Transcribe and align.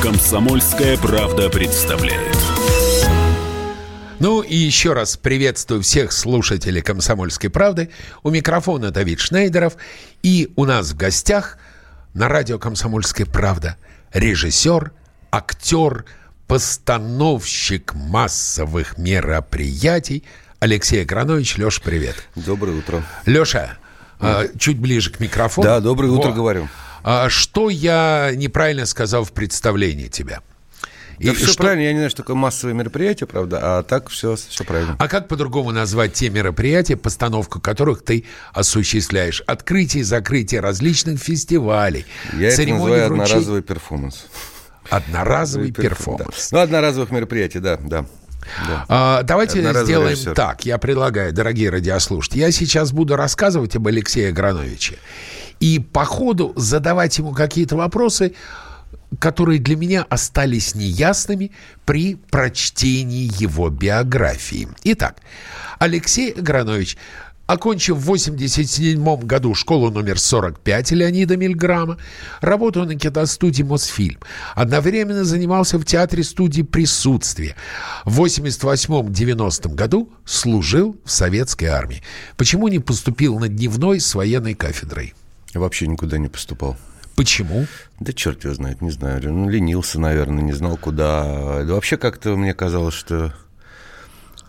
Комсомольская 0.00 0.96
правда 0.98 1.50
представляет. 1.50 2.36
Ну 4.20 4.40
и 4.42 4.54
еще 4.54 4.92
раз 4.92 5.16
приветствую 5.16 5.82
всех 5.82 6.12
слушателей 6.12 6.80
«Комсомольской 6.80 7.50
правды». 7.50 7.90
У 8.22 8.30
микрофона 8.30 8.92
Давид 8.92 9.18
Шнейдеров. 9.18 9.76
И 10.22 10.52
у 10.54 10.66
нас 10.66 10.92
в 10.92 10.96
гостях 10.96 11.58
на 12.14 12.28
радио 12.28 12.60
«Комсомольская 12.60 13.26
правда» 13.26 13.76
режиссер, 14.12 14.92
актер, 15.32 16.04
постановщик 16.46 17.94
массовых 17.94 18.96
мероприятий 18.96 20.22
Алексей 20.60 21.02
Агранович. 21.02 21.56
Леша, 21.56 21.80
привет. 21.82 22.16
Доброе 22.36 22.76
утро. 22.76 23.02
Леша, 23.24 23.78
а, 24.18 24.44
чуть 24.58 24.78
ближе 24.78 25.10
к 25.10 25.18
микрофону. 25.18 25.66
Да, 25.66 25.80
доброе 25.80 26.08
утро, 26.10 26.28
Во. 26.28 26.34
говорю. 26.34 26.68
А 27.02 27.30
что 27.30 27.70
я 27.70 28.30
неправильно 28.34 28.84
сказал 28.84 29.24
в 29.24 29.32
представлении 29.32 30.08
тебя? 30.08 30.40
Да 31.18 31.32
И 31.32 31.34
все 31.34 31.46
что- 31.48 31.62
правильно, 31.62 31.82
я 31.84 31.92
не 31.92 31.98
знаю, 31.98 32.10
что 32.10 32.18
такое 32.22 32.36
массовое 32.36 32.74
мероприятие, 32.74 33.26
правда, 33.26 33.58
а 33.78 33.82
так 33.82 34.08
все, 34.10 34.36
все 34.36 34.64
правильно. 34.64 34.96
А 34.98 35.08
как 35.08 35.28
по-другому 35.28 35.70
назвать 35.70 36.12
те 36.14 36.28
мероприятия, 36.30 36.96
постановку 36.96 37.58
которых 37.60 38.02
ты 38.04 38.24
осуществляешь? 38.52 39.42
Открытие 39.46 40.00
и 40.02 40.04
закрытие 40.04 40.60
различных 40.60 41.20
фестивалей, 41.20 42.04
Я 42.34 42.48
это 42.48 42.56
церемонии 42.56 42.82
называю 42.96 43.08
вручения- 43.08 43.22
одноразовый 43.24 43.62
перформанс. 43.62 44.26
Одноразовый 44.88 45.70
Да. 45.70 45.82
перформанс. 45.82 46.52
Ну, 46.52 46.58
одноразовых 46.58 47.10
мероприятий, 47.10 47.60
да, 47.60 47.76
да. 47.82 48.06
Да. 48.66 48.84
А, 48.88 49.22
давайте 49.22 49.58
Одноразовый 49.58 49.86
сделаем 49.86 50.12
режиссер. 50.12 50.34
так. 50.34 50.64
Я 50.64 50.78
предлагаю, 50.78 51.32
дорогие 51.32 51.70
радиослушатели, 51.70 52.40
я 52.40 52.50
сейчас 52.52 52.92
буду 52.92 53.16
рассказывать 53.16 53.76
об 53.76 53.86
Алексее 53.86 54.28
Аграновиче. 54.28 54.98
И 55.60 55.78
по 55.78 56.04
ходу 56.04 56.52
задавать 56.56 57.18
ему 57.18 57.32
какие-то 57.32 57.76
вопросы, 57.76 58.34
которые 59.18 59.58
для 59.58 59.76
меня 59.76 60.06
остались 60.08 60.74
неясными 60.74 61.50
при 61.84 62.14
прочтении 62.14 63.30
его 63.40 63.68
биографии. 63.68 64.68
Итак, 64.84 65.16
Алексей 65.78 66.30
Агранович, 66.32 66.96
окончив 67.52 67.96
в 67.96 68.00
87 68.00 69.16
году 69.26 69.54
школу 69.54 69.90
номер 69.90 70.18
45 70.18 70.92
Леонида 70.92 71.36
Мильграма, 71.36 71.98
работал 72.40 72.84
на 72.84 72.94
киностудии 72.94 73.62
«Мосфильм». 73.62 74.18
Одновременно 74.54 75.24
занимался 75.24 75.78
в 75.78 75.84
театре 75.84 76.22
студии 76.22 76.62
«Присутствие». 76.62 77.56
В 78.04 78.22
88-90 78.22 79.74
году 79.74 80.12
служил 80.24 80.96
в 81.04 81.10
советской 81.10 81.66
армии. 81.66 82.02
Почему 82.36 82.68
не 82.68 82.78
поступил 82.78 83.38
на 83.38 83.48
дневной 83.48 84.00
с 84.00 84.14
военной 84.14 84.54
кафедрой? 84.54 85.14
Вообще 85.52 85.88
никуда 85.88 86.18
не 86.18 86.28
поступал. 86.28 86.76
Почему? 87.16 87.66
Да 87.98 88.12
черт 88.12 88.44
его 88.44 88.54
знает, 88.54 88.80
не 88.80 88.90
знаю. 88.90 89.20
Ну, 89.32 89.48
ленился, 89.48 89.98
наверное, 89.98 90.42
не 90.42 90.52
знал, 90.52 90.76
куда. 90.76 91.64
Да 91.64 91.74
вообще 91.74 91.96
как-то 91.96 92.36
мне 92.36 92.54
казалось, 92.54 92.94
что... 92.94 93.34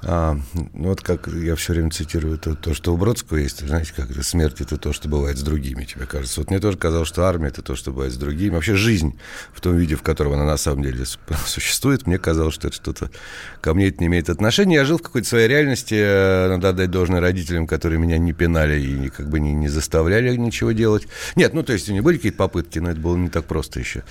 а, 0.03 0.38
ну, 0.53 0.89
вот 0.89 1.01
как 1.01 1.28
я 1.28 1.56
все 1.56 1.73
время 1.73 1.91
цитирую 1.91 2.38
то, 2.39 2.56
то, 2.56 2.73
что 2.73 2.94
у 2.94 2.97
Бродского 2.97 3.38
есть, 3.38 3.66
знаете, 3.66 3.94
как 3.95 4.09
это, 4.09 4.23
смерть– 4.23 4.56
это 4.59 4.78
то, 4.78 4.94
что 4.94 5.07
бывает 5.07 5.38
с 5.38 5.41
другими, 5.41 5.85
тебе 5.85 6.06
кажется. 6.06 6.39
Вот 6.39 6.50
мне 6.50 6.59
тоже 6.59 6.78
казалось, 6.78 7.07
что 7.07 7.25
армия– 7.25 7.47
это 7.50 7.62
то, 7.62 7.75
что 7.75 7.91
бывает 7.91 8.13
с 8.13 8.17
другими. 8.17 8.56
Вообще 8.56 8.75
жизнь 8.75 9.19
в 9.53 9.62
том 9.62 9.78
виде, 9.78 9.95
в 9.95 10.01
котором 10.01 10.34
она 10.34 10.45
на 10.45 10.57
самом 10.57 10.84
деле 10.84 11.06
существует, 11.45 12.07
мне 12.07 12.17
казалось, 12.17 12.56
что 12.56 12.69
это 12.69 12.78
что-то 12.78 13.12
ко 13.62 13.73
мне 13.75 13.89
это 13.89 14.00
не 14.00 14.07
имеет 14.07 14.29
отношения. 14.29 14.75
Я 14.75 14.85
жил 14.85 14.97
в 14.97 15.03
какой-то 15.03 15.28
своей 15.28 15.47
реальности, 15.47 15.95
э, 15.95 16.47
надо 16.50 16.69
отдать 16.69 16.89
должное 16.89 17.19
родителям, 17.19 17.68
которые 17.68 18.00
меня 18.00 18.18
не 18.18 18.33
пинали 18.33 18.81
и 18.81 19.09
как 19.09 19.29
бы 19.29 19.39
не, 19.39 19.53
не 19.53 19.69
заставляли 19.69 20.35
ничего 20.35 20.72
делать. 20.72 21.07
Нет, 21.35 21.53
ну, 21.53 21.62
то 21.62 21.73
есть 21.73 21.89
у 21.89 21.94
них 21.94 22.03
были 22.03 22.18
какие-то 22.18 22.38
попытки, 22.38 22.79
но 22.79 22.89
это 22.89 23.00
было 23.00 23.16
не 23.18 23.29
так 23.29 23.45
просто 23.45 23.79
еще. 23.79 24.03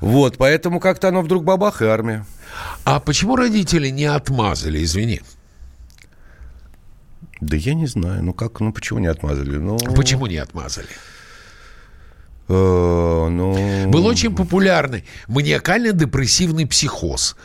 Вот, 0.00 0.36
поэтому 0.38 0.80
как-то 0.80 1.08
оно 1.08 1.22
вдруг 1.22 1.44
бабах 1.44 1.82
и 1.82 1.86
армия. 1.86 2.24
А 2.84 3.00
почему 3.00 3.36
родители 3.36 3.88
не 3.88 4.04
отмазали, 4.04 4.82
извини? 4.82 5.20
Да 7.40 7.56
я 7.56 7.74
не 7.74 7.86
знаю, 7.86 8.22
ну 8.22 8.32
как, 8.32 8.60
ну 8.60 8.72
почему 8.72 9.00
не 9.00 9.06
отмазали? 9.06 9.56
Ну, 9.56 9.78
Почему 9.94 10.26
не 10.26 10.36
отмазали? 10.36 10.88
э, 12.48 13.28
ну... 13.28 13.88
Был 13.90 14.06
очень 14.06 14.34
популярный 14.34 15.04
маниакально-депрессивный 15.28 16.66
психоз. 16.66 17.36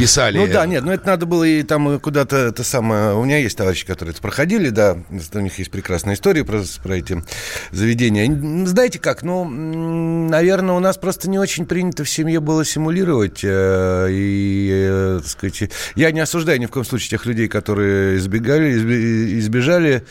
Писали. 0.00 0.38
Ну 0.38 0.46
да, 0.46 0.66
нет, 0.66 0.84
ну 0.84 0.92
это 0.92 1.06
надо 1.06 1.26
было 1.26 1.44
и 1.44 1.62
там 1.62 2.00
куда-то 2.00 2.36
это 2.36 2.64
самое. 2.64 3.14
У 3.14 3.24
меня 3.24 3.38
есть 3.38 3.56
товарищи, 3.56 3.86
которые 3.86 4.12
это 4.12 4.22
проходили, 4.22 4.70
да, 4.70 4.96
у 5.34 5.38
них 5.40 5.58
есть 5.58 5.70
прекрасная 5.70 6.14
история 6.14 6.44
про, 6.44 6.62
про 6.82 6.96
эти 6.96 7.22
заведения. 7.70 8.66
Знаете 8.66 8.98
как, 8.98 9.22
ну, 9.22 9.44
наверное, 9.44 10.74
у 10.74 10.80
нас 10.80 10.96
просто 10.96 11.28
не 11.28 11.38
очень 11.38 11.66
принято 11.66 12.04
в 12.04 12.10
семье 12.10 12.40
было 12.40 12.64
симулировать. 12.64 13.40
э, 13.42 14.08
И, 14.10 14.70
э, 14.72 15.18
так 15.20 15.28
сказать, 15.28 15.70
я 15.94 16.10
не 16.12 16.20
осуждаю 16.20 16.58
ни 16.60 16.66
в 16.66 16.70
коем 16.70 16.86
случае 16.86 17.10
тех 17.10 17.26
людей, 17.26 17.48
которые 17.48 18.16
избегали, 18.16 19.38
избежали 19.38 20.04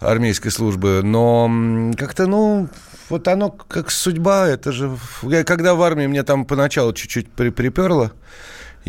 армейской 0.00 0.50
службы, 0.50 1.02
но 1.02 1.92
как-то, 1.96 2.26
ну, 2.26 2.68
вот 3.08 3.26
оно 3.28 3.50
как 3.50 3.90
судьба, 3.90 4.48
это 4.48 4.72
же... 4.72 4.96
Я, 5.22 5.44
когда 5.44 5.74
в 5.74 5.82
армии 5.82 6.06
мне 6.06 6.22
там 6.22 6.44
поначалу 6.44 6.92
чуть-чуть 6.92 7.30
при, 7.30 7.50
приперло, 7.50 8.12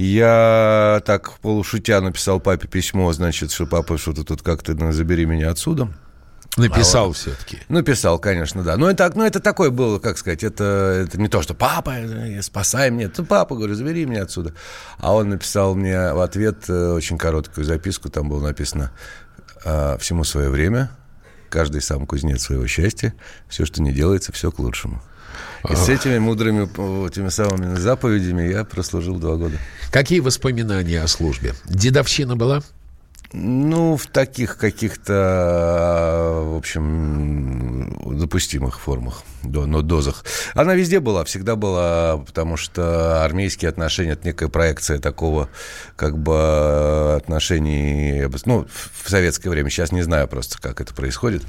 я 0.01 1.01
так 1.05 1.39
полушутя 1.39 2.01
написал 2.01 2.39
папе 2.39 2.67
письмо, 2.67 3.11
значит, 3.11 3.51
что 3.51 3.65
папа 3.65 3.97
что-то 3.97 4.23
тут 4.23 4.41
как-то 4.41 4.73
ну, 4.73 4.91
забери 4.91 5.25
меня 5.25 5.49
отсюда. 5.49 5.89
Написал 6.57 7.13
все-таки. 7.13 7.59
Ну, 7.69 7.81
писал, 7.83 8.19
конечно, 8.19 8.63
да. 8.63 8.75
Но 8.75 8.89
это, 8.89 9.11
ну, 9.15 9.23
это 9.23 9.39
такое 9.39 9.69
было, 9.69 9.99
как 9.99 10.17
сказать, 10.17 10.43
это, 10.43 11.05
это 11.05 11.19
не 11.19 11.27
то, 11.27 11.41
что 11.41 11.53
папа, 11.53 11.91
э, 11.91 12.41
спасай 12.41 12.89
меня. 12.91 13.05
Это 13.05 13.23
папа, 13.23 13.55
говорю, 13.55 13.75
забери 13.75 14.05
меня 14.05 14.23
отсюда. 14.23 14.53
А 14.97 15.13
он 15.13 15.29
написал 15.29 15.75
мне 15.75 16.13
в 16.13 16.21
ответ 16.21 16.69
э, 16.69 16.91
очень 16.91 17.17
короткую 17.17 17.65
записку, 17.65 18.09
там 18.09 18.29
было 18.29 18.41
написано 18.41 18.91
«А, 19.63 19.97
«Всему 19.99 20.23
свое 20.23 20.49
время, 20.49 20.91
каждый 21.49 21.81
сам 21.81 22.05
кузнец 22.05 22.43
своего 22.43 22.67
счастья, 22.67 23.13
все, 23.47 23.65
что 23.65 23.81
не 23.81 23.93
делается, 23.93 24.31
все 24.31 24.51
к 24.51 24.59
лучшему». 24.59 25.01
И 25.67 25.75
с 25.75 25.89
этими 25.89 26.19
мудрыми, 26.19 26.65
этими 27.07 27.29
самыми 27.29 27.75
заповедями 27.75 28.43
я 28.51 28.63
прослужил 28.63 29.17
два 29.17 29.35
года. 29.35 29.57
Какие 29.91 30.19
воспоминания 30.19 31.01
о 31.01 31.07
службе? 31.07 31.53
Дедовщина 31.65 32.35
была? 32.35 32.61
Ну, 33.31 33.95
в 33.95 34.07
таких 34.07 34.57
каких-то, 34.57 36.41
в 36.45 36.55
общем, 36.57 37.95
допустимых 38.17 38.79
формах, 38.79 39.21
до, 39.43 39.65
но 39.65 39.81
дозах. 39.81 40.23
Она 40.53 40.75
везде 40.75 40.99
была, 40.99 41.23
всегда 41.23 41.55
была, 41.55 42.17
потому 42.17 42.57
что 42.57 43.23
армейские 43.23 43.69
отношения– 43.69 44.11
это 44.13 44.27
некая 44.27 44.49
проекция 44.49 44.99
такого, 44.99 45.49
как 45.95 46.17
бы, 46.17 47.15
отношений, 47.15 48.27
ну, 48.45 48.67
в 49.03 49.09
советское 49.09 49.49
время, 49.49 49.69
сейчас 49.69 49.91
не 49.91 50.01
знаю 50.01 50.27
просто, 50.27 50.59
как 50.59 50.81
это 50.81 50.93
происходит, 50.93 51.43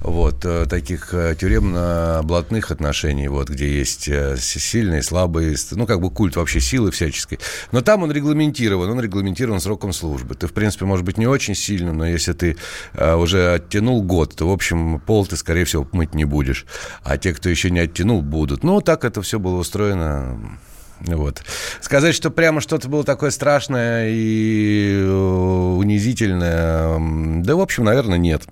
вот, 0.00 0.44
э, 0.44 0.66
таких 0.66 1.12
э, 1.12 1.34
тюремно-блатных 1.38 2.70
отношений, 2.70 3.28
вот, 3.28 3.50
где 3.50 3.68
есть 3.68 4.08
э, 4.08 4.36
сильные, 4.38 5.02
слабые, 5.02 5.56
ну, 5.72 5.86
как 5.86 6.00
бы 6.00 6.10
культ 6.10 6.36
вообще 6.36 6.60
силы 6.60 6.90
всяческой. 6.90 7.38
Но 7.72 7.80
там 7.82 8.02
он 8.02 8.12
регламентирован, 8.12 8.90
он 8.90 9.00
регламентирован 9.00 9.60
сроком 9.60 9.92
службы. 9.92 10.34
Ты, 10.34 10.46
в 10.46 10.52
принципе, 10.52 10.84
может 10.84 11.04
быть, 11.04 11.18
не 11.18 11.26
очень 11.26 11.54
сильно, 11.54 11.92
но 11.92 12.06
если 12.06 12.32
ты 12.32 12.56
уже 12.94 13.54
оттянул 13.54 14.02
год, 14.02 14.34
то, 14.36 14.48
в 14.48 14.52
общем, 14.52 15.00
пол 15.00 15.26
ты, 15.26 15.36
скорее 15.36 15.64
всего, 15.64 15.86
мыть 15.92 16.14
не 16.14 16.24
будешь. 16.24 16.66
А 17.02 17.18
те, 17.18 17.33
кто 17.34 17.48
еще 17.48 17.70
не 17.70 17.80
оттянул, 17.80 18.22
будут. 18.22 18.64
Ну, 18.64 18.80
так 18.80 19.04
это 19.04 19.22
все 19.22 19.38
было 19.38 19.56
устроено. 19.56 20.58
Вот. 21.00 21.42
Сказать, 21.80 22.14
что 22.14 22.30
прямо 22.30 22.60
что-то 22.60 22.88
было 22.88 23.04
такое 23.04 23.30
страшное 23.30 24.10
и 24.10 24.94
э, 24.96 25.10
унизительное, 25.10 27.42
да, 27.42 27.56
в 27.56 27.60
общем, 27.60 27.84
наверное, 27.84 28.18
нет. 28.18 28.44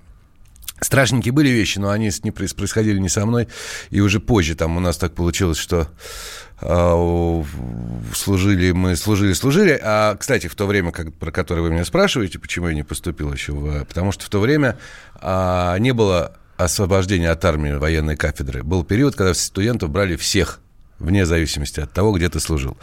Страшненькие 0.81 1.31
были 1.31 1.49
вещи, 1.49 1.79
но 1.79 1.89
они 1.89 2.11
не 2.23 2.31
происходили 2.31 2.99
не 2.99 3.09
со 3.09 3.25
мной. 3.25 3.47
И 3.89 4.01
уже 4.01 4.19
позже 4.19 4.55
там 4.55 4.77
у 4.77 4.79
нас 4.79 4.97
так 4.97 5.13
получилось, 5.13 5.57
что 5.57 5.87
э, 6.61 7.43
служили 8.13 8.71
мы, 8.71 8.95
служили, 8.97 9.33
служили. 9.33 9.79
А, 9.81 10.15
кстати, 10.15 10.47
в 10.47 10.55
то 10.55 10.67
время, 10.67 10.91
как, 10.91 11.13
про 11.13 11.31
которое 11.31 11.61
вы 11.61 11.71
меня 11.71 11.85
спрашиваете, 11.85 12.37
почему 12.37 12.67
я 12.67 12.75
не 12.75 12.83
поступил 12.83 13.31
еще 13.31 13.53
в... 13.53 13.85
Потому 13.85 14.11
что 14.11 14.25
в 14.25 14.29
то 14.29 14.39
время 14.39 14.77
э, 15.21 15.75
не 15.79 15.93
было 15.93 16.35
освобождения 16.63 17.29
от 17.29 17.43
армии 17.45 17.73
военной 17.73 18.15
кафедры. 18.15 18.63
Был 18.63 18.83
период, 18.83 19.15
когда 19.15 19.33
студентов 19.33 19.89
брали 19.89 20.15
всех 20.15 20.59
вне 20.99 21.25
зависимости 21.25 21.79
от 21.79 21.91
того, 21.91 22.13
где 22.13 22.29
ты 22.29 22.39
служил. 22.39 22.77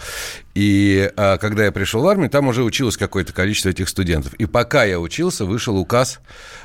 И 0.55 1.11
а, 1.17 1.39
когда 1.39 1.65
я 1.65 1.73
пришел 1.73 2.03
в 2.03 2.07
армию, 2.07 2.29
там 2.29 2.49
уже 2.49 2.63
училось 2.63 2.97
какое-то 2.97 3.33
количество 3.33 3.71
этих 3.71 3.89
студентов. 3.89 4.35
И 4.35 4.47
пока 4.47 4.85
я 4.85 5.01
учился, 5.01 5.45
вышел 5.45 5.77
указ 5.77 6.21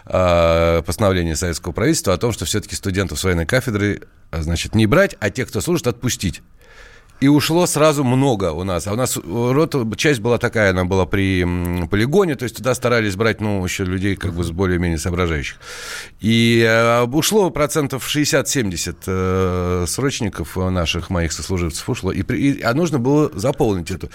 а, 0.06 0.82
постановления 0.82 1.36
советского 1.36 1.72
правительства 1.72 2.14
о 2.14 2.18
том, 2.18 2.32
что 2.32 2.46
все-таки 2.46 2.76
студентов 2.76 3.20
с 3.20 3.24
военной 3.24 3.46
кафедры, 3.46 4.02
а, 4.32 4.42
значит, 4.42 4.76
не 4.76 4.86
брать, 4.86 5.16
а 5.20 5.30
тех, 5.30 5.48
кто 5.48 5.62
служит, 5.62 5.88
отпустить. 5.88 6.42
И 7.22 7.30
ушло 7.30 7.66
сразу 7.66 8.04
много 8.04 8.52
у 8.52 8.64
нас. 8.64 8.88
А 8.88 8.94
у 8.94 8.96
нас 8.96 9.18
рота, 9.18 9.86
часть 9.96 10.20
была 10.20 10.38
такая, 10.38 10.72
она 10.72 10.84
была 10.84 11.06
при 11.06 11.44
полигоне, 11.88 12.36
то 12.36 12.44
есть 12.44 12.58
туда 12.58 12.76
старались 12.76 13.16
брать, 13.16 13.40
ну, 13.40 13.64
еще 13.64 13.86
людей 13.86 14.18
как 14.18 14.34
бы 14.34 14.44
с 14.44 14.52
более-менее 14.52 14.98
соображающих. 14.98 15.58
И 16.20 16.62
э, 16.68 17.04
ушло 17.04 17.50
процентов 17.52 18.06
60-70 18.06 18.96
э, 19.08 19.86
срочников 19.88 20.58
наших, 20.58 21.10
моих 21.10 21.32
сослуживцев 21.32 21.90
ушло. 21.90 22.12
И, 22.12 22.22
и, 22.22 22.62
а 22.62 22.74
нужно 22.74 23.00
было 23.00 23.32
заполнить 23.34 23.92
эту. 23.92 24.10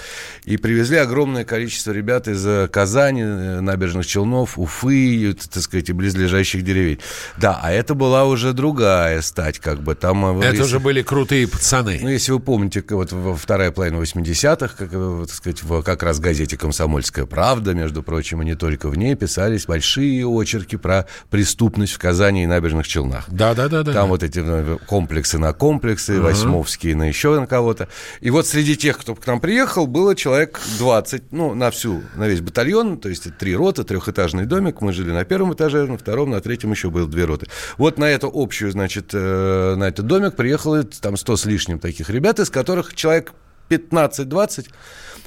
И 0.45 0.59
привезли 0.59 0.99
огромное 0.99 1.45
количество 1.45 1.93
ребят 1.93 2.29
из 2.29 2.47
э, 2.47 2.69
Казани, 2.69 3.23
э, 3.23 3.61
набережных 3.61 4.07
Челнов, 4.07 4.59
Уфы, 4.59 5.35
так 5.53 5.63
сказать, 5.63 5.91
близлежащих 5.91 6.63
деревень. 6.63 6.99
Да, 7.39 7.59
а 7.63 7.73
это 7.73 7.95
была 7.95 8.27
уже 8.27 8.53
другая 8.53 9.23
стать, 9.23 9.59
как 9.59 9.81
бы. 9.81 9.95
Там, 9.95 10.39
это 10.41 10.51
если... 10.51 10.63
уже 10.63 10.81
были 10.81 11.01
крутые 11.01 11.49
пацаны. 11.49 11.99
Ну, 12.03 12.11
если 12.11 12.33
вы 12.33 12.41
помните, 12.41 12.83
вот 12.95 13.13
во 13.13 13.35
вторая 13.35 13.71
половина 13.71 13.97
80-х, 13.97 14.75
как, 14.77 14.89
э, 14.93 15.25
так 15.27 15.35
сказать, 15.35 15.63
в 15.63 15.83
как 15.83 16.03
раз 16.03 16.21
газете 16.21 16.57
«Комсомольская 16.57 17.27
правда», 17.27 17.75
между 17.75 18.03
прочим, 18.03 18.43
и 18.43 18.45
не 18.45 18.55
только 18.55 18.89
в 18.89 18.97
ней, 18.97 19.15
писались 19.15 19.67
большие 19.67 20.27
очерки 20.27 20.77
про 20.77 21.07
преступность 21.31 21.93
в 21.93 21.99
Казани 21.99 22.45
и 22.45 22.47
набережных 22.47 22.87
Челнах. 22.87 23.25
Да-да-да. 23.29 23.85
Там 23.85 24.09
вот 24.09 24.23
эти 24.23 24.39
ну, 24.39 24.79
комплексы 24.87 25.39
на 25.39 25.53
комплексы, 25.53 26.15
uh-huh. 26.15 26.21
Восьмовские 26.21 26.97
на 26.97 27.05
еще 27.05 27.39
на 27.39 27.47
кого-то. 27.47 27.89
И 28.21 28.31
вот 28.31 28.47
среди 28.47 28.77
тех, 28.77 28.99
кто 28.99 29.15
к 29.15 29.27
нам 29.27 29.41
приехал, 29.41 29.87
было 29.87 30.15
человек 30.15 30.61
20, 30.79 31.33
ну, 31.33 31.55
на 31.55 31.71
всю, 31.71 32.03
на 32.17 32.29
весь 32.29 32.41
батальон, 32.41 32.99
то 32.99 33.09
есть 33.09 33.37
три 33.39 33.55
роты, 33.55 33.85
трехэтажный 33.85 34.47
домик. 34.47 34.81
Мы 34.81 34.93
жили 34.93 35.11
на 35.11 35.25
первом 35.25 35.55
этаже, 35.55 35.87
на 35.87 35.99
втором, 35.99 36.31
на 36.31 36.41
третьем 36.41 36.71
еще 36.71 36.91
было 36.91 37.09
две 37.09 37.25
роты. 37.25 37.47
Вот 37.77 37.99
на 37.99 38.05
эту 38.05 38.31
общую, 38.33 38.73
значит, 38.73 39.11
э, 39.13 39.75
на 39.77 39.85
этот 39.85 40.07
домик 40.07 40.37
приехало 40.37 40.83
там 40.85 41.17
100 41.17 41.37
с 41.37 41.45
лишним 41.45 41.79
таких 41.79 42.11
ребят, 42.11 42.41
из 42.41 42.51
которых 42.51 42.80
человек 42.95 43.33
15-20 43.71 44.69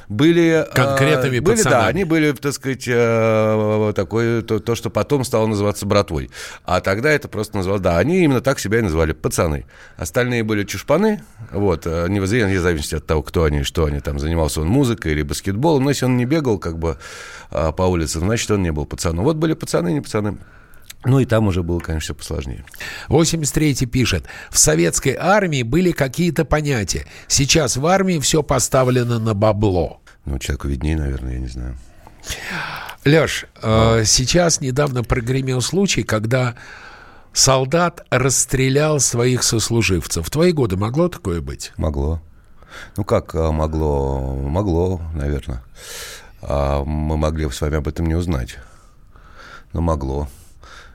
были... 0.10 0.66
Конкретными 0.74 1.40
были, 1.40 1.56
пацанами. 1.56 1.82
Да, 1.82 1.88
они 1.88 2.04
были, 2.04 2.32
так 2.34 2.54
сказать, 2.54 2.84
э, 2.88 3.94
такое, 3.96 4.42
то, 4.42 4.60
то, 4.60 4.76
что 4.76 4.90
потом 4.90 5.24
стало 5.24 5.48
называться 5.48 5.86
братвой. 5.86 6.30
А 6.66 6.82
тогда 6.82 7.12
это 7.12 7.28
просто 7.28 7.58
называлось... 7.58 7.82
Да, 7.82 7.98
они 7.98 8.24
именно 8.24 8.42
так 8.42 8.60
себя 8.60 8.80
и 8.80 8.82
называли, 8.82 9.14
пацаны. 9.14 9.66
Остальные 9.98 10.44
были 10.44 10.64
чушпаны, 10.64 11.24
вот, 11.52 11.84
э, 11.86 12.08
не 12.10 12.20
вне 12.20 12.60
зависимости 12.60 12.96
от 12.96 13.06
того, 13.06 13.24
кто 13.24 13.44
они 13.44 13.60
и 13.60 13.64
что 13.64 13.86
они 13.86 14.00
там, 14.00 14.20
занимался 14.20 14.62
он 14.62 14.68
музыкой 14.68 15.14
или 15.14 15.24
баскетболом, 15.24 15.84
но 15.84 15.90
если 15.90 16.06
он 16.06 16.18
не 16.18 16.26
бегал 16.26 16.60
как 16.60 16.78
бы 16.78 16.98
э, 17.52 17.72
по 17.72 17.84
улице, 17.84 18.20
значит, 18.20 18.50
он 18.52 18.62
не 18.62 18.72
был 18.72 18.86
пацаном. 18.86 19.24
Вот 19.24 19.38
были 19.38 19.54
пацаны, 19.54 19.94
не 19.94 20.02
пацаны. 20.02 20.38
Ну 21.06 21.20
и 21.20 21.26
там 21.26 21.48
уже 21.48 21.64
было, 21.64 21.80
конечно, 21.80 22.06
все 22.06 22.16
посложнее. 22.16 22.64
83-й 23.10 23.86
пишет. 23.86 24.26
В 24.50 24.58
советской 24.58 25.16
армии 25.20 25.64
были 25.64 25.92
какие-то 25.92 26.46
понятия. 26.46 27.06
Сейчас 27.28 27.76
в 27.78 27.86
армии 27.86 28.20
все 28.20 28.42
поставлено 28.42 29.20
на 29.20 29.34
бабло. 29.34 30.02
Ну, 30.26 30.40
человеку 30.40 30.70
виднее, 30.70 30.96
наверное, 30.96 31.34
я 31.34 31.40
не 31.40 31.48
знаю. 31.48 31.78
Леш, 33.04 33.46
э, 33.62 34.04
сейчас 34.06 34.62
недавно 34.62 35.04
прогремел 35.04 35.62
случай, 35.62 36.04
когда 36.04 36.56
солдат 37.34 38.06
расстрелял 38.10 39.02
своих 39.02 39.44
сослуживцев. 39.44 40.26
В 40.26 40.30
твои 40.30 40.54
годы 40.54 40.78
могло 40.78 41.10
такое 41.10 41.42
быть? 41.42 41.74
Могло. 41.76 42.22
Ну, 42.96 43.04
как 43.04 43.36
э, 43.36 43.52
могло? 43.52 44.36
Могло, 44.36 45.02
наверное. 45.14 45.64
А 46.42 46.84
мы 46.86 47.18
могли 47.18 47.50
с 47.50 47.60
вами 47.60 47.78
об 47.78 47.88
этом 47.90 48.06
не 48.06 48.16
узнать. 48.16 48.58
Но 49.74 49.82
могло. 49.82 50.30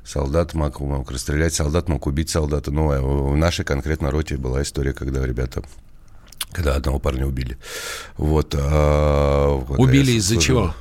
Солдат 0.08 0.54
мог, 0.54 0.80
мог 0.80 1.10
расстрелять, 1.10 1.52
солдат 1.52 1.90
мог 1.90 2.06
убить 2.06 2.30
солдата. 2.30 2.70
Ну, 2.70 2.90
а 2.90 3.00
в 3.00 3.36
нашей 3.36 3.66
конкретно 3.66 4.10
роте 4.10 4.38
была 4.38 4.62
история, 4.62 4.94
когда 4.94 5.24
ребята 5.26 5.62
когда 6.50 6.76
одного 6.76 6.98
парня 6.98 7.26
убили. 7.26 7.58
Вот. 8.16 8.54
А, 8.58 9.54
убили 9.76 10.12
из-за 10.12 10.38
чего? 10.38 10.74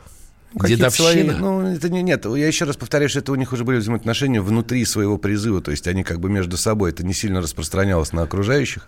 Дедовщина? 0.66 1.12
Свои, 1.12 1.24
ну, 1.24 1.62
это 1.68 1.90
не, 1.90 2.02
нет, 2.02 2.26
я 2.26 2.48
еще 2.48 2.66
раз 2.66 2.78
повторяю, 2.78 3.10
что 3.10 3.20
это 3.20 3.32
у 3.32 3.36
них 3.36 3.54
уже 3.54 3.64
были 3.64 3.78
взаимоотношения 3.78 4.42
внутри 4.42 4.84
своего 4.86 5.18
призыва, 5.18 5.62
то 5.62 5.72
есть 5.72 5.88
они 5.88 6.04
как 6.04 6.20
бы 6.20 6.30
между 6.30 6.58
собой, 6.58 6.92
это 6.92 7.06
не 7.06 7.14
сильно 7.14 7.42
распространялось 7.42 8.14
на 8.14 8.24
окружающих, 8.24 8.88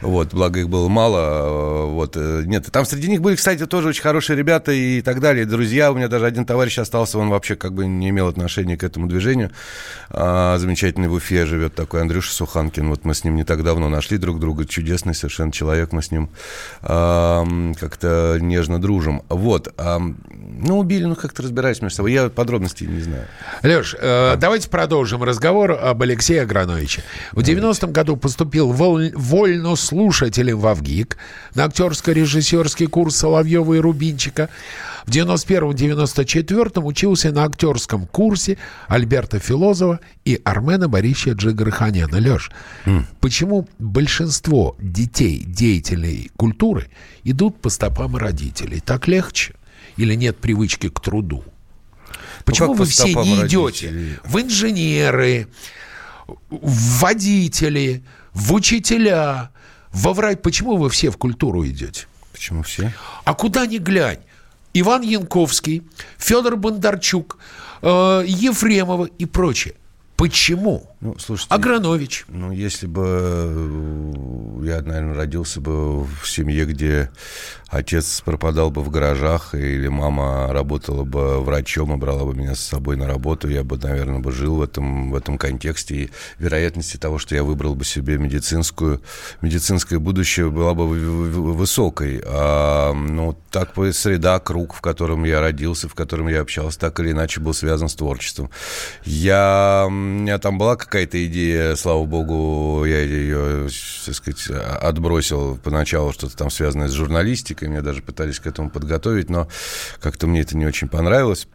вот, 0.00 0.34
благо 0.34 0.60
их 0.60 0.68
было 0.68 0.88
мало, 0.88 1.18
а, 1.20 1.86
вот, 1.86 2.16
э, 2.16 2.42
нет, 2.46 2.66
там 2.70 2.84
среди 2.84 3.08
них 3.08 3.20
были, 3.20 3.36
кстати, 3.36 3.66
тоже 3.66 3.88
очень 3.88 4.02
хорошие 4.02 4.36
ребята 4.36 4.72
и 4.72 5.00
так 5.02 5.20
далее, 5.20 5.44
друзья, 5.44 5.92
у 5.92 5.94
меня 5.94 6.08
даже 6.08 6.26
один 6.26 6.44
товарищ 6.44 6.78
остался, 6.78 7.18
он 7.18 7.30
вообще 7.30 7.56
как 7.56 7.72
бы 7.72 7.86
не 7.86 8.10
имел 8.10 8.28
отношения 8.28 8.76
к 8.76 8.84
этому 8.84 9.06
движению, 9.06 9.50
а, 10.10 10.58
замечательный 10.58 11.08
в 11.08 11.14
Уфе 11.14 11.46
живет 11.46 11.74
такой 11.74 12.02
Андрюша 12.02 12.32
Суханкин, 12.32 12.88
вот 12.88 13.04
мы 13.04 13.14
с 13.14 13.24
ним 13.24 13.36
не 13.36 13.44
так 13.44 13.62
давно 13.62 13.88
нашли 13.88 14.18
друг 14.18 14.40
друга, 14.40 14.66
чудесный 14.66 15.14
совершенно 15.14 15.52
человек, 15.52 15.92
мы 15.92 16.02
с 16.02 16.10
ним 16.10 16.30
а, 16.82 17.46
как-то 17.78 18.38
нежно 18.40 18.80
дружим, 18.80 19.22
вот, 19.28 19.72
а, 19.76 19.98
ну, 19.98 20.78
убили, 20.78 20.97
ну 21.06 21.14
как-то 21.14 21.42
разбираюсь 21.42 21.80
между 21.80 21.96
собой. 21.96 22.12
Я 22.12 22.28
подробностей 22.28 22.86
не 22.86 23.00
знаю. 23.00 23.26
Леш, 23.62 23.94
э, 23.98 24.36
давайте 24.38 24.68
продолжим 24.68 25.22
разговор 25.22 25.72
об 25.72 26.02
Алексее 26.02 26.42
Аграновиче. 26.42 27.02
В 27.32 27.40
90-м 27.40 27.92
году 27.92 28.16
поступил 28.16 28.72
воль, 28.72 29.12
вольнослушателем 29.14 30.58
в 30.58 30.66
АВГИК 30.66 31.16
на 31.54 31.64
актерско-режиссерский 31.64 32.86
курс 32.86 33.16
Соловьева 33.16 33.74
и 33.74 33.78
Рубинчика. 33.78 34.48
В 35.06 35.10
91-94 35.10 36.82
учился 36.82 37.32
на 37.32 37.44
актерском 37.44 38.06
курсе 38.06 38.58
Альберта 38.88 39.38
Филозова 39.38 40.00
и 40.26 40.38
Армена 40.44 40.88
Борисовича 40.88 41.32
Джигарханяна. 41.32 42.18
Леш, 42.18 42.50
mm. 42.84 43.04
почему 43.20 43.66
большинство 43.78 44.76
детей 44.78 45.42
деятелей 45.46 46.30
культуры 46.36 46.88
идут 47.24 47.58
по 47.60 47.70
стопам 47.70 48.16
родителей? 48.16 48.80
Так 48.80 49.08
легче? 49.08 49.54
Или 49.98 50.14
нет 50.14 50.38
привычки 50.38 50.88
к 50.88 51.00
труду? 51.00 51.44
Почему 52.44 52.68
ну, 52.68 52.74
вы 52.74 52.86
все 52.86 53.08
не 53.08 53.46
идете 53.46 54.18
в 54.24 54.40
инженеры, 54.40 55.48
в 56.26 57.00
водители, 57.00 58.02
в 58.32 58.54
учителя, 58.54 59.50
во 59.92 60.14
врач? 60.14 60.38
Почему 60.42 60.76
вы 60.76 60.88
все 60.88 61.10
в 61.10 61.18
культуру 61.18 61.66
идете? 61.66 62.06
Почему 62.32 62.62
все? 62.62 62.94
А 63.24 63.34
куда 63.34 63.66
ни 63.66 63.78
глянь. 63.78 64.20
Иван 64.72 65.02
Янковский, 65.02 65.82
Федор 66.18 66.56
Бондарчук, 66.56 67.38
э, 67.82 68.24
Ефремова 68.26 69.06
и 69.06 69.26
прочее. 69.26 69.74
Почему? 70.16 70.88
Ну, 71.00 71.16
слушайте, 71.16 71.54
Агранович. 71.54 72.24
Ну, 72.26 72.50
если 72.50 72.88
бы 72.88 73.04
э, 73.06 74.66
я, 74.66 74.82
наверное, 74.82 75.14
родился 75.14 75.60
бы 75.60 76.02
в 76.02 76.24
семье, 76.24 76.64
где 76.64 77.10
отец 77.68 78.20
пропадал 78.22 78.72
бы 78.72 78.82
в 78.82 78.90
гаражах, 78.90 79.54
или 79.54 79.86
мама 79.86 80.52
работала 80.52 81.04
бы 81.04 81.40
врачом 81.40 81.94
и 81.94 81.96
брала 81.96 82.24
бы 82.24 82.34
меня 82.34 82.56
с 82.56 82.60
собой 82.60 82.96
на 82.96 83.06
работу, 83.06 83.48
я 83.48 83.62
бы, 83.62 83.78
наверное, 83.78 84.18
бы 84.18 84.32
жил 84.32 84.56
в 84.56 84.62
этом, 84.62 85.12
в 85.12 85.14
этом 85.14 85.38
контексте. 85.38 85.94
И 85.94 86.10
вероятности 86.38 86.96
того, 86.96 87.18
что 87.18 87.36
я 87.36 87.44
выбрал 87.44 87.76
бы 87.76 87.84
себе 87.84 88.18
медицинскую, 88.18 89.00
медицинское 89.40 90.00
будущее 90.00 90.50
была 90.50 90.74
бы 90.74 90.88
высокой. 90.88 92.20
А, 92.24 92.92
ну, 92.92 93.38
так 93.52 93.74
бы 93.74 93.92
среда, 93.92 94.40
круг, 94.40 94.74
в 94.74 94.80
котором 94.80 95.22
я 95.22 95.40
родился, 95.40 95.88
в 95.88 95.94
котором 95.94 96.26
я 96.26 96.40
общался, 96.40 96.80
так 96.80 96.98
или 96.98 97.12
иначе 97.12 97.40
был 97.40 97.54
связан 97.54 97.88
с 97.88 97.94
творчеством. 97.94 98.50
Я, 99.04 99.84
у 99.86 99.90
меня 99.90 100.38
там 100.38 100.58
была 100.58 100.74
какая-то 100.88 101.24
идея, 101.26 101.76
слава 101.76 102.04
богу, 102.06 102.84
я 102.86 103.00
ее, 103.00 103.68
так 104.06 104.14
сказать, 104.14 104.48
отбросил 104.80 105.58
поначалу, 105.58 106.12
что-то 106.12 106.36
там 106.36 106.50
связанное 106.50 106.88
с 106.88 106.92
журналистикой, 106.92 107.68
меня 107.68 107.82
даже 107.82 108.00
пытались 108.00 108.40
к 108.40 108.46
этому 108.46 108.70
подготовить, 108.70 109.28
но 109.28 109.48
как-то 110.00 110.26
мне 110.26 110.40
это 110.40 110.56
не 110.56 110.66
очень 110.66 110.88
понравилось. 110.88 111.46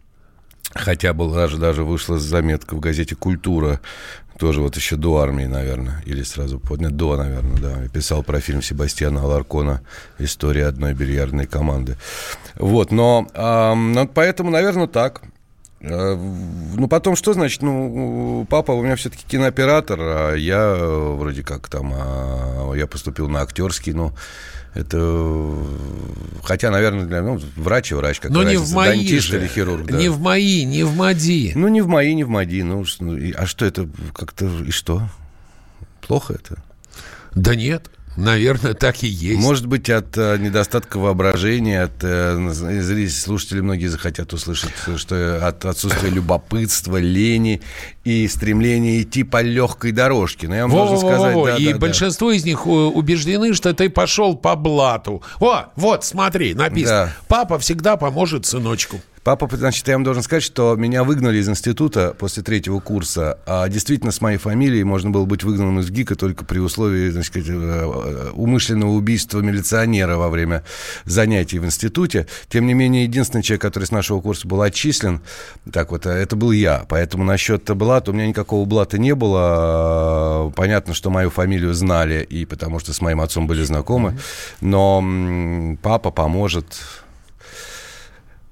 Хотя 0.72 1.12
был 1.12 1.32
даже, 1.32 1.58
даже 1.58 1.84
вышла 1.84 2.18
заметка 2.18 2.74
в 2.74 2.80
газете 2.80 3.14
«Культура», 3.14 3.80
тоже 4.38 4.60
вот 4.60 4.74
еще 4.76 4.96
до 4.96 5.18
армии, 5.18 5.44
наверное, 5.44 6.02
или 6.06 6.22
сразу 6.22 6.60
нет, 6.78 6.96
до, 6.96 7.16
наверное, 7.16 7.60
да. 7.60 7.82
Я 7.82 7.88
писал 7.88 8.22
про 8.22 8.40
фильм 8.40 8.62
Себастьяна 8.62 9.22
Аларкона 9.22 9.82
«История 10.18 10.66
одной 10.66 10.94
бильярдной 10.94 11.46
команды». 11.46 11.96
Вот, 12.56 12.90
но, 12.90 13.28
э, 13.32 13.74
ну, 13.74 14.08
поэтому, 14.08 14.50
наверное, 14.50 14.88
так. 14.88 15.22
А, 15.86 16.16
ну, 16.76 16.88
потом 16.88 17.16
что 17.16 17.32
значит? 17.32 17.62
Ну, 17.62 18.46
папа 18.48 18.72
у 18.72 18.82
меня 18.82 18.96
все-таки 18.96 19.24
кинооператор, 19.26 19.98
а 20.00 20.34
я 20.34 20.74
вроде 20.74 21.42
как 21.42 21.68
там, 21.68 21.92
а, 21.94 22.72
я 22.74 22.86
поступил 22.86 23.28
на 23.28 23.42
актерский, 23.42 23.92
ну, 23.92 24.12
это, 24.74 25.54
хотя, 26.42 26.70
наверное, 26.70 27.04
для, 27.04 27.22
ну, 27.22 27.40
врач 27.56 27.92
и 27.92 27.94
врач, 27.94 28.18
как 28.18 28.30
Но 28.30 28.42
не 28.42 28.56
в 28.56 28.72
мои 28.72 29.06
же. 29.20 29.38
или 29.38 29.46
хирург, 29.46 29.86
да. 29.86 29.98
Не 29.98 30.08
в 30.08 30.20
мои, 30.20 30.64
не 30.64 30.84
в 30.84 30.96
МАДИ. 30.96 31.52
Ну, 31.54 31.68
не 31.68 31.80
в 31.80 31.88
мои, 31.88 32.14
не 32.14 32.24
в 32.24 32.28
МАДИ, 32.28 32.62
ну, 32.62 32.84
а 33.36 33.46
что 33.46 33.66
это, 33.66 33.88
как-то, 34.14 34.46
и 34.66 34.70
что? 34.70 35.02
Плохо 36.06 36.34
это? 36.34 36.62
Да 37.34 37.54
нет. 37.54 37.90
Наверное, 38.16 38.74
так 38.74 39.02
и 39.02 39.08
есть. 39.08 39.40
Может 39.40 39.66
быть, 39.66 39.90
от 39.90 40.16
э, 40.16 40.38
недостатка 40.38 40.98
воображения, 40.98 41.82
от 41.82 42.02
э, 42.02 42.50
зрителей, 42.50 43.08
слушатели 43.08 43.60
многие 43.60 43.88
захотят 43.88 44.32
услышать, 44.32 44.70
что 44.96 45.46
от 45.46 45.64
отсутствия 45.64 46.10
любопытства, 46.10 46.98
лени 46.98 47.60
и 48.04 48.28
стремления 48.28 49.02
идти 49.02 49.24
по 49.24 49.42
легкой 49.42 49.92
дорожке. 49.92 50.46
Но 50.46 50.54
я 50.54 50.62
вам 50.62 50.70
во, 50.70 50.78
должен 50.86 50.98
сказать... 50.98 51.34
Во, 51.34 51.46
да, 51.46 51.56
и 51.56 51.72
да, 51.72 51.78
большинство 51.78 52.30
да. 52.30 52.36
из 52.36 52.44
них 52.44 52.62
э, 52.66 52.68
убеждены, 52.68 53.52
что 53.52 53.74
ты 53.74 53.90
пошел 53.90 54.36
по 54.36 54.54
блату. 54.54 55.22
О, 55.40 55.66
вот, 55.74 56.04
смотри, 56.04 56.54
написано. 56.54 57.06
Да. 57.06 57.16
Папа 57.26 57.58
всегда 57.58 57.96
поможет 57.96 58.46
сыночку. 58.46 59.00
Папа, 59.24 59.48
значит, 59.56 59.88
я 59.88 59.94
вам 59.94 60.04
должен 60.04 60.22
сказать, 60.22 60.42
что 60.42 60.76
меня 60.76 61.02
выгнали 61.02 61.38
из 61.38 61.48
института 61.48 62.14
после 62.18 62.42
третьего 62.42 62.78
курса. 62.78 63.38
А 63.46 63.66
действительно, 63.70 64.12
с 64.12 64.20
моей 64.20 64.36
фамилией 64.36 64.84
можно 64.84 65.08
было 65.08 65.24
быть 65.24 65.42
выгнанным 65.42 65.80
из 65.80 65.90
ГИКа 65.90 66.14
только 66.14 66.44
при 66.44 66.58
условии, 66.58 67.08
значит, 67.08 67.34
э, 67.34 68.30
умышленного 68.34 68.90
убийства 68.90 69.40
милиционера 69.40 70.18
во 70.18 70.28
время 70.28 70.62
занятий 71.06 71.58
в 71.58 71.64
институте. 71.64 72.26
Тем 72.50 72.66
не 72.66 72.74
менее, 72.74 73.04
единственный 73.04 73.40
человек, 73.40 73.62
который 73.62 73.84
с 73.84 73.90
нашего 73.92 74.20
курса 74.20 74.46
был 74.46 74.60
отчислен, 74.60 75.22
так 75.72 75.90
вот, 75.90 76.04
это 76.04 76.36
был 76.36 76.52
я. 76.52 76.84
Поэтому 76.90 77.24
насчет 77.24 77.64
блата 77.74 78.10
у 78.10 78.14
меня 78.14 78.26
никакого 78.26 78.66
блата 78.66 78.98
не 78.98 79.14
было. 79.14 80.52
Понятно, 80.54 80.92
что 80.92 81.08
мою 81.08 81.30
фамилию 81.30 81.72
знали, 81.72 82.22
и 82.28 82.44
потому 82.44 82.78
что 82.78 82.92
с 82.92 83.00
моим 83.00 83.22
отцом 83.22 83.46
были 83.46 83.64
знакомы. 83.64 84.18
Но 84.60 85.02
папа 85.82 86.10
поможет 86.10 86.66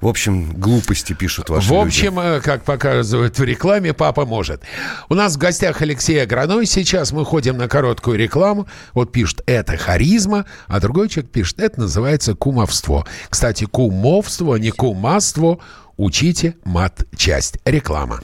в 0.02 0.09
общем, 0.09 0.52
глупости 0.54 1.12
пишут 1.12 1.49
ваши 1.49 1.68
В 1.68 1.75
общем, 1.75 2.16
люди. 2.16 2.38
Э, 2.38 2.40
как 2.40 2.64
показывают 2.64 3.38
в 3.38 3.44
рекламе, 3.44 3.94
папа 3.94 4.26
может. 4.26 4.61
У 5.09 5.14
нас 5.14 5.37
в 5.37 5.38
гостях 5.38 5.80
Алексей 5.80 6.21
Аграной. 6.21 6.66
Сейчас 6.66 7.12
мы 7.12 7.25
ходим 7.25 7.56
на 7.56 7.68
короткую 7.68 8.18
рекламу. 8.18 8.66
Вот 8.94 9.12
пишет, 9.12 9.42
это 9.47 9.76
харизма, 9.76 10.44
а 10.66 10.80
другой 10.80 11.09
человек 11.09 11.30
пишет, 11.30 11.61
это 11.61 11.82
называется 11.82 12.35
кумовство. 12.35 13.06
Кстати, 13.30 13.64
кумовство, 13.64 14.56
не 14.56 14.73
кумаство. 14.73 15.61
Учите 15.97 16.56
мат-часть. 16.64 17.59
Реклама. 17.64 18.21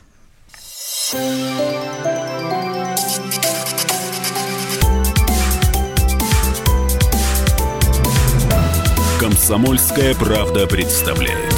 Комсомольская 9.21 10.15
правда 10.15 10.67
представляет. 10.67 11.58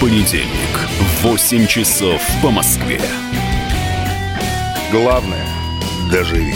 Понедельник 0.00 0.88
в 0.98 1.24
8 1.24 1.66
часов 1.66 2.22
по 2.42 2.50
Москве. 2.50 2.98
Главное– 4.90 5.46
доживи. 6.10 6.54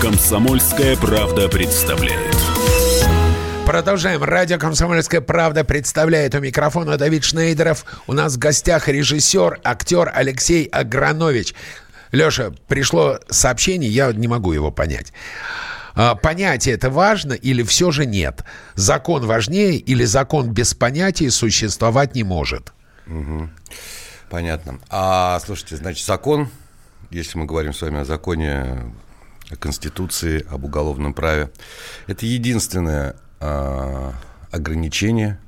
Комсомольская 0.00 0.96
правда 0.96 1.48
представляет. 1.48 2.25
Продолжаем. 3.66 4.22
Радио 4.22 4.58
«Комсомольская 4.58 5.20
правда» 5.20 5.64
представляет 5.64 6.36
у 6.36 6.40
микрофона 6.40 6.96
Давид 6.96 7.24
Шнейдеров. 7.24 7.84
У 8.06 8.12
нас 8.12 8.36
в 8.36 8.38
гостях 8.38 8.86
режиссер, 8.86 9.58
актер 9.64 10.12
Алексей 10.14 10.66
Агранович. 10.66 11.52
Леша, 12.12 12.52
пришло 12.68 13.18
сообщение, 13.28 13.90
я 13.90 14.12
не 14.12 14.28
могу 14.28 14.52
его 14.52 14.70
понять. 14.70 15.12
А, 15.96 16.14
понятие 16.14 16.76
это 16.76 16.90
важно 16.90 17.32
или 17.32 17.64
все 17.64 17.90
же 17.90 18.06
нет? 18.06 18.44
Закон 18.76 19.26
важнее 19.26 19.78
или 19.78 20.04
закон 20.04 20.52
без 20.52 20.72
понятия 20.72 21.28
существовать 21.32 22.14
не 22.14 22.22
может? 22.22 22.72
Угу. 23.08 23.48
Понятно. 24.30 24.78
А 24.90 25.40
слушайте, 25.44 25.74
значит, 25.74 26.06
закон, 26.06 26.50
если 27.10 27.36
мы 27.36 27.46
говорим 27.46 27.74
с 27.74 27.82
вами 27.82 27.98
о 27.98 28.04
законе, 28.04 28.92
о 29.50 29.56
Конституции, 29.56 30.46
об 30.48 30.64
уголовном 30.64 31.12
праве, 31.14 31.50
это 32.06 32.26
единственное 32.26 33.16
ограничение, 34.50 35.38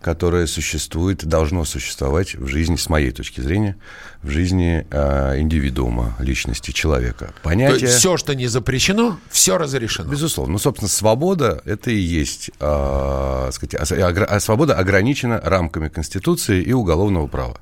которое 0.00 0.46
существует, 0.46 1.24
должно 1.24 1.64
существовать 1.64 2.34
в 2.34 2.46
жизни, 2.46 2.76
с 2.76 2.88
моей 2.88 3.10
точки 3.10 3.40
зрения, 3.40 3.76
в 4.22 4.30
жизни 4.30 4.86
э, 4.90 5.40
индивидуума, 5.40 6.16
личности 6.18 6.70
человека. 6.70 7.34
Понятие... 7.42 7.78
То 7.78 7.84
есть 7.84 7.98
все, 7.98 8.16
что 8.16 8.34
не 8.34 8.46
запрещено, 8.46 9.18
все 9.30 9.58
разрешено. 9.58 10.10
Безусловно. 10.10 10.52
Ну, 10.52 10.58
собственно, 10.58 10.88
свобода– 10.88 11.60
это 11.66 11.90
и 11.90 11.98
есть, 11.98 12.50
э, 12.58 13.50
сказать, 13.52 13.74
а, 13.74 14.40
свобода 14.40 14.74
ограничена 14.74 15.40
рамками 15.42 15.88
Конституции 15.88 16.62
и 16.62 16.72
уголовного 16.72 17.26
права. 17.26 17.58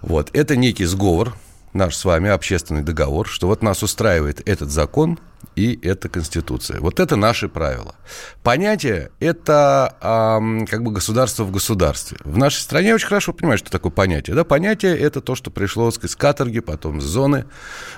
Вот. 0.00 0.30
Это 0.32 0.56
некий 0.56 0.86
сговор, 0.86 1.36
наш 1.72 1.96
с 1.96 2.04
вами 2.04 2.30
общественный 2.30 2.82
договор, 2.82 3.26
что 3.26 3.46
вот 3.46 3.62
нас 3.62 3.82
устраивает 3.82 4.46
этот 4.46 4.70
закон 4.70 5.18
и 5.56 5.78
эта 5.82 6.08
Конституция. 6.08 6.80
Вот 6.80 7.00
это 7.00 7.16
наши 7.16 7.48
правила. 7.48 7.94
Понятие– 8.42 9.10
это 9.20 9.96
э, 10.00 10.66
как 10.66 10.82
бы 10.82 10.92
государство 10.92 11.44
в 11.44 11.50
государстве. 11.50 12.18
В 12.24 12.38
нашей 12.38 12.60
стране 12.60 12.94
очень 12.94 13.08
хорошо 13.08 13.32
понимают, 13.32 13.60
что 13.60 13.70
такое 13.70 13.92
понятие. 13.92 14.36
Да? 14.36 14.44
Понятие– 14.44 14.96
это 14.98 15.20
то, 15.20 15.34
что 15.34 15.50
пришло 15.50 15.90
сказать, 15.90 16.12
с 16.12 16.16
каторги, 16.16 16.60
потом 16.60 17.00
с 17.00 17.04
зоны, 17.04 17.46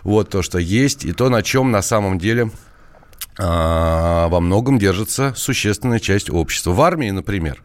вот 0.03 0.31
то, 0.31 0.43
что 0.43 0.59
есть, 0.59 1.05
и 1.05 1.13
то, 1.13 1.29
на 1.29 1.43
чем 1.43 1.71
на 1.71 1.83
самом 1.83 2.19
деле 2.19 2.51
э, 3.39 3.43
во 3.43 4.41
многом 4.41 4.79
держится 4.79 5.35
существенная 5.37 6.01
часть 6.01 6.31
общества. 6.31 6.73
В 6.73 6.81
армии, 6.81 7.11
например, 7.11 7.63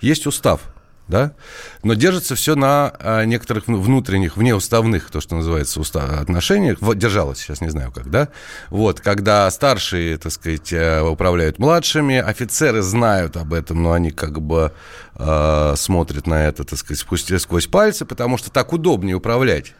есть 0.00 0.26
устав– 0.26 0.60
да, 1.08 1.34
но 1.82 1.94
держится 1.94 2.34
все 2.34 2.54
на 2.54 2.92
а, 2.98 3.24
некоторых 3.24 3.66
внутренних, 3.66 4.36
внеуставных, 4.36 5.10
то, 5.10 5.20
что 5.20 5.36
называется, 5.36 5.80
устав, 5.80 6.20
отношениях, 6.20 6.78
вот, 6.80 6.98
держалось, 6.98 7.38
сейчас 7.38 7.60
не 7.60 7.68
знаю 7.68 7.92
как, 7.92 8.10
да, 8.10 8.28
вот, 8.70 9.00
когда 9.00 9.50
старшие, 9.50 10.16
так 10.16 10.32
сказать, 10.32 10.72
э, 10.72 11.02
управляют 11.02 11.58
младшими, 11.58 12.16
офицеры 12.16 12.82
знают 12.82 13.36
об 13.36 13.52
этом, 13.52 13.82
но 13.82 13.92
они 13.92 14.10
как 14.10 14.40
бы 14.40 14.72
э, 15.16 15.74
смотрят 15.76 16.26
на 16.26 16.46
это, 16.46 16.64
так 16.64 16.78
сказать, 16.78 17.00
сквозь, 17.00 17.24
сквозь 17.38 17.66
пальцы, 17.66 18.04
потому 18.04 18.38
что 18.38 18.50
так 18.50 18.72
удобнее 18.72 19.16
управлять 19.16 19.74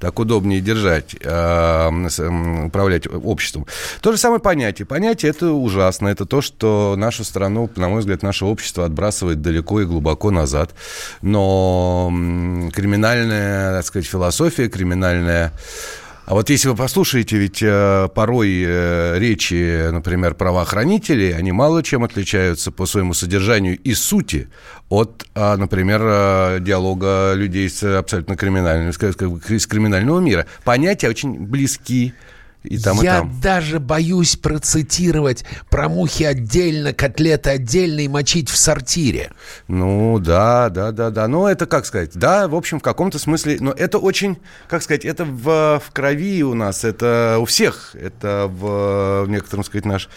так 0.00 0.18
удобнее 0.18 0.60
держать, 0.60 1.14
э, 1.20 2.66
управлять 2.66 3.06
обществом. 3.06 3.66
То 4.00 4.12
же 4.12 4.18
самое 4.18 4.40
понятие. 4.40 4.86
Понятие 4.86 5.30
это 5.30 5.52
ужасно. 5.52 6.08
Это 6.08 6.24
то, 6.24 6.40
что 6.40 6.94
нашу 6.96 7.22
страну, 7.22 7.70
на 7.76 7.88
мой 7.88 8.00
взгляд, 8.00 8.22
наше 8.22 8.46
общество 8.46 8.86
отбрасывает 8.86 9.42
далеко 9.42 9.82
и 9.82 9.84
глубоко 9.84 10.30
назад. 10.30 10.70
Но 11.20 12.08
криминальная, 12.74 13.76
так 13.76 13.84
сказать, 13.84 14.08
философия, 14.08 14.68
криминальная 14.68 15.52
а 16.30 16.34
вот 16.34 16.48
если 16.48 16.68
вы 16.68 16.76
послушаете, 16.76 17.38
ведь 17.38 17.60
э, 17.60 18.08
порой 18.14 18.62
э, 18.64 19.18
речи, 19.18 19.90
например, 19.90 20.34
правоохранителей, 20.34 21.34
они 21.34 21.50
мало 21.50 21.82
чем 21.82 22.04
отличаются 22.04 22.70
по 22.70 22.86
своему 22.86 23.14
содержанию 23.14 23.76
и 23.76 23.94
сути 23.94 24.48
от, 24.88 25.26
э, 25.34 25.56
например, 25.56 26.00
э, 26.04 26.58
диалога 26.60 27.32
людей 27.34 27.68
с 27.68 27.82
абсолютно 27.82 28.36
криминальным, 28.36 28.92
с, 28.92 28.96
с 28.96 29.66
криминального 29.66 30.20
мира. 30.20 30.46
Понятия 30.62 31.08
очень 31.08 31.36
близки, 31.36 32.14
и 32.62 32.78
там, 32.78 33.00
Я 33.00 33.18
и 33.18 33.20
там. 33.20 33.40
даже 33.40 33.80
боюсь 33.80 34.36
процитировать 34.36 35.44
про 35.70 35.88
мухи 35.88 36.24
отдельно, 36.24 36.92
котлеты 36.92 37.50
отдельно 37.50 38.00
и 38.00 38.08
мочить 38.08 38.50
в 38.50 38.56
сортире. 38.56 39.32
Ну, 39.66 40.18
да, 40.18 40.68
да, 40.68 40.92
да, 40.92 41.10
да. 41.10 41.26
Ну, 41.26 41.46
это, 41.46 41.64
как 41.64 41.86
сказать, 41.86 42.10
да, 42.14 42.48
в 42.48 42.54
общем, 42.54 42.78
в 42.78 42.82
каком-то 42.82 43.18
смысле, 43.18 43.56
но 43.60 43.72
это 43.72 43.98
очень, 43.98 44.38
как 44.68 44.82
сказать, 44.82 45.06
это 45.06 45.24
в, 45.24 45.80
в 45.84 45.90
крови 45.92 46.42
у 46.42 46.52
нас, 46.52 46.84
это 46.84 47.38
у 47.40 47.46
всех, 47.46 47.94
это 47.94 48.46
в, 48.50 49.24
в 49.24 49.28
некотором, 49.30 49.64
сказать, 49.64 49.86
наш 49.86 50.10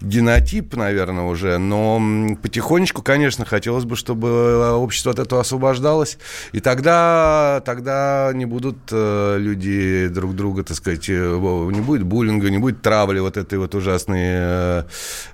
генотип, 0.00 0.76
наверное, 0.76 1.24
уже, 1.24 1.58
но 1.58 2.00
потихонечку, 2.40 3.02
конечно, 3.02 3.44
хотелось 3.44 3.84
бы, 3.84 3.96
чтобы 3.96 4.72
общество 4.74 5.10
от 5.10 5.18
этого 5.18 5.40
освобождалось, 5.40 6.18
и 6.52 6.60
тогда, 6.60 7.60
тогда 7.64 8.30
не 8.34 8.44
будут 8.44 8.76
э, 8.92 9.36
люди 9.38 10.08
друг 10.08 10.36
друга, 10.36 10.62
так 10.62 10.76
сказать, 10.76 11.06
э, 11.08 11.14
не 11.72 11.87
будет 11.88 12.04
буллинга, 12.04 12.50
не 12.50 12.58
будет 12.58 12.82
травли 12.82 13.18
вот 13.18 13.36
этой 13.36 13.58
вот 13.58 13.74
ужасной 13.74 14.20
э, 14.22 14.82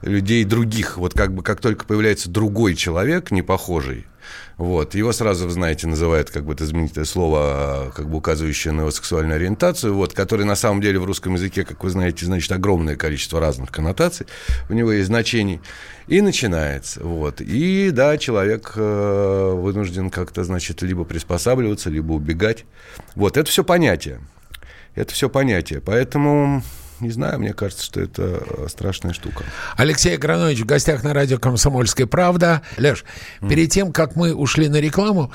людей 0.02 0.44
других. 0.44 0.96
Вот 0.96 1.12
как 1.12 1.34
бы 1.34 1.42
как 1.42 1.60
только 1.60 1.84
появляется 1.84 2.30
другой 2.30 2.76
человек, 2.76 3.30
не 3.32 3.42
похожий, 3.42 4.06
вот. 4.56 4.94
Его 4.94 5.12
сразу, 5.12 5.48
знаете, 5.48 5.86
называют, 5.86 6.30
как 6.30 6.44
бы 6.44 6.52
это 6.52 6.64
знаменитое 6.64 7.04
слово, 7.04 7.92
как 7.94 8.08
бы 8.08 8.18
указывающее 8.18 8.72
на 8.72 8.82
его 8.82 8.90
сексуальную 8.90 9.36
ориентацию, 9.36 9.94
вот, 9.94 10.12
который 10.12 10.44
на 10.44 10.54
самом 10.54 10.80
деле 10.80 10.98
в 10.98 11.04
русском 11.04 11.34
языке, 11.34 11.64
как 11.64 11.82
вы 11.82 11.90
знаете, 11.90 12.24
значит 12.26 12.52
огромное 12.52 12.96
количество 12.96 13.40
разных 13.40 13.72
коннотаций, 13.72 14.26
у 14.68 14.74
него 14.74 14.92
есть 14.92 15.08
значений, 15.08 15.60
и 16.06 16.20
начинается. 16.20 17.02
Вот. 17.02 17.40
И 17.40 17.90
да, 17.90 18.16
человек 18.16 18.72
э, 18.76 19.52
вынужден 19.56 20.10
как-то, 20.10 20.44
значит, 20.44 20.82
либо 20.82 21.04
приспосабливаться, 21.04 21.90
либо 21.90 22.12
убегать. 22.12 22.64
Вот, 23.16 23.36
это 23.36 23.50
все 23.50 23.64
понятие. 23.64 24.20
Это 24.94 25.12
все 25.12 25.28
понятие. 25.28 25.80
Поэтому 25.80 26.62
не 27.00 27.10
знаю, 27.10 27.40
мне 27.40 27.52
кажется, 27.52 27.84
что 27.84 28.00
это 28.00 28.68
страшная 28.68 29.12
штука. 29.12 29.44
Алексей 29.76 30.14
Агранович 30.14 30.60
в 30.60 30.66
гостях 30.66 31.02
на 31.02 31.12
радио 31.12 31.38
«Комсомольская 31.38 32.06
правда». 32.06 32.62
Леш, 32.78 33.04
mm. 33.40 33.48
перед 33.48 33.70
тем, 33.70 33.92
как 33.92 34.16
мы 34.16 34.34
ушли 34.34 34.68
на 34.68 34.76
рекламу, 34.76 35.32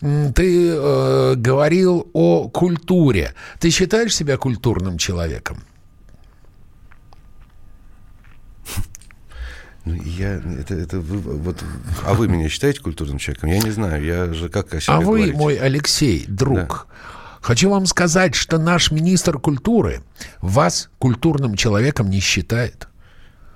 ты 0.00 0.70
э, 0.70 1.34
говорил 1.36 2.08
о 2.12 2.48
культуре. 2.48 3.34
Ты 3.60 3.70
считаешь 3.70 4.14
себя 4.14 4.36
культурным 4.36 4.98
человеком? 4.98 5.62
Ну, 9.84 9.94
я, 10.02 10.42
это, 10.58 10.74
это 10.74 10.98
вы, 10.98 11.18
вот, 11.18 11.62
а 12.04 12.14
вы 12.14 12.26
меня 12.26 12.48
считаете 12.48 12.80
культурным 12.80 13.18
человеком? 13.18 13.50
Я 13.50 13.60
не 13.60 13.70
знаю, 13.70 14.04
я 14.04 14.32
же 14.32 14.48
как 14.48 14.74
о 14.74 14.80
себе 14.80 14.94
А 14.94 15.00
вы, 15.00 15.18
говорите? 15.18 15.36
мой 15.36 15.54
Алексей, 15.54 16.24
друг, 16.26 16.88
да. 16.88 16.96
Хочу 17.46 17.70
вам 17.70 17.86
сказать, 17.86 18.34
что 18.34 18.58
наш 18.58 18.90
министр 18.90 19.38
культуры 19.38 20.02
вас 20.40 20.90
культурным 20.98 21.54
человеком 21.54 22.10
не 22.10 22.18
считает. 22.18 22.88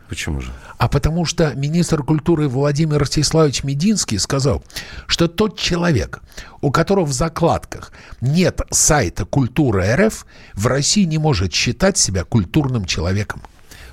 Почему 0.08 0.40
же? 0.40 0.52
А 0.78 0.88
потому 0.88 1.24
что 1.24 1.52
министр 1.56 2.04
культуры 2.04 2.46
Владимир 2.46 2.98
Ростиславович 3.00 3.64
Мединский 3.64 4.20
сказал, 4.20 4.62
что 5.08 5.26
тот 5.26 5.58
человек, 5.58 6.20
у 6.60 6.70
которого 6.70 7.04
в 7.04 7.12
закладках 7.12 7.90
нет 8.20 8.60
сайта 8.70 9.24
«Культура 9.24 9.84
РФ», 9.96 10.24
в 10.54 10.68
России 10.68 11.02
не 11.02 11.18
может 11.18 11.52
считать 11.52 11.98
себя 11.98 12.22
культурным 12.22 12.84
человеком. 12.84 13.42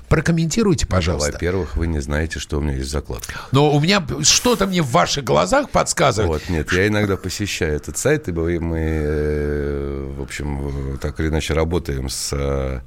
Прокомментируйте, 0.08 0.86
пожалуйста. 0.86 1.32
Во-первых, 1.32 1.76
вы 1.76 1.86
не 1.86 2.00
знаете, 2.00 2.38
что 2.38 2.58
у 2.58 2.60
меня 2.60 2.74
есть 2.76 2.90
закладка. 2.90 3.34
Но 3.52 3.70
у 3.74 3.80
меня 3.80 4.04
что-то 4.22 4.66
мне 4.66 4.82
в 4.82 4.90
ваших 4.90 5.24
глазах 5.24 5.70
подсказывает. 5.70 6.42
Вот, 6.42 6.48
нет, 6.48 6.72
я 6.72 6.86
иногда 6.88 7.16
посещаю 7.16 7.76
этот 7.76 7.98
сайт, 7.98 8.28
и 8.28 8.32
мы, 8.32 8.78
э, 8.80 10.14
в 10.16 10.22
общем, 10.22 10.98
так 11.00 11.20
или 11.20 11.28
иначе 11.28 11.54
работаем 11.54 12.08
с 12.08 12.30
э, 12.32 12.80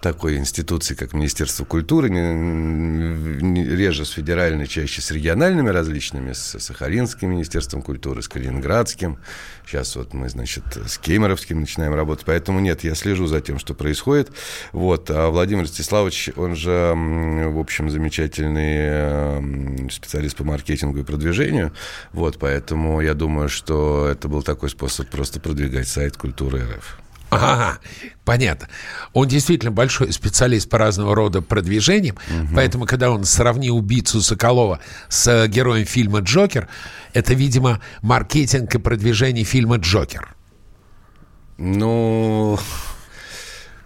такой 0.00 0.36
институцией, 0.36 0.98
как 0.98 1.12
Министерство 1.12 1.64
культуры, 1.64 2.08
реже 2.08 4.04
с 4.04 4.10
федеральной, 4.10 4.66
чаще 4.66 5.00
с 5.00 5.10
региональными 5.10 5.68
различными, 5.68 6.32
с 6.32 6.58
Сахалинским 6.58 7.30
Министерством 7.30 7.82
культуры, 7.82 8.22
с 8.22 8.28
Калининградским. 8.28 9.18
Сейчас 9.66 9.96
вот 9.96 10.12
мы, 10.12 10.28
значит, 10.28 10.64
с 10.86 10.98
Кемеровским 10.98 11.60
начинаем 11.60 11.94
работать. 11.94 12.24
Поэтому 12.26 12.60
нет, 12.60 12.84
я 12.84 12.94
слежу 12.94 13.26
за 13.26 13.40
тем, 13.40 13.58
что 13.58 13.74
происходит. 13.74 14.30
Вот. 14.72 15.10
А 15.10 15.30
Владимир 15.30 15.62
Ростиславович, 15.62 16.30
он 16.36 16.54
же 16.56 16.63
же, 16.64 16.92
в 16.94 17.58
общем, 17.58 17.90
замечательный 17.90 19.90
специалист 19.90 20.36
по 20.36 20.44
маркетингу 20.44 20.98
и 20.98 21.04
продвижению. 21.04 21.72
Вот, 22.12 22.38
поэтому 22.38 23.00
я 23.00 23.14
думаю, 23.14 23.48
что 23.48 24.08
это 24.10 24.28
был 24.28 24.42
такой 24.42 24.70
способ 24.70 25.08
просто 25.08 25.40
продвигать 25.40 25.88
сайт 25.88 26.16
культуры 26.16 26.60
РФ. 26.60 26.98
Ага, 27.30 27.78
понятно. 28.24 28.68
Он 29.12 29.26
действительно 29.26 29.72
большой 29.72 30.12
специалист 30.12 30.68
по 30.68 30.78
разного 30.78 31.14
рода 31.14 31.42
продвижениям, 31.42 32.16
угу. 32.28 32.48
поэтому, 32.54 32.86
когда 32.86 33.10
он 33.10 33.24
сравнил 33.24 33.76
убийцу 33.76 34.20
Соколова 34.20 34.80
с 35.08 35.46
героем 35.48 35.84
фильма 35.84 36.20
«Джокер», 36.20 36.68
это, 37.12 37.34
видимо, 37.34 37.80
маркетинг 38.02 38.74
и 38.74 38.78
продвижение 38.78 39.44
фильма 39.44 39.76
«Джокер». 39.76 40.34
Ну, 41.56 42.58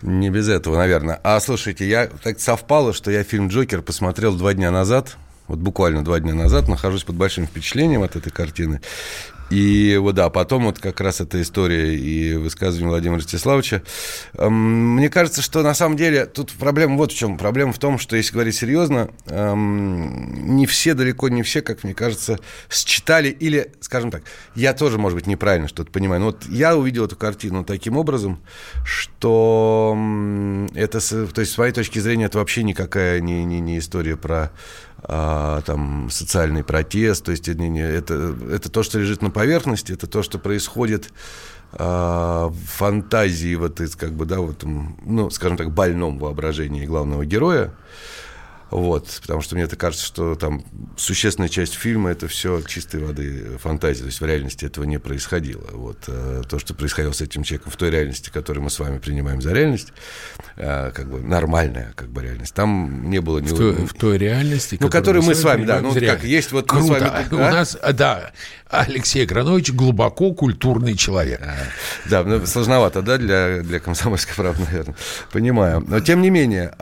не 0.02 0.30
без 0.30 0.48
этого, 0.48 0.76
наверное. 0.76 1.20
А 1.22 1.40
слушайте, 1.40 1.88
я 1.88 2.06
так 2.06 2.40
совпало, 2.40 2.92
что 2.92 3.10
я 3.10 3.24
фильм 3.24 3.48
Джокер 3.48 3.82
посмотрел 3.82 4.36
два 4.36 4.54
дня 4.54 4.70
назад. 4.70 5.16
Вот 5.48 5.58
буквально 5.58 6.04
два 6.04 6.20
дня 6.20 6.34
назад 6.34 6.68
нахожусь 6.68 7.04
под 7.04 7.16
большим 7.16 7.46
впечатлением 7.46 8.02
от 8.02 8.16
этой 8.16 8.30
картины. 8.30 8.80
И 9.50 9.96
вот 9.96 10.14
да, 10.14 10.28
потом 10.30 10.64
вот 10.64 10.78
как 10.78 11.00
раз 11.00 11.20
эта 11.20 11.40
история 11.40 11.96
и 11.96 12.34
высказывание 12.34 12.90
Владимира 12.90 13.18
Ростиславовича. 13.18 13.82
Эм, 14.34 14.96
мне 14.96 15.08
кажется, 15.08 15.42
что 15.42 15.62
на 15.62 15.74
самом 15.74 15.96
деле 15.96 16.26
тут 16.26 16.52
проблема 16.52 16.96
вот 16.96 17.12
в 17.12 17.16
чем. 17.16 17.38
Проблема 17.38 17.72
в 17.72 17.78
том, 17.78 17.98
что 17.98 18.16
если 18.16 18.32
говорить 18.32 18.56
серьезно, 18.56 19.10
эм, 19.26 20.56
не 20.56 20.66
все, 20.66 20.94
далеко 20.94 21.28
не 21.28 21.42
все, 21.42 21.62
как 21.62 21.84
мне 21.84 21.94
кажется, 21.94 22.38
считали 22.70 23.28
или, 23.28 23.72
скажем 23.80 24.10
так, 24.10 24.22
я 24.54 24.74
тоже, 24.74 24.98
может 24.98 25.16
быть, 25.16 25.26
неправильно 25.26 25.68
что-то 25.68 25.90
понимаю. 25.90 26.20
Но 26.20 26.26
вот 26.26 26.44
я 26.48 26.76
увидел 26.76 27.06
эту 27.06 27.16
картину 27.16 27.64
таким 27.64 27.96
образом, 27.96 28.40
что 28.84 29.96
это, 30.74 31.00
то 31.00 31.40
есть 31.40 31.52
с 31.52 31.58
моей 31.58 31.72
точки 31.72 31.98
зрения, 31.98 32.26
это 32.26 32.38
вообще 32.38 32.62
никакая 32.62 33.20
не, 33.20 33.44
не, 33.44 33.60
не 33.60 33.78
история 33.78 34.16
про 34.16 34.52
а, 35.02 35.60
там, 35.62 36.10
социальный 36.10 36.64
протест, 36.64 37.24
то 37.24 37.30
есть 37.30 37.48
это, 37.48 37.62
это, 37.62 38.36
это 38.50 38.68
то, 38.68 38.82
что 38.82 38.98
лежит 38.98 39.22
на 39.22 39.30
поверхности, 39.30 39.92
это 39.92 40.06
то, 40.06 40.22
что 40.22 40.38
происходит 40.38 41.12
а, 41.72 42.48
в 42.48 42.64
фантазии, 42.64 43.54
вот, 43.54 43.80
как 43.96 44.12
бы, 44.12 44.24
да, 44.24 44.40
вот, 44.40 44.64
ну, 44.64 45.30
скажем 45.30 45.56
так, 45.56 45.70
больном 45.70 46.18
воображении 46.18 46.84
главного 46.84 47.24
героя, 47.24 47.72
вот, 48.70 49.18
потому 49.22 49.40
что 49.40 49.54
мне 49.54 49.64
это 49.64 49.76
кажется, 49.76 50.04
что 50.04 50.34
там 50.34 50.64
существенная 50.96 51.48
часть 51.48 51.74
фильма 51.74 52.10
это 52.10 52.28
все 52.28 52.60
чистой 52.62 53.00
воды 53.00 53.58
фантазия, 53.58 54.00
то 54.00 54.06
есть 54.06 54.20
в 54.20 54.26
реальности 54.26 54.64
этого 54.66 54.84
не 54.84 54.98
происходило. 54.98 55.64
Вот 55.72 56.04
э, 56.08 56.42
то, 56.48 56.58
что 56.58 56.74
происходило 56.74 57.12
с 57.12 57.20
этим 57.20 57.44
человеком 57.44 57.72
в 57.72 57.76
той 57.76 57.90
реальности, 57.90 58.30
которую 58.30 58.64
мы 58.64 58.70
с 58.70 58.78
вами 58.78 58.98
принимаем 58.98 59.40
за 59.40 59.52
реальность, 59.52 59.92
э, 60.56 60.90
как 60.92 61.10
бы 61.10 61.20
нормальная, 61.20 61.92
как 61.96 62.10
бы 62.10 62.22
реальность. 62.22 62.54
Там 62.54 63.08
не 63.08 63.20
было 63.20 63.38
ни 63.38 63.46
в 63.46 63.56
той, 63.56 63.72
в 63.86 63.94
той 63.94 64.18
реальности, 64.18 64.76
ну, 64.80 64.90
которую 64.90 65.24
мы 65.24 65.34
с 65.34 65.42
вами, 65.42 65.64
да, 65.64 65.80
ну 65.80 65.94
как 65.94 66.24
есть 66.24 66.52
вот 66.52 66.68
Круто. 66.68 66.84
мы 66.84 66.98
с 66.98 67.00
вами, 67.00 67.26
а? 67.30 67.34
у 67.34 67.38
нас, 67.38 67.78
да, 67.94 68.32
Алексей 68.68 69.24
Гранович 69.24 69.72
глубоко 69.72 70.34
культурный 70.34 70.94
человек. 70.94 71.40
А, 71.42 71.56
да, 72.04 72.22
ну, 72.22 72.44
сложновато, 72.44 73.00
да, 73.00 73.16
для 73.16 73.62
для 73.62 73.80
комсомольской 73.80 74.34
правды, 74.34 74.64
наверное, 74.64 74.96
понимаю. 75.32 75.84
Но 75.86 76.00
тем 76.00 76.20
не 76.20 76.30
менее. 76.30 76.74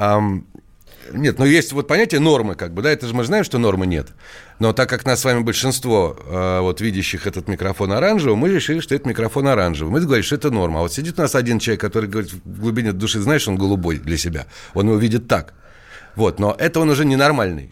Нет, 1.12 1.38
но 1.38 1.44
есть 1.44 1.72
вот 1.72 1.88
понятие 1.88 2.20
нормы, 2.20 2.54
как 2.54 2.72
бы, 2.72 2.82
да, 2.82 2.90
это 2.90 3.06
же 3.06 3.14
мы 3.14 3.24
знаем, 3.24 3.44
что 3.44 3.58
нормы 3.58 3.86
нет. 3.86 4.08
Но 4.58 4.72
так 4.72 4.88
как 4.88 5.04
нас 5.04 5.20
с 5.20 5.24
вами 5.24 5.40
большинство, 5.40 6.16
э, 6.24 6.60
вот, 6.60 6.80
видящих 6.80 7.26
этот 7.26 7.48
микрофон 7.48 7.92
оранжевый, 7.92 8.36
мы 8.36 8.48
решили, 8.48 8.80
что 8.80 8.94
это 8.94 9.08
микрофон 9.08 9.48
оранжевый. 9.48 9.92
Мы 9.92 10.00
говорим, 10.00 10.24
что 10.24 10.36
это 10.36 10.50
норма. 10.50 10.80
А 10.80 10.82
вот 10.82 10.92
сидит 10.92 11.18
у 11.18 11.22
нас 11.22 11.34
один 11.34 11.58
человек, 11.58 11.80
который 11.80 12.08
говорит 12.08 12.32
в 12.32 12.60
глубине 12.60 12.92
души, 12.92 13.20
знаешь, 13.20 13.46
он 13.48 13.56
голубой 13.56 13.98
для 13.98 14.16
себя. 14.16 14.46
Он 14.74 14.88
его 14.88 14.96
видит 14.96 15.28
так. 15.28 15.54
Вот, 16.14 16.38
но 16.38 16.56
это 16.58 16.80
он 16.80 16.88
уже 16.88 17.04
ненормальный. 17.04 17.70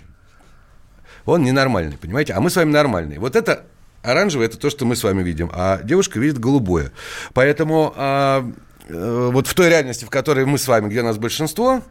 Он 1.25 1.42
ненормальный, 1.42 1.97
понимаете? 1.97 2.35
А 2.35 2.40
мы 2.40 2.51
с 2.51 2.57
вами 2.57 2.70
нормальные. 2.70 3.18
Вот 3.18 3.35
это 3.37 3.64
оранжевый, 4.03 4.47
это 4.47 4.59
то, 4.59 4.70
что 4.70 4.85
мы 4.85 4.97
с 4.97 5.03
вами 5.03 5.23
видим. 5.23 5.51
А 5.53 5.81
девушка 5.83 6.20
видит 6.20 6.38
голубое. 6.38 6.92
Поэтому 7.33 7.94
а, 7.97 8.47
э, 8.88 9.31
вот 9.33 9.47
в 9.47 9.55
той 9.55 9.70
реальности, 9.70 10.05
в 10.05 10.11
которой 10.11 10.44
мы 10.44 10.59
с 10.59 10.68
вами, 10.68 10.88
где 10.88 11.03
нас 11.03 11.16
большинство, 11.16 11.83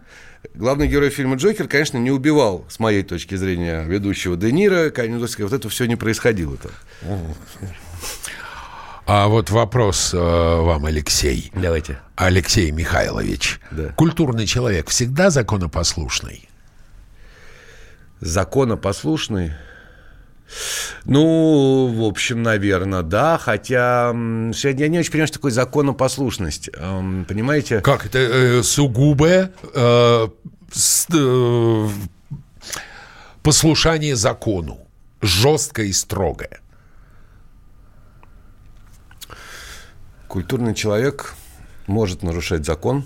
Главный 0.53 0.87
герой 0.87 1.09
фильма 1.09 1.35
«Джокер», 1.35 1.67
конечно, 1.67 1.97
не 1.97 2.11
убивал, 2.11 2.65
с 2.69 2.79
моей 2.79 3.03
точки 3.03 3.35
зрения, 3.35 3.83
ведущего 3.83 4.35
Де 4.35 4.51
Ниро. 4.51 4.91
Вот 5.39 5.53
это 5.53 5.69
все 5.69 5.85
не 5.85 5.95
происходило. 5.95 6.55
-то. 6.55 6.71
А 9.05 9.27
вот 9.27 9.49
вопрос 9.49 10.13
э, 10.13 10.17
вам, 10.17 10.85
Алексей. 10.85 11.51
Давайте. 11.53 11.99
Алексей 12.15 12.71
Михайлович. 12.71 13.59
Да. 13.71 13.89
Культурный 13.89 14.45
человек 14.45 14.89
всегда 14.89 15.29
законопослушный? 15.29 16.47
Законопослушный? 18.21 19.51
Ну, 21.05 21.87
в 21.87 22.03
общем, 22.03 22.43
наверное, 22.43 23.01
да. 23.01 23.37
Хотя 23.37 24.07
я 24.09 24.87
не 24.87 24.99
очень 24.99 25.11
понимаю, 25.11 25.27
что 25.27 25.37
такое 25.37 25.51
законопослушность. 25.51 26.69
Понимаете? 26.71 27.81
Как 27.81 28.05
это 28.05 28.19
э, 28.19 28.63
сугубое 28.63 29.51
э, 29.73 30.27
с, 30.71 31.07
э, 31.13 31.89
послушание 33.41 34.15
закону. 34.15 34.79
Жесткое 35.21 35.87
и 35.87 35.93
строгое. 35.93 36.59
Культурный 40.27 40.73
человек 40.73 41.35
может 41.87 42.23
нарушать 42.23 42.65
закон, 42.65 43.05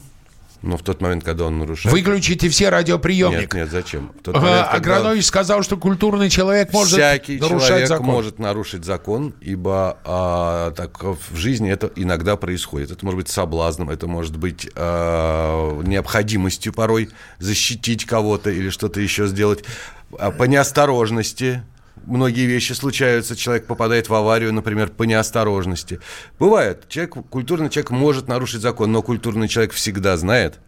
но 0.62 0.78
в 0.78 0.82
тот 0.82 1.02
момент, 1.02 1.24
когда 1.24 1.46
он 1.46 1.60
нарушает... 1.60 1.93
Выключите 1.93 2.50
все 2.50 2.70
радиоприемник. 2.70 3.54
Нет, 3.54 3.54
нет, 3.54 3.72
зачем? 3.72 4.12
В 4.20 4.24
тот 4.24 4.36
момент, 4.36 4.67
а, 4.70 4.74
когда... 4.74 4.98
Агранович 4.98 5.26
сказал, 5.26 5.62
что 5.63 5.78
культурный 5.78 6.30
человек 6.30 6.74
может 6.74 6.93
Всякий 6.93 7.39
нарушать 7.39 7.67
человек 7.67 7.88
закон. 7.88 8.06
может 8.06 8.39
нарушить 8.39 8.86
закон, 8.86 9.34
ибо 9.41 9.98
а, 10.04 10.72
так 10.72 11.04
в 11.04 11.36
жизни 11.36 11.70
это 11.70 11.91
иногда 11.96 12.36
происходит. 12.38 12.91
Это 12.91 13.06
может 13.06 13.20
быть 13.20 13.30
соблазном, 13.30 13.89
это 13.89 14.08
может 14.08 14.38
быть 14.38 14.70
а, 14.76 15.80
необходимостью 15.84 16.74
порой 16.74 17.10
защитить 17.39 18.06
кого-то 18.06 18.50
или 18.50 18.70
что-то 18.70 19.00
еще 19.00 19.28
сделать 19.28 19.63
а, 20.17 20.32
по 20.32 20.43
неосторожности 20.43 21.63
многие 22.08 22.46
вещи 22.46 22.74
случаются, 22.74 23.36
человек 23.36 23.67
попадает 23.67 24.10
в 24.10 24.13
аварию, 24.13 24.54
например, 24.54 24.89
по 24.89 25.04
неосторожности. 25.04 26.00
Бывает, 26.39 26.88
человек, 26.89 27.15
культурный 27.30 27.70
человек 27.70 27.91
может 27.91 28.28
нарушить 28.28 28.62
закон, 28.62 28.91
но 28.91 29.02
культурный 29.02 29.48
человек 29.48 29.74
всегда 29.74 30.17
знает, 30.17 30.60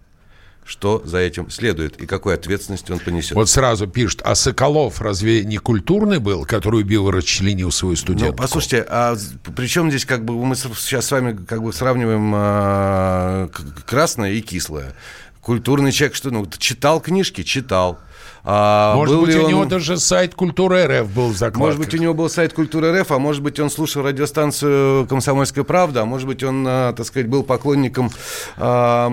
что 0.66 1.02
за 1.04 1.18
этим 1.18 1.50
следует 1.50 2.00
и 2.00 2.06
какой 2.06 2.36
ответственности 2.36 2.92
он 2.92 3.00
понесет. 3.00 3.32
Вот 3.32 3.50
сразу 3.50 3.88
пишет, 3.88 4.22
а 4.24 4.36
Соколов 4.36 5.02
разве 5.02 5.44
не 5.44 5.58
культурный 5.58 6.20
был, 6.20 6.46
который 6.46 6.82
убил 6.82 7.10
и 7.10 7.12
расчленил 7.12 7.72
свою 7.72 7.96
студентку? 7.96 8.34
Ну, 8.34 8.38
послушайте, 8.38 8.86
а 8.88 9.16
при 9.56 9.68
чем 9.68 9.90
здесь 9.90 10.06
как 10.06 10.24
бы 10.24 10.34
мы 10.46 10.56
сейчас 10.56 11.08
с 11.08 11.12
вами 11.12 11.36
как 11.46 11.64
бы 11.64 11.74
сравниваем 11.74 12.32
а, 12.36 13.50
красное 13.88 14.34
и 14.34 14.42
кислое? 14.42 14.94
Культурный 15.42 15.92
человек 15.92 16.16
что, 16.16 16.30
ну, 16.30 16.46
читал 16.60 17.02
книжки? 17.02 17.44
Читал. 17.44 18.00
А 18.44 18.96
может 18.96 19.20
быть, 19.20 19.36
у 19.36 19.44
он... 19.44 19.50
него 19.50 19.66
даже 19.66 19.98
сайт 19.98 20.36
Культуры 20.36 20.86
РФ 20.86 21.10
был 21.10 21.30
в 21.30 21.38
закладках. 21.38 21.60
Может 21.60 21.80
быть, 21.80 21.94
у 21.94 21.98
него 21.98 22.14
был 22.14 22.30
сайт 22.30 22.54
Культуры 22.54 23.02
РФ, 23.02 23.12
а 23.12 23.20
может 23.20 23.44
быть, 23.44 23.60
он 23.60 23.70
слушал 23.70 24.04
радиостанцию 24.04 25.08
«Комсомольская 25.08 25.64
правда», 25.64 26.02
а 26.02 26.06
может 26.06 26.28
быть, 26.28 26.44
он, 26.44 26.66
а, 26.68 26.94
так 26.94 27.06
сказать, 27.06 27.28
был 27.28 27.44
поклонником 27.44 28.10
а, 28.58 29.10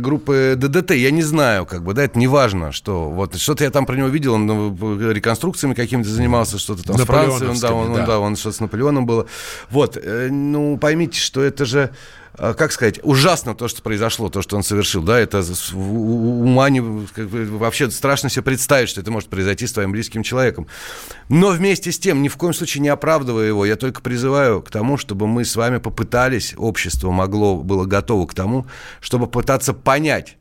группы 0.00 0.54
ДДТ. 0.56 0.92
Я 0.92 1.10
не 1.10 1.22
знаю, 1.22 1.66
как 1.66 1.82
бы, 1.82 1.94
да, 1.94 2.04
это 2.04 2.18
не 2.18 2.26
важно, 2.26 2.72
что 2.72 3.10
вот 3.10 3.36
что-то 3.36 3.64
я 3.64 3.70
там 3.70 3.86
про 3.86 3.96
него 3.96 4.08
видел, 4.08 4.34
он 4.34 4.46
ну, 4.46 5.10
реконструкциями 5.10 5.74
какими-то 5.74 6.08
занимался, 6.08 6.58
что-то 6.58 6.84
там 6.84 6.98
с 6.98 7.02
Францией, 7.02 7.50
он, 7.50 7.58
да, 7.58 7.72
он, 7.72 7.94
да. 7.94 8.06
да, 8.06 8.18
он 8.18 8.36
что-то 8.36 8.56
с 8.56 8.60
Наполеоном 8.60 9.06
было. 9.06 9.26
Вот, 9.70 9.96
э, 9.96 10.28
ну, 10.30 10.78
поймите, 10.78 11.18
что 11.18 11.42
это 11.42 11.64
же 11.64 11.90
как 12.36 12.72
сказать, 12.72 12.98
ужасно 13.02 13.54
то, 13.54 13.68
что 13.68 13.82
произошло, 13.82 14.28
то, 14.28 14.42
что 14.42 14.56
он 14.56 14.62
совершил, 14.62 15.02
да, 15.02 15.18
это 15.18 15.44
ума 15.74 16.70
не, 16.70 16.80
вообще 16.80 17.90
страшно 17.90 18.30
себе 18.30 18.42
представить, 18.42 18.88
что 18.88 19.00
это 19.00 19.10
может 19.10 19.28
произойти 19.28 19.66
с 19.66 19.72
твоим 19.72 19.92
близким 19.92 20.22
человеком. 20.22 20.66
Но 21.28 21.48
вместе 21.48 21.92
с 21.92 21.98
тем, 21.98 22.22
ни 22.22 22.28
в 22.28 22.36
коем 22.36 22.54
случае 22.54 22.82
не 22.82 22.88
оправдывая 22.88 23.46
его, 23.46 23.66
я 23.66 23.76
только 23.76 24.00
призываю 24.00 24.62
к 24.62 24.70
тому, 24.70 24.96
чтобы 24.96 25.26
мы 25.26 25.44
с 25.44 25.56
вами 25.56 25.78
попытались, 25.78 26.54
общество 26.56 27.10
могло, 27.10 27.56
было 27.58 27.84
готово 27.84 28.26
к 28.26 28.34
тому, 28.34 28.66
чтобы 29.00 29.26
пытаться 29.26 29.74
понять, 29.74 30.38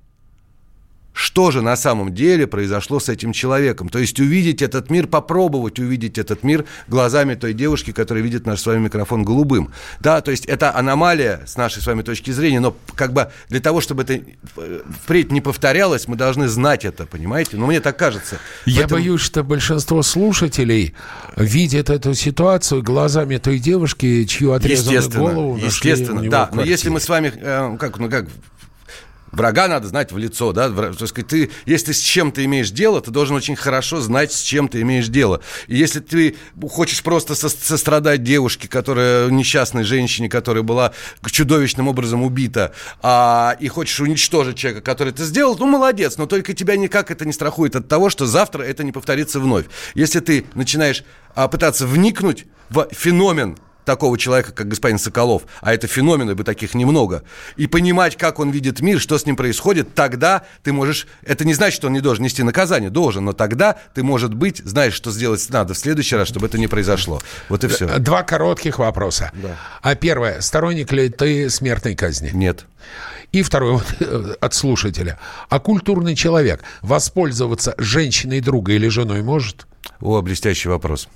что 1.13 1.51
же 1.51 1.61
на 1.61 1.75
самом 1.75 2.13
деле 2.13 2.47
произошло 2.47 2.99
с 2.99 3.09
этим 3.09 3.33
человеком. 3.33 3.89
То 3.89 3.99
есть 3.99 4.19
увидеть 4.19 4.61
этот 4.61 4.89
мир, 4.89 5.07
попробовать 5.07 5.79
увидеть 5.79 6.17
этот 6.17 6.43
мир 6.43 6.65
глазами 6.87 7.35
той 7.35 7.53
девушки, 7.53 7.91
которая 7.91 8.23
видит 8.23 8.45
наш 8.45 8.61
с 8.61 8.65
вами 8.65 8.85
микрофон 8.85 9.23
голубым. 9.23 9.71
Да, 9.99 10.21
то 10.21 10.31
есть 10.31 10.45
это 10.45 10.75
аномалия 10.75 11.41
с 11.45 11.57
нашей 11.57 11.81
с 11.81 11.87
вами 11.87 12.01
точки 12.01 12.31
зрения, 12.31 12.59
но 12.59 12.75
как 12.95 13.13
бы 13.13 13.31
для 13.49 13.59
того, 13.59 13.81
чтобы 13.81 14.03
это 14.03 14.21
э, 14.57 14.81
впредь 15.03 15.31
не 15.31 15.41
повторялось, 15.41 16.07
мы 16.07 16.15
должны 16.15 16.47
знать 16.47 16.85
это, 16.85 17.05
понимаете? 17.05 17.57
Ну, 17.57 17.67
мне 17.67 17.79
так 17.79 17.97
кажется. 17.97 18.37
Я 18.65 18.83
этом... 18.83 18.97
боюсь, 18.97 19.21
что 19.21 19.43
большинство 19.43 20.01
слушателей 20.03 20.95
видят 21.35 21.89
эту 21.89 22.13
ситуацию 22.13 22.83
глазами 22.83 23.37
той 23.37 23.59
девушки, 23.59 24.25
чью 24.25 24.53
отрезанную 24.53 25.09
голову 25.09 25.57
Естественно, 25.57 26.29
да. 26.29 26.49
Но 26.53 26.63
если 26.63 26.89
мы 26.89 26.99
с 26.99 27.09
вами, 27.09 27.33
э, 27.35 27.77
как, 27.79 27.97
ну 27.99 28.09
как, 28.09 28.27
Врага 29.31 29.67
надо 29.67 29.87
знать 29.87 30.11
в 30.11 30.17
лицо, 30.17 30.51
да, 30.51 30.69
то 30.69 30.95
есть 30.99 31.13
ты, 31.27 31.49
если 31.65 31.87
ты 31.87 31.93
с 31.93 31.99
чем-то 31.99 32.43
имеешь 32.43 32.71
дело, 32.71 32.99
ты 33.01 33.11
должен 33.11 33.35
очень 33.35 33.55
хорошо 33.55 34.01
знать, 34.01 34.33
с 34.33 34.41
чем 34.41 34.67
ты 34.67 34.81
имеешь 34.81 35.07
дело. 35.07 35.41
И 35.67 35.77
если 35.77 35.99
ты 36.01 36.35
хочешь 36.69 37.01
просто 37.01 37.35
со 37.35 37.47
сострадать 37.47 38.23
девушке, 38.23 38.67
которая, 38.67 39.29
несчастной 39.29 39.83
женщине, 39.83 40.27
которая 40.27 40.63
была 40.63 40.91
чудовищным 41.25 41.87
образом 41.87 42.23
убита, 42.23 42.73
а, 43.01 43.55
и 43.59 43.67
хочешь 43.69 43.99
уничтожить 44.01 44.57
человека, 44.57 44.83
который 44.83 45.09
это 45.09 45.23
сделал, 45.23 45.55
ну, 45.57 45.65
молодец, 45.65 46.17
но 46.17 46.25
только 46.25 46.53
тебя 46.53 46.75
никак 46.75 47.09
это 47.09 47.25
не 47.25 47.33
страхует 47.33 47.75
от 47.75 47.87
того, 47.87 48.09
что 48.09 48.25
завтра 48.25 48.63
это 48.63 48.83
не 48.83 48.91
повторится 48.91 49.39
вновь. 49.39 49.65
Если 49.95 50.19
ты 50.19 50.45
начинаешь 50.55 51.03
а, 51.35 51.47
пытаться 51.47 51.87
вникнуть 51.87 52.45
в 52.69 52.87
феномен 52.91 53.57
такого 53.85 54.17
человека, 54.17 54.51
как 54.51 54.67
господин 54.67 54.97
Соколов, 54.97 55.43
а 55.61 55.73
это 55.73 55.87
феномены, 55.87 56.35
бы 56.35 56.43
таких 56.43 56.73
немного, 56.73 57.23
и 57.57 57.67
понимать, 57.67 58.17
как 58.17 58.39
он 58.39 58.51
видит 58.51 58.81
мир, 58.81 58.99
что 58.99 59.17
с 59.17 59.25
ним 59.25 59.35
происходит, 59.35 59.93
тогда 59.93 60.43
ты 60.63 60.73
можешь... 60.73 61.07
Это 61.23 61.45
не 61.45 61.53
значит, 61.53 61.75
что 61.75 61.87
он 61.87 61.93
не 61.93 62.01
должен 62.01 62.23
нести 62.23 62.43
наказание, 62.43 62.89
должен, 62.89 63.25
но 63.25 63.33
тогда 63.33 63.77
ты, 63.93 64.03
может 64.03 64.33
быть, 64.33 64.61
знаешь, 64.63 64.93
что 64.93 65.11
сделать 65.11 65.45
надо 65.49 65.73
в 65.73 65.77
следующий 65.77 66.15
раз, 66.15 66.27
чтобы 66.27 66.47
это 66.47 66.57
не 66.57 66.67
произошло. 66.67 67.21
Вот 67.49 67.63
и 67.63 67.67
все. 67.67 67.99
Два 67.99 68.23
коротких 68.23 68.79
вопроса. 68.79 69.31
Да. 69.33 69.57
А 69.81 69.95
первое, 69.95 70.41
сторонник 70.41 70.91
ли 70.91 71.09
ты 71.09 71.49
смертной 71.49 71.95
казни? 71.95 72.31
Нет. 72.33 72.65
И 73.31 73.43
второй 73.43 73.73
вот, 73.73 73.95
э, 73.99 74.35
от 74.39 74.53
слушателя. 74.53 75.19
А 75.49 75.59
культурный 75.59 76.15
человек 76.15 76.61
воспользоваться 76.81 77.75
женщиной 77.77 78.41
друга 78.41 78.73
или 78.73 78.87
женой 78.87 79.21
может? 79.21 79.67
О, 79.99 80.21
блестящий 80.21 80.69
вопрос. 80.69 81.07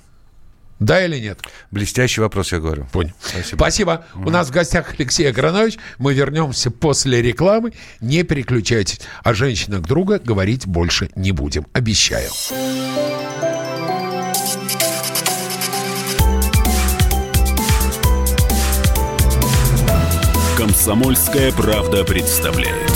Да 0.78 1.04
или 1.04 1.18
нет? 1.18 1.40
Блестящий 1.70 2.20
вопрос, 2.20 2.52
я 2.52 2.58
говорю. 2.58 2.86
Понял. 2.92 3.12
Спасибо. 3.20 3.56
Спасибо. 3.56 4.04
Mm. 4.14 4.26
У 4.26 4.30
нас 4.30 4.48
в 4.48 4.50
гостях 4.50 4.94
Алексей 4.98 5.28
Агранович. 5.28 5.78
Мы 5.98 6.12
вернемся 6.12 6.70
после 6.70 7.22
рекламы. 7.22 7.72
Не 8.00 8.24
переключайтесь. 8.24 9.00
О 9.22 9.32
женщинах 9.32 9.82
друга 9.82 10.18
говорить 10.18 10.66
больше 10.66 11.10
не 11.14 11.32
будем. 11.32 11.66
Обещаю. 11.72 12.30
Комсомольская 20.56 21.52
правда 21.52 22.02
представляет. 22.04 22.95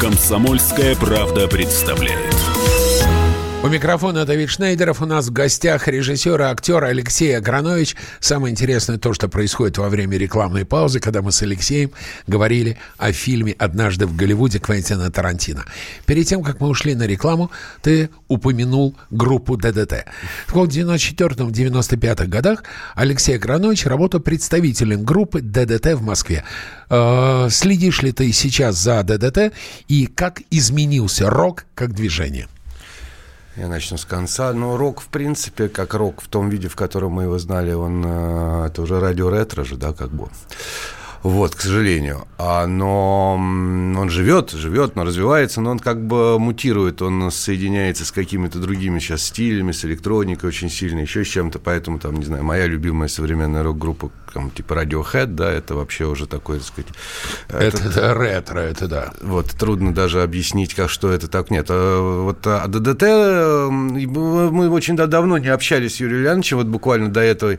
«Комсомольская 0.00 0.96
правда» 0.96 1.46
представляет. 1.46 2.33
У 3.64 3.68
микрофона 3.68 4.26
Давид 4.26 4.50
Шнейдеров. 4.50 5.00
У 5.00 5.06
нас 5.06 5.28
в 5.28 5.32
гостях 5.32 5.88
режиссер 5.88 6.38
и 6.38 6.44
актер 6.44 6.84
Алексей 6.84 7.34
Агранович. 7.34 7.96
Самое 8.20 8.52
интересное 8.52 8.98
то, 8.98 9.14
что 9.14 9.26
происходит 9.26 9.78
во 9.78 9.88
время 9.88 10.18
рекламной 10.18 10.66
паузы, 10.66 11.00
когда 11.00 11.22
мы 11.22 11.32
с 11.32 11.40
Алексеем 11.40 11.90
говорили 12.26 12.76
о 12.98 13.10
фильме 13.12 13.52
«Однажды 13.52 14.06
в 14.06 14.14
Голливуде» 14.14 14.58
Квентина 14.58 15.10
Тарантино. 15.10 15.64
Перед 16.04 16.26
тем, 16.26 16.42
как 16.42 16.60
мы 16.60 16.68
ушли 16.68 16.94
на 16.94 17.04
рекламу, 17.04 17.50
ты 17.80 18.10
упомянул 18.28 18.96
группу 19.08 19.56
ДДТ. 19.56 20.04
В 20.46 20.62
94-95 20.62 22.26
годах 22.26 22.64
Алексей 22.94 23.36
Агранович 23.36 23.86
работал 23.86 24.20
представителем 24.20 25.04
группы 25.04 25.40
ДДТ 25.40 25.94
в 25.94 26.02
Москве. 26.02 26.44
Э, 26.90 27.48
следишь 27.50 28.02
ли 28.02 28.12
ты 28.12 28.30
сейчас 28.30 28.76
за 28.76 29.02
ДДТ 29.02 29.54
и 29.88 30.04
как 30.04 30.42
изменился 30.50 31.30
рок 31.30 31.64
как 31.74 31.94
движение? 31.94 32.46
Я 33.56 33.68
начну 33.68 33.96
с 33.96 34.04
конца. 34.04 34.52
Но 34.52 34.76
рок, 34.76 35.00
в 35.00 35.06
принципе, 35.06 35.68
как 35.68 35.94
рок 35.94 36.20
в 36.20 36.28
том 36.28 36.48
виде, 36.48 36.68
в 36.68 36.76
котором 36.76 37.12
мы 37.12 37.24
его 37.24 37.38
знали, 37.38 37.72
он 37.72 38.02
э, 38.04 38.66
это 38.66 38.82
уже 38.82 38.98
радио 38.98 39.30
ретро 39.30 39.64
же, 39.64 39.76
да, 39.76 39.92
как 39.92 40.10
бы. 40.10 40.28
Вот, 41.22 41.54
к 41.54 41.60
сожалению. 41.62 42.26
А, 42.36 42.66
но 42.66 43.34
он 43.34 44.10
живет, 44.10 44.50
живет, 44.50 44.94
но 44.94 45.04
развивается, 45.04 45.62
но 45.62 45.70
он 45.70 45.78
как 45.78 46.06
бы 46.06 46.38
мутирует, 46.38 47.00
он 47.00 47.30
соединяется 47.30 48.04
с 48.04 48.12
какими-то 48.12 48.58
другими 48.58 48.98
сейчас 48.98 49.22
стилями, 49.22 49.72
с 49.72 49.86
электроникой 49.86 50.48
очень 50.48 50.68
сильно, 50.68 51.00
еще 51.00 51.24
с 51.24 51.28
чем-то. 51.28 51.60
Поэтому, 51.60 51.98
там, 51.98 52.16
не 52.16 52.26
знаю, 52.26 52.44
моя 52.44 52.66
любимая 52.66 53.08
современная 53.08 53.62
рок-группа, 53.62 54.10
там, 54.34 54.50
типа 54.50 54.74
Radiohead, 54.74 55.26
да, 55.26 55.50
это 55.50 55.74
вообще 55.74 56.06
уже 56.06 56.26
такое, 56.26 56.58
так 56.58 56.66
сказать... 56.66 56.90
Это, 57.48 57.78
это, 57.78 57.88
это 57.88 58.14
ретро, 58.14 58.58
это 58.58 58.88
да. 58.88 59.12
Вот, 59.22 59.52
трудно 59.52 59.94
даже 59.94 60.22
объяснить, 60.22 60.74
как, 60.74 60.90
что 60.90 61.10
это 61.12 61.28
так. 61.28 61.50
Нет, 61.50 61.66
а, 61.70 62.22
вот 62.24 62.46
а 62.46 62.66
ДДТ, 62.66 63.70
мы 63.70 64.68
очень 64.68 64.96
давно 64.96 65.38
не 65.38 65.48
общались 65.48 65.96
с 65.96 66.00
Юрием 66.00 66.22
Ильяновичем, 66.22 66.58
вот 66.58 66.66
буквально 66.66 67.10
до 67.10 67.20
этого, 67.20 67.56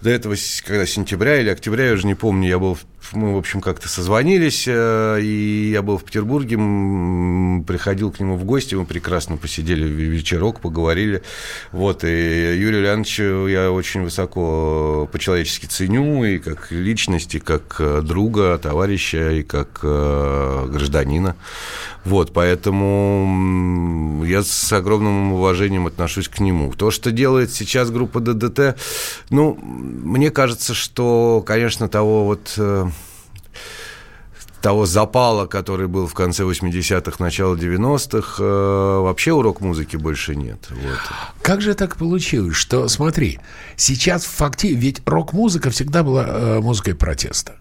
до 0.00 0.10
этого, 0.10 0.34
когда 0.64 0.86
сентября 0.86 1.40
или 1.40 1.50
октября, 1.50 1.88
я 1.88 1.92
уже 1.92 2.06
не 2.06 2.14
помню, 2.14 2.48
я 2.48 2.58
был 2.58 2.78
мы, 3.12 3.34
в 3.34 3.38
общем, 3.38 3.60
как-то 3.60 3.88
созвонились, 3.88 4.64
э, 4.66 5.20
и 5.22 5.70
я 5.70 5.82
был 5.82 5.98
в 5.98 6.04
Петербурге, 6.04 6.56
приходил 7.66 8.10
к 8.10 8.20
нему 8.20 8.36
в 8.36 8.44
гости, 8.44 8.74
мы 8.74 8.84
прекрасно 8.84 9.36
посидели 9.36 9.86
вечерок, 9.86 10.60
поговорили. 10.60 11.22
Вот, 11.72 12.04
и 12.04 12.08
Юрия 12.08 12.80
Леонидовича 12.80 13.48
я 13.48 13.70
очень 13.70 14.02
высоко 14.02 15.08
по-человечески 15.12 15.66
ценю, 15.66 16.24
и 16.24 16.38
как 16.38 16.70
личность, 16.70 17.34
и 17.34 17.38
как 17.38 17.76
э, 17.78 18.00
друга, 18.02 18.58
товарища, 18.58 19.32
и 19.32 19.42
как 19.42 19.80
э, 19.82 20.68
гражданина. 20.70 21.36
Вот, 22.04 22.32
поэтому 22.32 24.22
я 24.24 24.44
с 24.44 24.72
огромным 24.72 25.32
уважением 25.32 25.88
отношусь 25.88 26.28
к 26.28 26.38
нему. 26.38 26.72
То, 26.72 26.92
что 26.92 27.10
делает 27.10 27.52
сейчас 27.52 27.90
группа 27.90 28.20
ДДТ, 28.20 28.78
ну, 29.30 29.58
мне 29.60 30.30
кажется, 30.30 30.72
что, 30.72 31.42
конечно, 31.44 31.88
того 31.88 32.24
вот 32.24 32.56
того 34.66 34.84
запала, 34.84 35.46
который 35.46 35.86
был 35.86 36.08
в 36.08 36.14
конце 36.14 36.42
80-х, 36.42 37.22
начало 37.22 37.54
90-х, 37.54 38.42
э, 38.42 38.98
вообще 39.00 39.32
урок 39.32 39.60
музыки 39.60 39.94
больше 39.94 40.34
нет. 40.34 40.58
Вот. 40.70 40.98
Как 41.40 41.60
же 41.60 41.74
так 41.74 41.94
получилось, 41.94 42.56
что, 42.56 42.88
смотри, 42.88 43.38
сейчас 43.76 44.24
в 44.24 44.30
факте, 44.30 44.74
ведь 44.74 45.02
рок-музыка 45.06 45.70
всегда 45.70 46.02
была 46.02 46.24
э, 46.26 46.58
музыкой 46.58 46.96
протеста. 46.96 47.54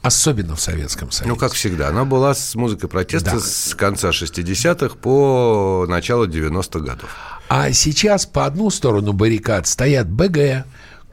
Особенно 0.00 0.54
в 0.54 0.60
Советском 0.60 1.10
Союзе. 1.10 1.28
Ну, 1.28 1.36
как 1.36 1.54
всегда. 1.54 1.88
Она 1.88 2.04
была 2.04 2.36
с 2.36 2.54
музыкой 2.54 2.88
протеста 2.88 3.32
да. 3.32 3.40
с 3.40 3.74
конца 3.74 4.10
60-х 4.10 4.94
по 4.94 5.86
начало 5.88 6.26
90-х 6.26 6.78
годов. 6.78 7.10
А 7.48 7.72
сейчас 7.72 8.26
по 8.26 8.46
одну 8.46 8.70
сторону 8.70 9.12
баррикад 9.12 9.66
стоят 9.66 10.08
БГ, 10.08 10.66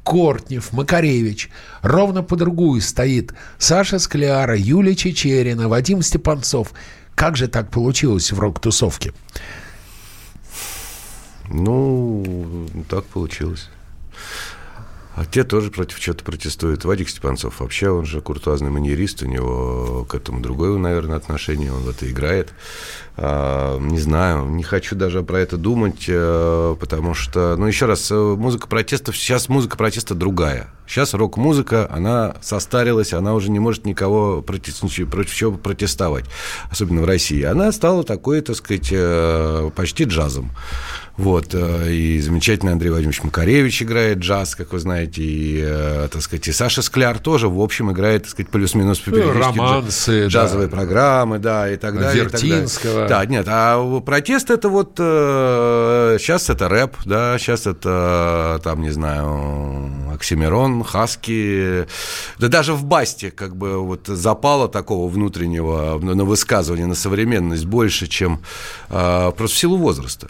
Кортнев, 0.04 0.74
Макаревич. 0.74 1.50
Ровно 1.82 2.24
по 2.24 2.36
другую 2.36 2.82
стоит 2.82 3.34
Саша 3.58 4.00
Скляра, 4.00 4.58
Юлия 4.58 4.96
Чечерина, 4.96 5.68
Вадим 5.70 6.02
Степанцов. 6.02 6.74
Как 7.16 7.38
же 7.38 7.48
так 7.48 7.70
получилось 7.70 8.32
в 8.32 8.40
рок-тусовке? 8.40 9.14
Ну, 11.50 12.68
так 12.90 13.06
получилось. 13.06 13.70
А 15.14 15.26
те 15.26 15.44
тоже 15.44 15.72
против 15.72 16.00
чего-то 16.00 16.24
протестуют. 16.24 16.86
Вадик 16.86 17.10
Степанцов 17.10 17.60
вообще, 17.60 17.90
он 17.90 18.06
же 18.06 18.22
куртуазный 18.22 18.70
маньерист, 18.70 19.24
у 19.24 19.28
него 19.28 20.06
к 20.10 20.16
этому 20.16 20.40
другое, 20.40 20.78
наверное, 20.78 21.18
отношение, 21.18 21.72
он 21.74 21.82
в 21.82 21.90
это 21.90 22.10
играет. 22.10 22.54
А, 23.18 23.78
не 23.78 24.00
знаю, 24.00 24.46
не 24.46 24.64
хочу 24.64 24.96
даже 24.96 25.22
про 25.22 25.40
это 25.40 25.58
думать, 25.58 26.06
э, 26.08 26.76
потому 26.80 27.14
что, 27.14 27.56
ну, 27.58 27.68
еще 27.68 27.86
раз, 27.86 28.10
э, 28.10 28.16
музыка 28.16 28.68
протеста, 28.68 29.12
сейчас 29.12 29.50
музыка 29.50 29.76
протеста 29.78 30.16
другая. 30.16 30.70
Сейчас 30.88 31.14
рок-музыка, 31.14 31.90
она 31.92 32.36
состарилась, 32.42 33.14
она 33.14 33.34
уже 33.34 33.52
не 33.52 33.60
может 33.60 33.86
никого 33.86 34.42
против, 34.42 34.80
против 35.10 35.34
чего 35.34 35.52
протестовать, 35.58 36.26
особенно 36.70 37.02
в 37.02 37.06
России. 37.06 37.44
Она 37.44 37.72
стала 37.72 38.04
такой, 38.04 38.42
так 38.42 38.56
сказать, 38.56 38.90
э, 38.92 39.72
почти 39.76 40.06
джазом. 40.06 40.52
Вот, 41.18 41.54
и 41.54 42.20
замечательный 42.22 42.72
Андрей 42.72 42.90
Владимирович 42.90 43.22
Макаревич 43.22 43.84
играет 43.84 44.20
джаз, 44.20 44.56
как 44.56 44.72
вы 44.72 44.80
знаете, 44.80 45.22
и, 45.22 46.08
так 46.10 46.22
сказать, 46.22 46.48
и 46.48 46.52
Саша 46.52 46.82
Скляр 46.82 47.20
тоже, 47.20 47.48
в 47.48 47.60
общем, 47.60 47.92
играет, 47.92 48.24
так 48.24 48.32
сказать, 48.32 48.50
плюс-минус 48.50 49.04
ну, 49.06 49.32
романсы, 49.32 50.28
джазовые 50.28 50.68
да. 50.68 50.76
программы, 50.76 51.38
да, 51.38 51.70
и 51.70 51.76
так 51.76 52.00
далее. 52.00 52.24
Вертинского. 52.24 53.01
Да, 53.08 53.26
нет, 53.26 53.46
а 53.50 54.00
протест 54.02 54.50
это 54.50 54.70
вот, 54.70 54.98
сейчас 54.98 56.50
э, 56.50 56.54
это 56.54 56.70
рэп, 56.70 56.96
да, 57.06 57.38
сейчас 57.38 57.68
это, 57.68 58.60
там, 58.64 58.82
не 58.82 58.92
знаю, 58.92 60.14
Оксимирон, 60.14 60.84
Хаски, 60.84 61.86
да 62.40 62.48
даже 62.48 62.74
в 62.74 62.84
Басте, 62.86 63.32
как 63.32 63.56
бы, 63.56 63.78
вот 63.80 64.08
запала 64.08 64.68
такого 64.68 65.10
внутреннего 65.10 66.00
на 66.00 66.24
высказывание, 66.24 66.86
на 66.86 66.96
современность 66.96 67.66
больше, 67.66 68.08
чем 68.08 68.42
просто 68.88 69.48
в 69.48 69.58
силу 69.58 69.78
возраста. 69.78 70.28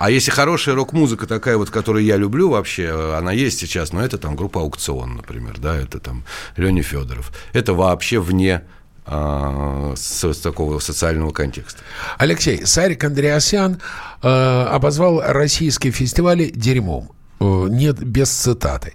А 0.00 0.10
если 0.10 0.30
хорошая 0.30 0.76
рок-музыка 0.76 1.26
такая 1.26 1.56
вот, 1.56 1.70
которую 1.70 2.04
я 2.04 2.16
люблю 2.16 2.50
вообще, 2.50 3.16
она 3.18 3.32
есть 3.32 3.58
сейчас, 3.58 3.92
но 3.92 4.00
это 4.00 4.16
там 4.16 4.36
группа 4.36 4.60
«Аукцион», 4.60 5.16
например, 5.16 5.58
да, 5.58 5.76
это 5.76 5.98
там 5.98 6.22
Леня 6.56 6.84
Федоров. 6.84 7.32
Это 7.52 7.74
вообще 7.74 8.20
вне 8.20 8.62
с, 9.08 10.24
с 10.24 10.38
такого 10.38 10.78
социального 10.78 11.30
контекста. 11.30 11.82
Алексей, 12.18 12.66
Сарик 12.66 13.04
Андреасян 13.04 13.80
э, 14.22 14.28
обозвал 14.28 15.22
российские 15.24 15.92
фестивали 15.92 16.46
дерьмом. 16.54 17.10
Э, 17.40 17.66
нет, 17.68 17.98
без 18.02 18.30
цитаты. 18.30 18.94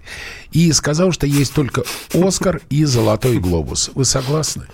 И 0.52 0.70
сказал, 0.72 1.12
что 1.12 1.26
есть 1.26 1.54
только 1.54 1.82
«Оскар» 2.12 2.60
и 2.70 2.84
«Золотой 2.84 3.38
глобус». 3.38 3.90
Вы 3.94 4.04
согласны? 4.04 4.66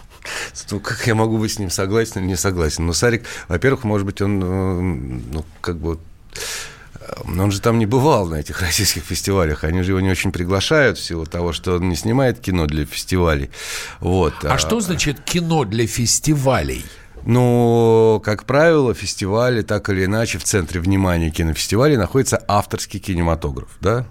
Ну, 0.71 0.81
как 0.81 1.07
я 1.07 1.15
могу 1.15 1.39
быть 1.39 1.53
с 1.53 1.59
ним 1.59 1.71
согласен 1.71 2.21
или 2.21 2.29
не 2.29 2.37
согласен? 2.37 2.87
Ну, 2.87 2.93
Сарик, 2.93 3.25
во-первых, 3.49 3.85
может 3.85 4.07
быть, 4.07 4.21
он, 4.21 4.43
э, 4.43 4.81
ну, 5.33 5.45
как 5.61 5.79
бы 5.79 5.99
он 7.25 7.51
же 7.51 7.61
там 7.61 7.79
не 7.79 7.87
бывал 7.87 8.27
на 8.29 8.37
этих 8.37 8.61
российских 8.63 9.03
фестивалях. 9.03 9.65
Они 9.65 9.83
же 9.83 9.93
его 9.93 10.01
не 10.01 10.11
очень 10.11 10.33
приглашают 10.33 10.99
в 10.99 11.05
силу 11.05 11.27
того, 11.27 11.53
что 11.53 11.77
он 11.77 11.89
не 11.89 11.97
снимает 11.97 12.41
кино 12.41 12.67
для 12.67 12.85
фестивалей. 12.85 13.51
Вот. 14.01 14.35
А, 14.45 14.55
а 14.55 14.59
что 14.59 14.81
значит 14.81 15.21
кино 15.21 15.65
для 15.65 15.87
фестивалей? 15.87 16.85
Ну, 17.25 18.21
как 18.25 18.45
правило, 18.45 18.95
фестивали 18.95 19.63
так 19.63 19.91
или 19.91 20.07
иначе 20.07 20.39
в 20.39 20.45
центре 20.45 20.81
внимания 20.81 21.31
кинофестивалей 21.31 21.97
находится 21.97 22.43
авторский 22.49 22.99
кинематограф, 22.99 23.69
да? 23.81 24.07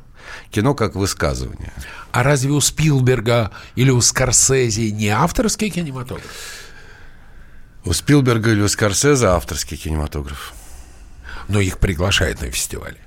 Кино 0.52 0.76
как 0.76 0.96
высказывание. 0.96 1.74
А 2.12 2.22
разве 2.22 2.52
у 2.52 2.62
Спилберга 2.62 3.52
или 3.76 3.90
у 3.90 4.00
Скорсезе 4.00 4.92
не 4.92 5.10
авторский 5.10 5.72
кинематограф? 5.72 6.30
У 7.84 7.94
Спилберга 7.94 8.52
или 8.52 8.62
у 8.62 8.68
Скорсезе 8.68 9.26
авторский 9.26 9.78
кинематограф 9.78 10.54
но 11.50 11.60
их 11.60 11.80
приглашают 11.80 12.42
на 12.42 12.50
фестивале. 12.50 12.98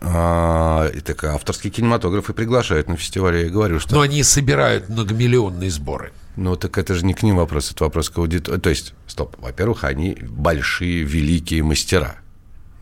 А, 0.00 0.88
и 0.94 1.00
так 1.00 1.24
авторский 1.24 1.70
кинематограф 1.70 2.30
и 2.30 2.32
приглашают 2.32 2.88
на 2.88 2.96
фестивале. 2.96 3.44
Я 3.44 3.50
говорю, 3.50 3.80
что... 3.80 3.96
Но 3.96 4.00
они 4.00 4.22
собирают 4.22 4.88
многомиллионные 4.88 5.70
сборы. 5.70 6.12
Ну, 6.36 6.54
так 6.54 6.78
это 6.78 6.94
же 6.94 7.04
не 7.04 7.14
к 7.14 7.24
ним 7.24 7.36
вопрос, 7.36 7.72
это 7.72 7.84
вопрос 7.84 8.10
к 8.10 8.18
аудитории. 8.18 8.60
То 8.60 8.70
есть, 8.70 8.94
стоп, 9.08 9.36
во-первых, 9.40 9.82
они 9.82 10.16
большие, 10.22 11.02
великие 11.02 11.64
мастера, 11.64 12.18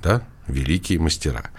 да? 0.02 0.22
Великие 0.48 0.98
мастера, 0.98 1.50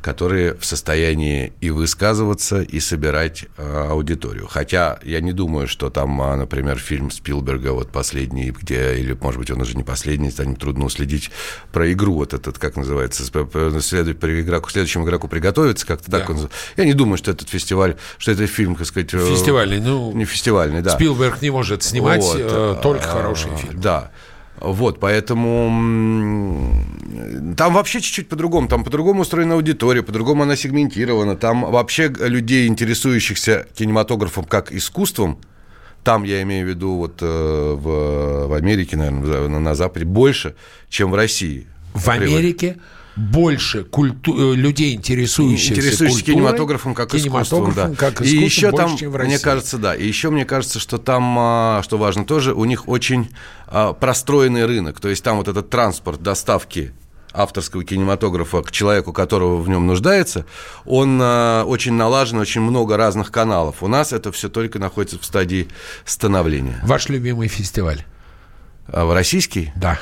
которые 0.00 0.54
в 0.54 0.64
состоянии 0.64 1.52
и 1.60 1.70
высказываться, 1.70 2.62
и 2.62 2.80
собирать 2.80 3.46
э, 3.56 3.86
аудиторию. 3.90 4.46
Хотя 4.46 4.98
я 5.02 5.20
не 5.20 5.32
думаю, 5.32 5.66
что 5.66 5.90
там, 5.90 6.20
а, 6.20 6.36
например, 6.36 6.78
фильм 6.78 7.10
Спилберга, 7.10 7.72
вот 7.72 7.90
последний, 7.90 8.50
где, 8.50 8.96
или, 8.96 9.16
может 9.20 9.40
быть, 9.40 9.50
он 9.50 9.60
уже 9.60 9.76
не 9.76 9.82
последний, 9.82 10.30
станет 10.30 10.58
трудно 10.58 10.84
уследить 10.84 11.30
про 11.72 11.90
игру, 11.92 12.14
вот 12.14 12.34
этот, 12.34 12.58
как 12.58 12.76
называется, 12.76 13.24
следует 13.80 14.20
при 14.20 14.42
игроку, 14.42 14.70
следующему 14.70 15.04
игроку 15.04 15.28
приготовиться, 15.28 15.86
как-то 15.86 16.10
да. 16.10 16.20
так 16.20 16.30
он 16.30 16.48
Я 16.76 16.84
не 16.84 16.94
думаю, 16.94 17.16
что 17.16 17.30
этот 17.30 17.48
фестиваль, 17.48 17.96
что 18.18 18.32
этот 18.32 18.50
фильм, 18.50 18.76
так 18.76 18.86
сказать... 18.86 19.12
Э, 19.14 19.18
фестивальный, 19.18 19.80
ну... 19.80 20.12
Не 20.12 20.24
фестивальный, 20.24 20.82
да. 20.82 20.90
Спилберг 20.90 21.40
не 21.42 21.50
может 21.50 21.82
снимать 21.82 22.22
вот, 22.22 22.36
э, 22.38 22.76
только 22.82 23.04
хороший 23.04 23.54
фильм. 23.56 23.80
Да. 23.80 24.10
Вот, 24.60 25.00
поэтому 25.00 25.68
там 27.56 27.74
вообще 27.74 28.00
чуть-чуть 28.00 28.28
по-другому. 28.28 28.68
Там 28.68 28.84
по-другому 28.84 29.22
устроена 29.22 29.54
аудитория, 29.54 30.02
по-другому 30.02 30.44
она 30.44 30.56
сегментирована. 30.56 31.36
Там 31.36 31.70
вообще 31.70 32.08
людей, 32.08 32.66
интересующихся 32.68 33.66
кинематографом 33.74 34.44
как 34.44 34.72
искусством, 34.72 35.38
там, 36.04 36.22
я 36.24 36.42
имею 36.42 36.66
в 36.66 36.68
виду, 36.68 36.96
вот 36.96 37.22
э, 37.22 37.26
в, 37.26 38.46
в 38.46 38.52
Америке, 38.52 38.96
наверное, 38.96 39.48
на, 39.48 39.58
на 39.58 39.74
Западе, 39.74 40.04
больше, 40.04 40.54
чем 40.90 41.10
в 41.10 41.14
России. 41.14 41.66
В 41.94 42.08
Америке 42.08 42.76
больше 43.16 43.84
культу... 43.84 44.52
Э, 44.52 44.56
людей, 44.56 44.94
интересующихся, 44.94 45.72
интересующихся 45.72 46.24
культурой, 46.24 46.34
кинематографом 46.34 46.94
как 46.94 47.10
кинематографом 47.10 47.70
искусством. 47.70 47.94
Да. 47.94 47.96
Как 47.96 48.14
искусством 48.14 48.40
и 48.40 48.44
еще 48.44 48.70
больше, 48.70 48.86
там, 48.86 48.96
чем 48.96 49.10
в 49.10 49.16
России. 49.16 49.28
мне 49.28 49.38
кажется, 49.38 49.78
да. 49.78 49.94
И 49.94 50.06
еще 50.06 50.30
мне 50.30 50.44
кажется, 50.44 50.78
что 50.78 50.98
там, 50.98 51.36
а, 51.38 51.82
что 51.84 51.98
важно 51.98 52.24
тоже, 52.24 52.54
у 52.54 52.64
них 52.64 52.88
очень 52.88 53.30
а, 53.66 53.92
простроенный 53.92 54.66
рынок. 54.66 55.00
То 55.00 55.08
есть 55.08 55.22
там 55.22 55.36
вот 55.38 55.48
этот 55.48 55.70
транспорт 55.70 56.22
доставки 56.22 56.92
авторского 57.32 57.84
кинематографа 57.84 58.62
к 58.62 58.70
человеку, 58.70 59.12
которого 59.12 59.60
в 59.60 59.68
нем 59.68 59.86
нуждается, 59.86 60.46
он 60.84 61.18
а, 61.22 61.64
очень 61.64 61.92
налажен, 61.92 62.38
очень 62.38 62.60
много 62.60 62.96
разных 62.96 63.30
каналов. 63.30 63.82
У 63.82 63.88
нас 63.88 64.12
это 64.12 64.32
все 64.32 64.48
только 64.48 64.78
находится 64.78 65.18
в 65.18 65.24
стадии 65.24 65.68
становления. 66.04 66.80
Ваш 66.84 67.08
любимый 67.08 67.48
фестиваль? 67.48 68.04
А, 68.86 69.12
российский? 69.12 69.72
Да. 69.76 69.98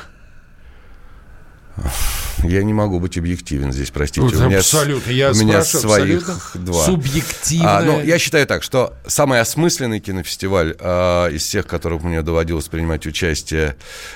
Я 2.43 2.63
не 2.63 2.73
могу 2.73 2.99
быть 2.99 3.17
объективен 3.17 3.71
здесь, 3.71 3.91
простите. 3.91 4.21
Вот 4.21 4.35
у 4.35 4.45
меня, 4.45 4.59
абсолютно. 4.59 5.11
Я 5.11 5.31
у 5.31 5.35
меня 5.35 5.63
своих 5.63 6.51
два. 6.55 6.85
Субъективно. 6.85 7.77
А, 7.77 7.81
ну, 7.81 8.01
я 8.01 8.19
считаю 8.19 8.45
так, 8.47 8.63
что 8.63 8.93
самый 9.07 9.39
осмысленный 9.39 9.99
кинофестиваль 9.99 10.75
а, 10.79 11.29
из 11.29 11.43
всех, 11.43 11.67
которых 11.67 12.03
мне 12.03 12.21
доводилось 12.21 12.67
принимать 12.67 13.05
участие, 13.05 13.75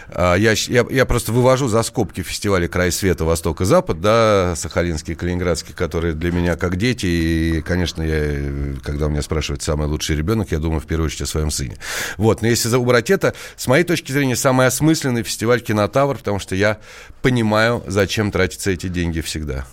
а, 0.09 0.35
я, 0.35 0.53
я, 0.67 0.85
я 0.89 1.05
просто 1.05 1.31
вывожу 1.31 1.67
за 1.67 1.83
скобки 1.83 2.21
фестиваля 2.21 2.67
«Край 2.67 2.91
света. 2.91 3.25
Восток 3.25 3.61
и 3.61 3.65
Запад», 3.65 4.01
да, 4.01 4.53
Сахалинский, 4.55 5.15
Калининградский, 5.15 5.73
которые 5.73 6.13
для 6.13 6.31
меня 6.31 6.55
как 6.55 6.77
дети. 6.77 7.05
И, 7.05 7.61
конечно, 7.61 8.01
я, 8.01 8.75
когда 8.83 9.07
у 9.07 9.09
меня 9.09 9.21
спрашивают 9.21 9.61
самый 9.61 9.87
лучший 9.87 10.15
ребенок, 10.15 10.51
я 10.51 10.59
думаю 10.59 10.79
в 10.79 10.85
первую 10.85 11.07
очередь 11.07 11.23
о 11.23 11.25
своем 11.27 11.51
сыне. 11.51 11.77
Вот, 12.17 12.41
но 12.41 12.47
если 12.47 12.73
убрать 12.75 13.09
это, 13.09 13.33
с 13.55 13.67
моей 13.67 13.83
точки 13.83 14.11
зрения, 14.11 14.35
самый 14.35 14.67
осмысленный 14.67 15.23
фестиваль 15.23 15.61
«Кинотавр», 15.61 16.17
потому 16.17 16.39
что 16.39 16.55
я 16.55 16.79
понимаю, 17.21 17.83
зачем 17.87 18.16
тратятся 18.31 18.71
эти 18.71 18.87
деньги 18.87 19.21
всегда. 19.21 19.65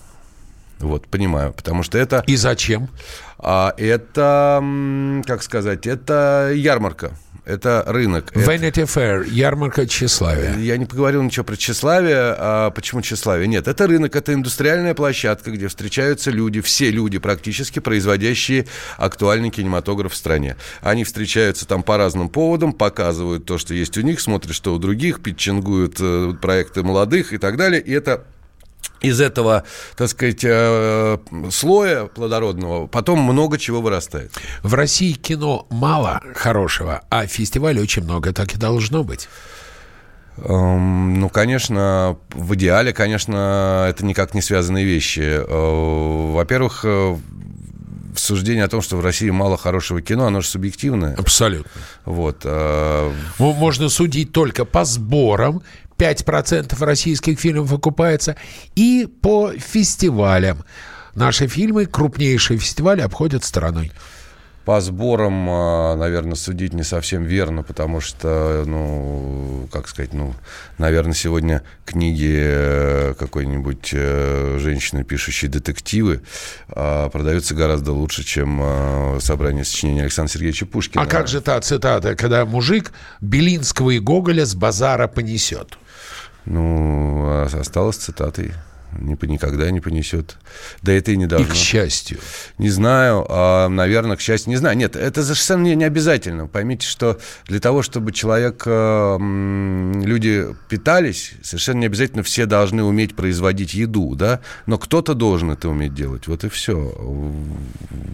Вот, 0.79 1.07
понимаю, 1.07 1.53
потому 1.53 1.83
что 1.83 1.99
это... 1.99 2.23
И 2.27 2.37
зачем? 2.37 2.89
А, 3.39 3.75
это, 3.77 4.63
как 5.27 5.43
сказать, 5.43 5.87
это 5.87 6.53
ярмарка. 6.55 7.13
Это 7.45 7.85
рынок. 7.87 8.33
Vanity 8.33 8.85
Fair, 8.87 9.29
ярмарка 9.29 9.87
тщеславия. 9.87 10.57
Я 10.57 10.79
не 10.79 10.87
поговорил 10.87 11.23
ничего 11.23 11.45
про 11.45 11.57
тщеславие. 11.57 12.35
А 12.39 12.71
почему 12.71 13.03
тщеславие? 13.03 13.47
Нет, 13.47 13.69
это 13.69 13.87
рынок, 13.87 14.17
это 14.17 14.33
индустриальная 14.33 14.95
площадка, 14.95 15.51
где 15.51 15.69
встречаются 15.69 16.31
люди, 16.31 16.63
все 16.63 16.91
люди 16.91 17.19
практически, 17.19 17.81
производящие 17.81 18.67
актуальный 18.97 19.51
кинематограф 19.51 20.13
в 20.13 20.17
стране. 20.17 20.57
Они 20.81 21.05
встречаются 21.05 21.67
там 21.67 21.83
по 21.83 21.99
разным 21.99 22.31
поводам, 22.31 22.73
показывают 22.73 23.45
то, 23.45 23.59
что 23.59 23.75
есть 23.75 23.99
у 23.99 24.01
них, 24.01 24.21
смотрят, 24.21 24.55
что 24.55 24.75
у 24.75 24.79
других, 24.79 25.23
питчингуют 25.23 25.97
э, 26.01 26.33
проекты 26.41 26.83
молодых 26.83 27.35
и 27.35 27.39
так 27.39 27.59
далее. 27.59 27.83
И 27.83 27.93
это 27.93 28.25
из 29.05 29.21
этого, 29.21 29.65
так 29.97 30.09
сказать, 30.09 30.41
э, 30.43 31.19
слоя 31.51 32.07
плодородного 32.07 32.87
потом 32.87 33.21
много 33.21 33.59
чего 33.59 33.81
вырастает. 33.81 34.33
В 34.63 34.75
России 34.75 35.13
кино 35.13 35.67
мало 35.71 36.23
хорошего, 36.35 37.03
а 37.11 37.27
фестивалей 37.27 37.81
очень 37.81 38.05
много, 38.05 38.33
так 38.33 38.55
и 38.55 38.59
должно 38.59 39.05
быть. 39.05 39.29
Эм, 40.39 41.21
ну, 41.21 41.29
конечно, 41.29 42.17
в 42.31 42.55
идеале, 42.55 42.93
конечно, 42.93 43.87
это 43.89 44.05
никак 44.05 44.35
не 44.35 44.43
связанные 44.43 44.85
вещи. 44.85 45.21
Э, 45.21 46.33
во-первых, 46.33 46.81
э, 46.85 47.17
суждение 48.17 48.65
о 48.65 48.69
том, 48.69 48.81
что 48.81 48.97
в 48.97 49.05
России 49.05 49.31
мало 49.31 49.57
хорошего 49.57 50.01
кино, 50.01 50.27
оно 50.27 50.41
же 50.41 50.49
субъективное. 50.49 51.15
Абсолютно. 51.17 51.71
Вот. 52.05 52.47
Можно 53.39 53.89
судить 53.89 54.33
только 54.33 54.65
по 54.65 54.85
сборам 54.85 55.63
5% 55.99 56.85
российских 56.85 57.39
фильмов 57.39 57.73
окупается, 57.73 58.37
и 58.75 59.09
по 59.21 59.53
фестивалям. 59.53 60.65
Наши 61.15 61.47
фильмы, 61.47 61.87
крупнейшие 61.87 62.59
фестивали, 62.59 63.01
обходят 63.01 63.45
стороной. 63.45 63.93
По 64.65 64.81
сборам, 64.81 65.47
а, 65.51 65.95
наверное, 65.95 66.37
судить 66.37 66.73
не 66.73 66.85
совсем 66.85 67.23
верно, 67.23 67.63
потому 67.63 68.01
что, 68.01 68.65
ну, 68.67 69.69
как 69.71 69.89
сказать, 69.89 70.15
ну, 70.15 70.35
наверное, 70.79 71.13
сегодня 71.13 71.63
книги 71.85 72.35
э, 72.35 73.15
какой-нибудь 73.19 73.91
э, 73.93 74.57
женщины, 74.59 75.05
пишущей 75.05 75.49
детективы, 75.49 76.23
а, 76.69 77.11
продаются 77.11 77.55
гораздо 77.55 77.93
лучше, 77.93 78.25
чем 78.25 78.59
а, 78.63 79.19
собрание 79.21 79.65
сочинений 79.65 80.01
Александра 80.01 80.33
Сергеевича 80.33 80.65
Пушкина. 80.65 81.03
А 81.03 81.07
как 81.07 81.29
же 81.29 81.43
та 81.43 81.61
цитата, 81.61 82.17
когда 82.17 82.47
мужик 82.47 82.93
Белинского 83.21 83.91
и 83.91 83.99
Гоголя 83.99 84.47
с 84.47 84.55
базара 84.55 85.09
понесет? 85.09 85.77
Ну, 86.47 87.43
осталось 87.43 87.97
цитатой 87.97 88.53
никогда 89.01 89.71
не 89.71 89.81
понесет. 89.81 90.37
Да 90.83 90.93
это 90.93 91.13
и 91.13 91.17
не 91.17 91.27
должно. 91.27 91.47
И 91.47 91.51
к 91.51 91.55
счастью. 91.55 92.19
Не 92.59 92.71
знаю, 92.71 93.27
а, 93.29 93.69
наверное, 93.69 94.17
к 94.17 94.21
счастью. 94.21 94.51
Не 94.51 94.57
знаю. 94.57 94.77
Нет, 94.77 94.97
это 94.97 95.23
совершенно 95.23 95.65
не, 95.65 95.75
не 95.75 95.85
обязательно. 95.85 96.47
Поймите, 96.47 96.87
что 96.87 97.19
для 97.47 97.61
того, 97.61 97.83
чтобы 97.83 98.13
человек, 98.13 98.63
а, 98.67 99.19
люди 99.19 100.47
питались, 100.69 101.33
совершенно 101.43 101.81
не 101.81 101.87
обязательно 101.87 102.23
все 102.23 102.47
должны 102.47 102.83
уметь 102.85 103.17
производить 103.17 103.75
еду, 103.75 104.15
да? 104.15 104.41
Но 104.67 104.79
кто-то 104.79 105.15
должен 105.15 105.51
это 105.51 105.69
уметь 105.69 105.95
делать. 105.95 106.27
Вот 106.27 106.45
и 106.45 106.49
все. 106.49 106.95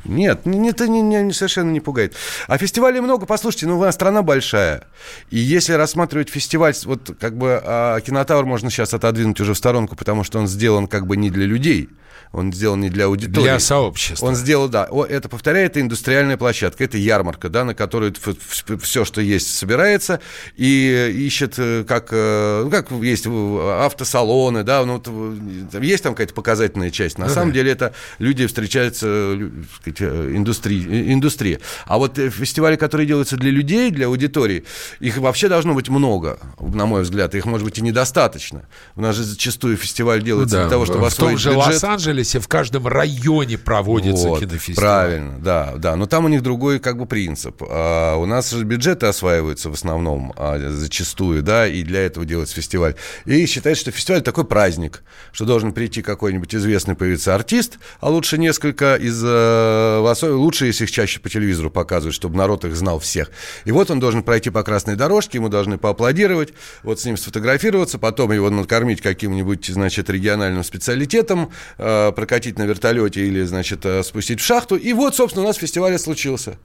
Нет, 0.05 0.47
это 0.47 0.89
не, 0.89 1.03
не, 1.03 1.33
совершенно 1.33 1.71
не 1.71 1.81
пугает. 1.81 2.15
А 2.47 2.59
фестивалей 2.59 3.01
много. 3.01 3.27
Послушайте, 3.27 3.67
ну, 3.67 3.79
у 3.79 3.83
нас 3.83 3.95
страна 3.95 4.23
большая. 4.23 4.85
И 5.31 5.39
если 5.39 5.75
рассматривать 5.75 6.31
фестиваль, 6.31 6.75
вот 6.85 7.17
как 7.19 7.37
бы 7.37 7.61
а, 7.63 8.01
кинотавр 8.01 8.45
можно 8.45 8.71
сейчас 8.71 8.95
отодвинуть 8.95 9.41
уже 9.41 9.55
в 9.55 9.59
сторонку, 9.59 9.97
потому 9.97 10.25
что 10.25 10.39
он 10.39 10.47
сделал 10.47 10.70
сделан 10.71 10.87
как 10.87 11.07
бы 11.07 11.17
не 11.17 11.31
для 11.31 11.47
людей, 11.47 11.89
он 12.33 12.53
сделан 12.53 12.81
не 12.81 12.91
для 12.91 13.07
аудитории. 13.07 13.43
Для 13.43 13.59
сообщества. 13.59 14.27
Он 14.27 14.37
сделал, 14.37 14.69
да. 14.69 14.89
Это, 15.09 15.29
повторяю, 15.29 15.67
это 15.67 15.81
индустриальная 15.81 16.37
площадка, 16.37 16.85
это 16.85 16.97
ярмарка, 16.97 17.49
да, 17.49 17.65
на 17.65 17.75
которую 17.75 18.15
все, 18.81 19.05
что 19.05 19.21
есть, 19.21 19.53
собирается 19.53 20.21
и 20.55 21.13
ищет, 21.27 21.55
э, 21.59 21.85
как, 21.87 22.09
э, 22.13 22.63
ну, 22.65 22.71
как 22.71 22.93
есть 23.03 23.27
автосалоны, 23.27 24.63
да, 24.63 24.85
ну, 24.85 25.03
есть 25.81 26.05
там 26.05 26.15
какая-то 26.15 26.35
показательная 26.35 26.91
часть. 26.91 27.19
На 27.19 27.27
ну, 27.27 27.35
самом 27.35 27.49
да. 27.49 27.55
деле 27.55 27.73
это 27.73 27.95
люди 28.21 28.47
встречаются, 28.47 29.37
сказать, 29.81 30.01
э, 30.01 30.33
индустрии, 30.37 31.13
индустрия. 31.13 31.59
А 31.87 31.99
вот 31.99 32.17
фестивали, 32.17 32.77
которые 32.77 33.09
делаются 33.09 33.37
для 33.37 33.51
людей, 33.51 33.91
для 33.91 34.07
аудитории, 34.07 34.65
их 35.01 35.17
вообще 35.19 35.49
должно 35.49 35.75
быть 35.75 35.89
много, 35.89 36.39
на 36.61 36.87
мой 36.87 37.03
взгляд. 37.03 37.35
Их, 37.35 37.45
может 37.45 37.65
быть, 37.65 37.79
и 37.79 37.83
недостаточно. 37.83 38.67
У 38.95 39.01
нас 39.01 39.17
же 39.17 39.25
зачастую 39.25 39.77
фестиваль 39.77 40.23
делается 40.23 40.60
да. 40.65 40.71
того, 40.71 40.87
чтобы 40.87 41.11
в 41.11 41.15
том 41.15 41.37
же 41.37 41.51
бюджет... 41.51 41.67
Лос-Анджелесе 41.67 42.41
в 42.41 42.49
каждом 42.49 42.87
районе 42.87 43.59
проводится 43.59 44.29
вот, 44.29 44.41
кинофестиваль. 44.41 44.77
Правильно, 44.77 45.39
да, 45.39 45.75
да. 45.77 45.97
Но 45.97 46.07
там 46.07 46.25
у 46.25 46.29
них 46.29 46.43
другой 46.43 46.79
как 46.79 46.99
бы 46.99 47.07
принцип. 47.07 47.63
А 47.69 48.17
у 48.17 48.27
нас 48.27 48.51
же 48.51 48.65
бюджеты 48.65 49.07
осваиваются 49.07 49.71
в 49.71 49.75
основном 49.75 50.33
а, 50.37 50.59
зачастую, 50.71 51.43
да, 51.43 51.67
и 51.67 51.83
для 51.83 52.01
этого 52.03 52.27
делается 52.27 52.55
фестиваль. 52.55 52.95
И 53.25 53.47
считается, 53.47 53.83
что 53.83 53.91
фестиваль 53.91 54.23
такой 54.23 54.45
праздник, 54.45 55.03
что 55.33 55.45
должен 55.45 55.73
прийти 55.73 56.03
какой-нибудь 56.03 56.55
известный 56.55 56.95
появиться 56.95 57.35
артист, 57.35 57.79
а 58.01 58.11
лучше 58.11 58.39
несколько 58.39 58.97
из... 58.97 59.23
Э, 59.25 60.01
лучше, 60.23 60.67
если 60.67 60.85
их 60.85 60.91
чаще 60.91 61.21
по 61.21 61.29
телевизору 61.29 61.71
показывают, 61.71 62.15
чтобы 62.15 62.37
народ 62.37 62.65
их 62.65 62.75
знал 62.75 62.99
всех. 62.99 63.31
И 63.65 63.73
вот 63.73 63.91
он 63.91 64.01
должен 64.01 64.23
пройти 64.23 64.51
по 64.51 64.63
красной 64.63 64.97
дорожке, 64.97 65.39
ему 65.39 65.49
должны 65.49 65.79
поаплодировать, 65.79 66.53
вот 66.83 67.01
с 67.01 67.05
ним 67.05 67.17
сфотографироваться, 67.17 67.99
потом 67.99 68.33
его 68.33 68.51
накормить 68.51 69.01
каким-нибудь, 69.01 69.67
значит, 69.67 70.11
региональным 70.11 70.40
специалитетом, 70.63 71.51
э, 71.79 72.13
прокатить 72.13 72.59
на 72.59 72.65
вертолете 72.65 73.27
или, 73.27 73.43
значит, 73.45 73.85
э, 73.85 74.03
спустить 74.03 74.41
в 74.41 74.45
шахту. 74.45 74.77
И 74.77 74.93
вот, 74.93 75.17
собственно, 75.17 75.45
у 75.45 75.49
нас 75.49 75.57
фестиваль 75.57 75.99
случился. 75.99 76.57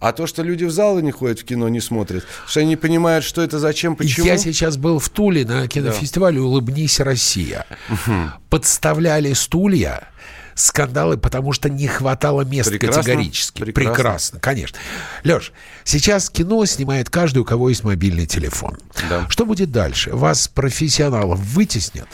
А 0.00 0.12
то, 0.12 0.26
что 0.26 0.42
люди 0.42 0.64
в 0.64 0.70
залы 0.70 1.02
не 1.02 1.12
ходят 1.12 1.40
в 1.40 1.44
кино, 1.44 1.68
не 1.68 1.80
смотрят, 1.80 2.26
что 2.46 2.60
они 2.60 2.70
не 2.70 2.76
понимают, 2.76 3.24
что 3.24 3.42
это, 3.42 3.58
зачем, 3.58 3.96
почему. 3.96 4.26
Я 4.26 4.36
сейчас 4.36 4.76
был 4.76 4.98
в 4.98 5.08
Туле 5.08 5.46
на 5.46 5.66
кинофестивале. 5.68 6.40
«Улыбнись, 6.40 7.00
Россия». 7.00 7.64
Угу. 7.88 8.12
Подставляли 8.50 9.32
стулья, 9.32 10.08
скандалы, 10.54 11.16
потому 11.16 11.52
что 11.52 11.70
не 11.70 11.86
хватало 11.86 12.42
мест 12.42 12.68
прекрасно, 12.68 13.02
категорически. 13.02 13.60
Прекрасно. 13.62 13.94
прекрасно, 13.94 14.40
конечно. 14.40 14.78
Леш, 15.24 15.52
сейчас 15.84 16.30
кино 16.30 16.64
снимает 16.66 17.10
каждый, 17.10 17.38
у 17.38 17.44
кого 17.44 17.68
есть 17.68 17.84
мобильный 17.84 18.26
телефон. 18.26 18.78
Да. 19.08 19.26
Что 19.28 19.46
будет 19.46 19.72
дальше? 19.72 20.10
Вас, 20.12 20.48
профессионалов, 20.48 21.38
вытеснят? 21.40 22.08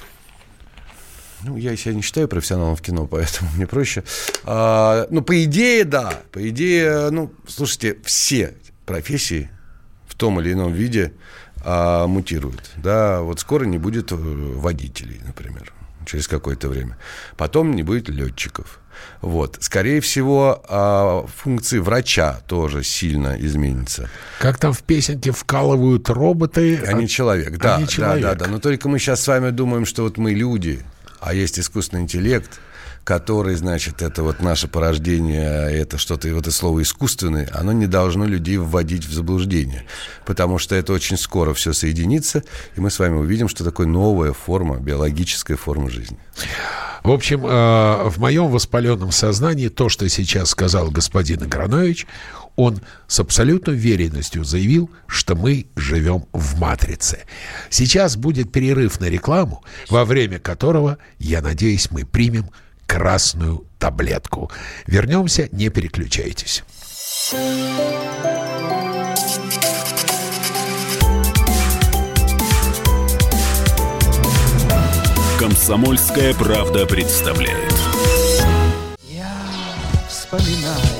Ну, 1.44 1.56
я 1.56 1.76
себя 1.76 1.94
не 1.94 2.02
считаю 2.02 2.28
профессионалом 2.28 2.76
в 2.76 2.82
кино, 2.82 3.06
поэтому 3.10 3.50
мне 3.54 3.66
проще. 3.66 4.04
А, 4.44 5.06
ну, 5.10 5.22
по 5.22 5.44
идее, 5.44 5.84
да. 5.84 6.20
По 6.32 6.48
идее, 6.48 7.10
ну, 7.10 7.32
слушайте, 7.46 7.96
все 8.04 8.54
профессии 8.86 9.50
в 10.06 10.14
том 10.14 10.40
или 10.40 10.52
ином 10.52 10.72
виде 10.72 11.12
а, 11.64 12.06
мутируют. 12.06 12.70
Да, 12.76 13.20
вот 13.22 13.40
скоро 13.40 13.64
не 13.64 13.78
будет 13.78 14.12
э, 14.12 14.16
водителей, 14.16 15.20
например, 15.24 15.72
через 16.06 16.28
какое-то 16.28 16.68
время. 16.68 16.96
Потом 17.36 17.74
не 17.74 17.82
будет 17.82 18.08
летчиков. 18.08 18.80
Вот. 19.22 19.58
Скорее 19.60 20.00
всего, 20.00 20.62
а, 20.68 21.26
функции 21.26 21.78
врача 21.78 22.40
тоже 22.46 22.82
сильно 22.82 23.36
изменятся. 23.38 24.08
Как 24.38 24.58
там 24.58 24.72
в 24.72 24.82
песенке 24.82 25.30
вкалывают 25.30 26.08
роботы? 26.08 26.82
А 26.86 26.92
не 26.92 27.08
человек, 27.08 27.58
да. 27.58 27.76
А 27.76 27.80
не 27.80 27.88
человек. 27.88 28.22
Да, 28.22 28.34
да, 28.34 28.44
да. 28.46 28.50
Но 28.50 28.58
только 28.58 28.88
мы 28.88 28.98
сейчас 28.98 29.22
с 29.22 29.28
вами 29.28 29.50
думаем, 29.50 29.86
что 29.86 30.02
вот 30.02 30.18
мы 30.18 30.32
люди, 30.32 30.82
а 31.20 31.34
есть 31.34 31.58
искусственный 31.58 32.02
интеллект, 32.02 32.60
который, 33.04 33.54
значит, 33.56 34.02
это 34.02 34.22
вот 34.22 34.40
наше 34.40 34.68
порождение, 34.68 35.72
это 35.72 35.98
что-то, 35.98 36.28
вот 36.28 36.42
это 36.42 36.50
слово 36.52 36.82
искусственное, 36.82 37.48
оно 37.52 37.72
не 37.72 37.86
должно 37.86 38.24
людей 38.24 38.56
вводить 38.58 39.04
в 39.04 39.12
заблуждение. 39.12 39.84
Потому 40.26 40.58
что 40.58 40.74
это 40.74 40.92
очень 40.92 41.16
скоро 41.16 41.54
все 41.54 41.72
соединится, 41.72 42.44
и 42.76 42.80
мы 42.80 42.90
с 42.90 42.98
вами 42.98 43.16
увидим, 43.16 43.48
что 43.48 43.64
такое 43.64 43.86
новая 43.86 44.32
форма, 44.32 44.78
биологическая 44.78 45.56
форма 45.56 45.90
жизни. 45.90 46.18
В 47.02 47.10
общем, 47.10 47.46
э, 47.46 48.08
в 48.10 48.18
моем 48.18 48.48
воспаленном 48.48 49.10
сознании 49.10 49.68
то, 49.68 49.88
что 49.88 50.08
сейчас 50.08 50.50
сказал 50.50 50.90
господин 50.90 51.44
Игранович, 51.44 52.06
он 52.56 52.80
с 53.06 53.20
абсолютной 53.20 53.74
уверенностью 53.74 54.44
заявил, 54.44 54.90
что 55.06 55.34
мы 55.34 55.66
живем 55.76 56.26
в 56.32 56.58
матрице. 56.58 57.20
Сейчас 57.70 58.16
будет 58.16 58.52
перерыв 58.52 59.00
на 59.00 59.06
рекламу, 59.06 59.64
во 59.88 60.04
время 60.04 60.38
которого, 60.38 60.98
я 61.18 61.40
надеюсь, 61.42 61.90
мы 61.90 62.04
примем 62.04 62.50
красную 62.86 63.64
таблетку. 63.78 64.50
Вернемся, 64.86 65.48
не 65.52 65.68
переключайтесь. 65.68 66.64
Комсомольская 75.38 76.34
правда 76.34 76.84
представляет. 76.84 77.72
Я 79.08 79.32
вспоминаю, 80.08 80.99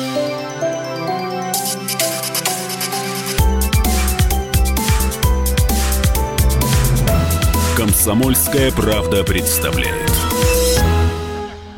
Комсомольская 8.01 8.71
правда 8.71 9.23
представляет. 9.23 10.11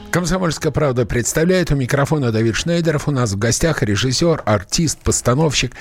Комсомольская 0.09 0.71
правда 0.71 1.05
представляет 1.05 1.69
у 1.71 1.75
микрофона 1.75 2.31
Давид 2.31 2.55
Шнейдеров. 2.55 3.09
У 3.09 3.11
нас 3.11 3.33
в 3.33 3.37
гостях 3.37 3.83
режиссер, 3.83 4.41
артист, 4.45 4.99
постановщик 4.99 5.73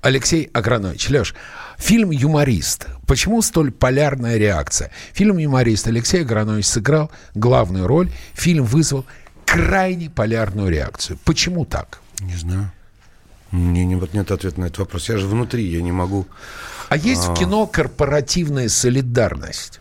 Алексей 0.00 0.50
Агранович. 0.52 1.10
Леш, 1.10 1.32
фильм 1.76 2.10
«Юморист». 2.10 2.88
Почему 3.06 3.40
столь 3.40 3.70
полярная 3.70 4.36
реакция? 4.36 4.90
Фильм 5.12 5.38
«Юморист» 5.38 5.86
Алексей 5.86 6.22
Агранович 6.22 6.66
сыграл 6.66 7.12
главную 7.36 7.86
роль. 7.86 8.10
Фильм 8.34 8.64
вызвал 8.64 9.04
крайне 9.46 10.10
полярную 10.10 10.70
реакцию. 10.70 11.20
Почему 11.24 11.64
так? 11.64 12.00
Не 12.18 12.34
знаю. 12.34 12.72
Мне 13.52 13.84
не, 13.84 13.94
вот 13.94 14.12
нет 14.12 14.32
ответа 14.32 14.60
на 14.60 14.64
этот 14.64 14.78
вопрос. 14.78 15.08
Я 15.08 15.18
же 15.18 15.28
внутри, 15.28 15.64
я 15.64 15.80
не 15.82 15.92
могу... 15.92 16.26
А 16.88 16.96
есть 16.96 17.24
в 17.28 17.34
кино 17.34 17.66
корпоративная 17.66 18.68
солидарность? 18.68 19.80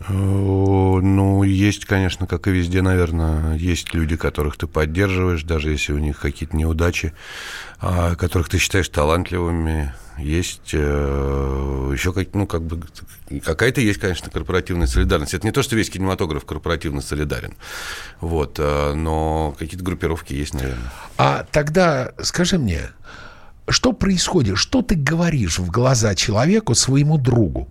Э, 0.00 0.12
Ну, 0.12 1.42
есть, 1.42 1.84
конечно, 1.84 2.26
как 2.26 2.46
и 2.46 2.50
везде, 2.50 2.82
наверное, 2.82 3.56
есть 3.56 3.94
люди, 3.94 4.16
которых 4.16 4.56
ты 4.56 4.66
поддерживаешь, 4.66 5.42
даже 5.44 5.70
если 5.70 5.92
у 5.92 5.98
них 5.98 6.18
какие-то 6.18 6.56
неудачи, 6.56 7.12
а, 7.80 8.14
которых 8.16 8.48
ты 8.48 8.58
считаешь 8.58 8.88
талантливыми. 8.88 9.94
Есть 10.18 10.70
э, 10.72 11.90
еще 11.92 12.12
как, 12.12 12.34
ну, 12.34 12.48
как 12.48 12.62
бы, 12.62 12.82
какая-то 13.44 13.80
есть, 13.80 14.00
конечно, 14.00 14.28
корпоративная 14.30 14.88
солидарность. 14.88 15.32
Это 15.34 15.46
не 15.46 15.52
то, 15.52 15.62
что 15.62 15.76
весь 15.76 15.90
кинематограф 15.90 16.44
корпоративно 16.44 17.00
солидарен, 17.00 17.54
вот, 18.20 18.56
э, 18.58 18.94
но 18.94 19.54
какие-то 19.56 19.84
группировки 19.84 20.34
есть, 20.34 20.54
наверное. 20.54 20.90
А 21.18 21.46
тогда 21.52 22.10
скажи 22.20 22.58
мне, 22.58 22.90
что 23.68 23.92
происходит? 23.92 24.56
Что 24.56 24.82
ты 24.82 24.94
говоришь 24.94 25.58
в 25.58 25.70
глаза 25.70 26.14
человеку, 26.14 26.74
своему 26.74 27.18
другу, 27.18 27.68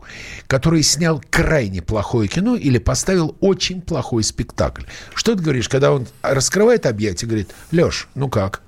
который 0.47 0.83
снял 0.83 1.23
крайне 1.29 1.81
плохое 1.81 2.27
кино 2.27 2.55
или 2.55 2.77
поставил 2.77 3.35
очень 3.39 3.81
плохой 3.81 4.23
спектакль? 4.23 4.83
Что 5.13 5.35
ты 5.35 5.43
говоришь, 5.43 5.69
когда 5.69 5.91
он 5.91 6.07
раскрывает 6.21 6.85
объект 6.85 7.23
и 7.23 7.25
говорит, 7.25 7.51
Леш, 7.71 8.07
ну 8.15 8.29
как? 8.29 8.61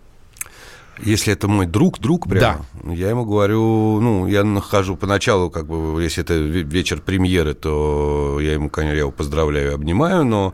Если 1.04 1.34
это 1.34 1.48
мой 1.48 1.66
друг, 1.66 2.00
друг 2.00 2.28
прямо, 2.28 2.66
я 2.94 3.10
ему 3.10 3.26
говорю, 3.26 4.00
ну, 4.02 4.28
я 4.28 4.44
нахожу 4.44 4.96
поначалу, 4.98 5.50
как 5.50 5.66
бы, 5.66 6.02
если 6.04 6.24
это 6.24 6.34
ве- 6.34 6.64
вечер 6.64 7.00
премьеры, 7.02 7.54
то 7.54 8.38
я 8.42 8.54
ему, 8.54 8.70
конечно, 8.70 8.94
я 8.96 9.00
его 9.02 9.12
поздравляю, 9.12 9.74
обнимаю, 9.76 10.26
но 10.26 10.54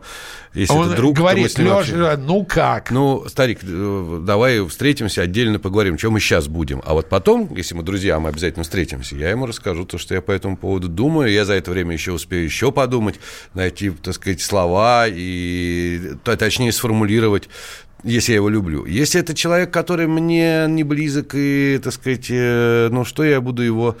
если 0.54 0.72
он 0.74 0.86
это 0.88 0.96
друг, 0.96 1.16
то 1.16 1.22
мы 1.22 1.28
говорит, 1.30 1.58
ним 1.58 1.68
вообще- 1.68 2.16
ну 2.16 2.44
как? 2.44 2.90
Ну, 2.90 3.24
старик, 3.28 3.58
э, 3.62 4.20
давай 4.22 4.66
встретимся, 4.66 5.22
отдельно 5.22 5.58
поговорим, 5.58 5.96
чем 5.96 6.12
мы 6.12 6.20
сейчас 6.20 6.46
будем. 6.48 6.80
А 6.86 6.94
вот 6.94 7.08
потом, 7.08 7.52
если 7.54 7.74
мы 7.74 7.82
друзья, 7.82 8.18
мы 8.20 8.28
обязательно 8.30 8.62
встретимся, 8.62 9.16
я 9.16 9.30
ему 9.30 9.46
расскажу 9.46 9.84
то, 9.84 9.98
что 9.98 10.14
я 10.14 10.22
по 10.22 10.30
этому 10.32 10.56
поводу 10.56 10.88
думаю. 10.88 11.30
Я 11.32 11.44
за 11.44 11.54
это 11.54 11.70
время 11.72 11.92
еще 11.92 12.12
успею 12.12 12.44
еще 12.44 12.72
подумать, 12.72 13.16
найти, 13.54 13.90
так 13.90 14.14
сказать, 14.14 14.40
слова 14.40 15.06
и, 15.08 16.12
точнее, 16.24 16.72
сформулировать 16.72 17.48
если 18.06 18.32
я 18.32 18.36
его 18.36 18.48
люблю. 18.48 18.86
Если 18.86 19.20
это 19.20 19.34
человек, 19.34 19.72
который 19.72 20.06
мне 20.06 20.66
не 20.68 20.84
близок, 20.84 21.34
и, 21.34 21.80
так 21.82 21.92
сказать, 21.92 22.26
э, 22.30 22.88
ну, 22.90 23.04
что 23.04 23.24
я 23.24 23.40
буду 23.40 23.62
его, 23.62 23.96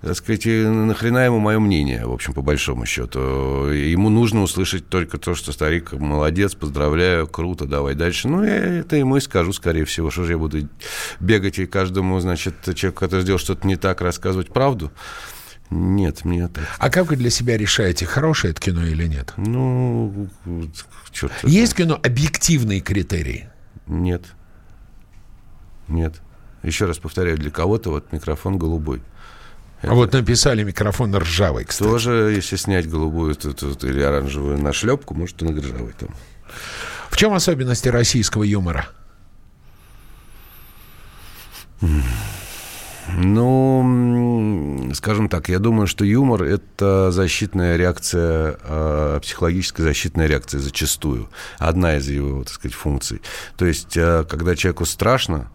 так 0.00 0.16
сказать, 0.16 0.46
э, 0.46 0.68
нахрена 0.68 1.26
ему 1.26 1.38
мое 1.38 1.58
мнение, 1.58 2.06
в 2.06 2.12
общем, 2.12 2.32
по 2.32 2.42
большому 2.42 2.86
счету. 2.86 3.68
Ему 3.70 4.08
нужно 4.08 4.42
услышать 4.42 4.88
только 4.88 5.18
то, 5.18 5.34
что 5.34 5.52
старик 5.52 5.92
молодец, 5.92 6.54
поздравляю, 6.54 7.26
круто, 7.28 7.66
давай 7.66 7.94
дальше. 7.94 8.28
Ну, 8.28 8.42
я 8.42 8.80
это 8.80 8.96
ему 8.96 9.18
и 9.18 9.20
скажу, 9.20 9.52
скорее 9.52 9.84
всего, 9.84 10.10
что 10.10 10.24
же 10.24 10.32
я 10.32 10.38
буду 10.38 10.68
бегать 11.20 11.58
и 11.58 11.66
каждому, 11.66 12.18
значит, 12.20 12.54
человеку, 12.74 13.00
который 13.00 13.22
сделал 13.22 13.38
что-то 13.38 13.66
не 13.66 13.76
так, 13.76 14.00
рассказывать 14.00 14.48
правду. 14.48 14.90
Нет, 15.70 16.24
мне 16.24 16.48
так. 16.48 16.64
А 16.78 16.90
как 16.90 17.10
вы 17.10 17.16
для 17.16 17.30
себя 17.30 17.56
решаете, 17.56 18.04
хорошее 18.04 18.50
это 18.50 18.60
кино 18.60 18.84
или 18.84 19.06
нет? 19.06 19.32
Ну, 19.36 20.28
черт. 21.12 21.32
Есть 21.44 21.74
кино 21.76 21.98
объективные 22.02 22.80
критерии? 22.80 23.49
Нет. 23.90 24.22
Нет. 25.88 26.20
Еще 26.62 26.86
раз 26.86 26.98
повторяю, 26.98 27.36
для 27.36 27.50
кого-то 27.50 27.90
вот 27.90 28.12
микрофон 28.12 28.56
голубой. 28.56 29.02
А 29.82 29.94
вот 29.94 30.12
написали 30.12 30.62
микрофон 30.62 31.14
ржавый, 31.16 31.64
кстати. 31.64 31.88
Тоже, 31.88 32.32
если 32.34 32.56
снять 32.56 32.88
голубую 32.88 33.34
тут, 33.34 33.58
тут, 33.58 33.82
или 33.82 34.00
оранжевую 34.00 34.58
нашлепку, 34.58 35.14
может, 35.14 35.42
и 35.42 35.44
на 35.44 35.60
ржавый 35.60 35.92
там. 35.98 36.10
В 37.08 37.16
чем 37.16 37.32
особенности 37.32 37.88
российского 37.88 38.44
юмора? 38.44 38.88
Ну, 43.16 44.90
скажем 44.94 45.28
так, 45.28 45.48
я 45.48 45.58
думаю, 45.58 45.86
что 45.86 46.04
юмор– 46.04 46.42
это 46.44 47.10
защитная 47.10 47.76
реакция, 47.76 48.58
э, 48.62 49.20
психологическая 49.22 49.84
защитная 49.86 50.26
реакция 50.26 50.60
зачастую. 50.60 51.28
Одна 51.58 51.96
из 51.96 52.08
его, 52.08 52.44
так 52.44 52.52
сказать, 52.52 52.74
функций. 52.74 53.22
То 53.56 53.66
есть, 53.66 53.96
э, 53.96 54.24
когда 54.28 54.56
человеку 54.56 54.84
страшно, 54.84 55.50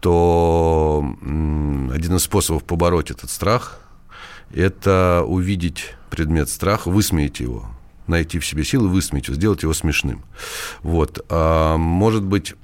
то 0.00 1.04
один 1.22 2.16
из 2.16 2.22
способов 2.22 2.64
побороть 2.64 3.10
этот 3.10 3.30
страх– 3.30 3.80
это 4.54 5.24
увидеть 5.26 5.94
предмет 6.10 6.48
страха, 6.48 6.88
высмеять 6.90 7.40
его, 7.40 7.66
найти 8.06 8.38
в 8.38 8.46
себе 8.46 8.64
силы, 8.64 8.88
высмеять 8.88 9.28
его, 9.28 9.36
сделать 9.36 9.62
его 9.62 9.74
смешным. 9.74 10.24
Вот. 10.82 11.24
А, 11.28 11.76
может 11.76 12.22
быть, 12.24 12.54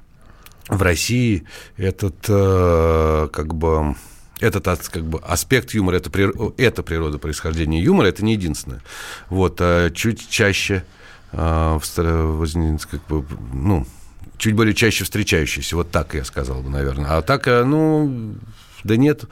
в 0.67 0.81
России 0.81 1.43
этот 1.77 2.15
э, 2.27 3.29
как 3.31 3.53
бы 3.55 3.95
этот 4.39 4.67
как 4.89 5.05
бы 5.05 5.19
аспект 5.19 5.73
юмора, 5.73 5.97
это, 5.97 6.11
это 6.57 6.83
природа 6.83 7.17
происхождения 7.17 7.81
юмора, 7.81 8.07
это 8.07 8.23
не 8.23 8.33
единственное. 8.33 8.81
Вот, 9.29 9.57
а 9.61 9.89
чуть 9.91 10.29
чаще, 10.29 10.83
возне- 12.01 12.79
как 12.89 13.05
бы, 13.07 13.25
ну, 13.53 13.85
чуть 14.37 14.53
более 14.53 14.73
чаще 14.73 15.03
встречающийся, 15.05 15.75
вот 15.77 15.91
так 15.91 16.13
я 16.15 16.25
сказал 16.25 16.61
бы, 16.61 16.69
наверное. 16.69 17.17
А 17.17 17.21
так, 17.21 17.47
э, 17.47 17.63
ну, 17.63 18.35
Да 18.85 18.97
нет. 18.97 19.23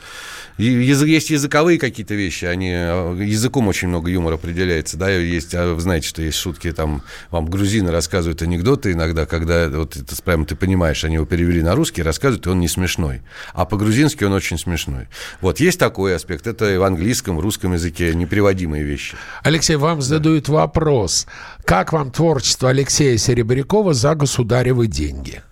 И 0.57 0.63
язы- 0.65 1.07
Есть 1.07 1.29
языковые 1.29 1.77
какие-то 1.77 2.15
вещи, 2.15 2.45
они, 2.45 2.71
э, 2.73 3.17
языком 3.23 3.67
очень 3.67 3.87
много 3.87 4.09
юмора 4.09 4.33
определяется, 4.35 4.97
да, 4.97 5.11
есть, 5.11 5.53
а 5.53 5.75
вы 5.75 5.79
знаете, 5.79 6.07
что 6.07 6.23
есть 6.23 6.39
шутки, 6.39 6.71
там, 6.71 7.03
вам 7.29 7.45
грузины 7.45 7.91
рассказывают 7.91 8.41
анекдоты 8.41 8.93
иногда, 8.93 9.27
когда, 9.27 9.69
вот 9.69 9.95
это 9.95 10.15
прямо 10.23 10.45
ты 10.47 10.55
понимаешь, 10.55 11.03
они 11.03 11.15
его 11.15 11.25
перевели 11.27 11.61
на 11.61 11.75
русский, 11.75 12.01
рассказывают, 12.01 12.47
и 12.47 12.49
он 12.49 12.61
не 12.61 12.67
смешной, 12.67 13.21
а 13.53 13.65
по-грузински 13.65 14.23
он 14.23 14.33
очень 14.33 14.57
смешной. 14.57 15.07
Вот, 15.39 15.59
есть 15.59 15.77
такой 15.77 16.15
аспект, 16.15 16.47
это 16.47 16.73
и 16.73 16.77
в 16.77 16.83
английском, 16.83 17.37
в 17.37 17.39
русском 17.39 17.73
языке 17.73 18.15
непереводимые 18.15 18.83
вещи. 18.83 19.15
Алексей, 19.43 19.75
вам 19.75 20.01
задают 20.01 20.49
вопрос. 20.49 21.27
Как 21.63 21.93
вам 21.93 22.09
творчество 22.09 22.71
Алексея 22.71 23.17
Серебрякова 23.17 23.93
за 23.93 24.15
государевы 24.15 24.87
деньги? 24.87 25.43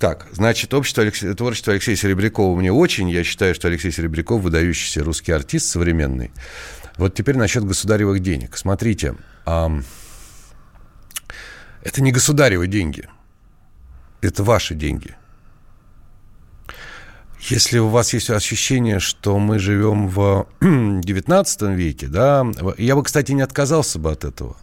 Так, 0.00 0.28
значит, 0.32 0.72
общество 0.72 1.02
Алексе- 1.02 1.34
творчество 1.34 1.74
Алексея 1.74 1.94
Серебрякова 1.94 2.56
мне 2.58 2.72
очень. 2.72 3.10
Я 3.10 3.22
считаю, 3.22 3.54
что 3.54 3.68
Алексей 3.68 3.92
Серебряков 3.92 4.40
выдающийся 4.40 5.04
русский 5.04 5.30
артист 5.32 5.66
современный. 5.66 6.32
Вот 6.96 7.14
теперь 7.14 7.36
насчет 7.36 7.64
государевых 7.64 8.20
денег. 8.20 8.56
Смотрите, 8.56 9.14
ам, 9.44 9.84
это 11.82 12.00
не 12.02 12.12
государевы 12.12 12.66
деньги. 12.66 13.08
Это 14.22 14.42
ваши 14.42 14.74
деньги. 14.74 15.14
Если 17.50 17.78
у 17.78 17.88
вас 17.88 18.14
есть 18.14 18.30
ощущение, 18.30 19.00
что 19.00 19.38
мы 19.38 19.58
живем 19.58 20.08
в 20.08 20.46
19 20.62 21.62
веке, 21.76 22.06
да, 22.06 22.46
я 22.78 22.96
бы, 22.96 23.02
кстати, 23.02 23.32
не 23.32 23.42
отказался 23.42 23.98
бы 23.98 24.12
от 24.12 24.24
этого. 24.24 24.56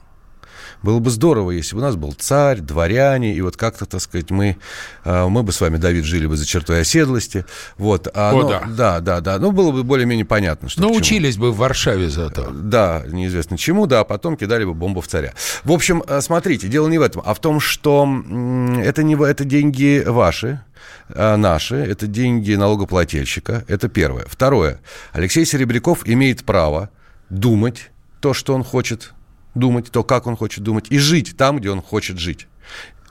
Было 0.83 0.99
бы 0.99 1.09
здорово, 1.09 1.51
если 1.51 1.75
бы 1.75 1.81
у 1.81 1.83
нас 1.83 1.95
был 1.95 2.13
царь, 2.13 2.59
дворяне, 2.59 3.33
и 3.33 3.41
вот 3.41 3.57
как-то, 3.57 3.85
так 3.85 4.01
сказать, 4.01 4.29
мы, 4.29 4.57
э, 5.03 5.27
мы 5.27 5.43
бы 5.43 5.51
с 5.51 5.61
вами, 5.61 5.77
Давид, 5.77 6.05
жили 6.05 6.27
бы 6.27 6.37
за 6.37 6.45
чертой 6.45 6.81
оседлости. 6.81 7.45
Вот. 7.77 8.07
А, 8.13 8.31
О, 8.33 8.41
ну, 8.41 8.49
да. 8.49 8.63
Да, 8.67 8.99
да, 8.99 9.21
да. 9.21 9.39
Ну, 9.39 9.51
было 9.51 9.71
бы 9.71 9.83
более-менее 9.83 10.25
понятно, 10.25 10.69
что 10.69 10.81
к 10.81 10.83
чему. 10.83 10.93
Научились 10.93 11.37
бы 11.37 11.51
в 11.51 11.57
Варшаве 11.57 12.09
зато. 12.09 12.49
Да, 12.51 13.03
неизвестно 13.07 13.57
чему, 13.57 13.85
да, 13.87 14.01
а 14.01 14.03
потом 14.03 14.37
кидали 14.37 14.65
бы 14.65 14.73
бомбу 14.73 15.01
в 15.01 15.07
царя. 15.07 15.33
В 15.63 15.71
общем, 15.71 16.03
э, 16.07 16.21
смотрите, 16.21 16.67
дело 16.67 16.87
не 16.87 16.97
в 16.97 17.01
этом, 17.01 17.21
а 17.25 17.33
в 17.33 17.39
том, 17.39 17.59
что 17.59 18.07
это, 18.79 19.03
не, 19.03 19.15
это 19.15 19.43
деньги 19.43 20.03
ваши, 20.05 20.61
а, 21.09 21.37
наши, 21.37 21.75
это 21.75 22.07
деньги 22.07 22.53
налогоплательщика, 22.53 23.63
это 23.67 23.87
первое. 23.89 24.25
Второе, 24.27 24.79
Алексей 25.13 25.45
Серебряков 25.45 26.07
имеет 26.07 26.43
право 26.43 26.89
думать 27.29 27.91
то, 28.19 28.33
что 28.33 28.53
он 28.53 28.63
хочет 28.63 29.13
думать, 29.59 29.91
то, 29.91 30.03
как 30.03 30.27
он 30.27 30.35
хочет 30.35 30.63
думать, 30.63 30.87
и 30.89 30.97
жить 30.97 31.35
там, 31.37 31.59
где 31.59 31.71
он 31.71 31.81
хочет 31.81 32.17
жить. 32.17 32.47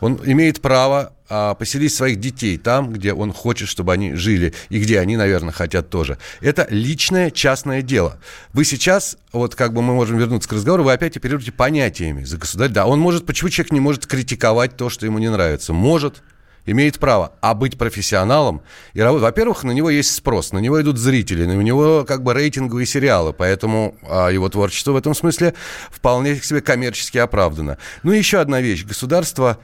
Он 0.01 0.21
имеет 0.25 0.61
право 0.61 1.15
а, 1.29 1.55
поселить 1.55 1.93
своих 1.93 2.21
детей 2.21 2.59
там, 2.59 2.93
где 2.93 3.13
он 3.13 3.33
хочет, 3.33 3.69
чтобы 3.69 3.93
они 3.93 4.15
жили, 4.15 4.53
и 4.69 4.79
где 4.79 5.01
они, 5.01 5.17
наверное, 5.17 5.53
хотят 5.53 5.89
тоже. 5.89 6.19
Это 6.41 6.67
личное, 6.71 7.31
частное 7.31 7.83
дело. 7.83 8.19
Вы 8.53 8.65
сейчас, 8.65 9.17
вот 9.33 9.55
как 9.55 9.73
бы 9.73 9.83
мы 9.83 9.95
можем 9.95 10.19
вернуться 10.19 10.49
к 10.49 10.53
разговору, 10.53 10.85
вы 10.85 10.93
опять 10.93 11.17
оперируете 11.17 11.53
понятиями 11.53 12.25
за 12.25 12.37
государь. 12.37 12.69
Да, 12.69 12.87
он 12.87 13.01
может, 13.01 13.25
почему 13.25 13.49
человек 13.49 13.73
не 13.73 13.81
может 13.81 14.07
критиковать 14.07 14.77
то, 14.77 14.91
что 14.91 15.07
ему 15.07 15.19
не 15.19 15.31
нравится? 15.31 15.73
Может, 15.73 16.23
имеет 16.67 16.99
право. 16.99 17.33
А 17.41 17.55
быть 17.55 17.79
профессионалом 17.79 18.63
и 18.93 19.01
работать... 19.01 19.23
Во-первых, 19.23 19.65
на 19.65 19.71
него 19.71 19.89
есть 19.91 20.15
спрос, 20.15 20.53
на 20.53 20.59
него 20.59 20.81
идут 20.81 20.99
зрители, 20.99 21.45
на 21.47 21.53
него 21.53 22.05
как 22.05 22.23
бы 22.23 22.35
рейтинговые 22.35 22.87
сериалы, 22.87 23.33
поэтому 23.33 23.97
а, 24.03 24.29
его 24.29 24.49
творчество 24.49 24.93
в 24.93 24.97
этом 24.97 25.15
смысле 25.15 25.55
вполне 25.91 26.37
себе 26.37 26.61
коммерчески 26.61 27.19
оправдано. 27.19 27.79
Ну 28.03 28.13
и 28.13 28.19
еще 28.19 28.39
одна 28.39 28.61
вещь. 28.61 28.85
Государство 28.85 29.59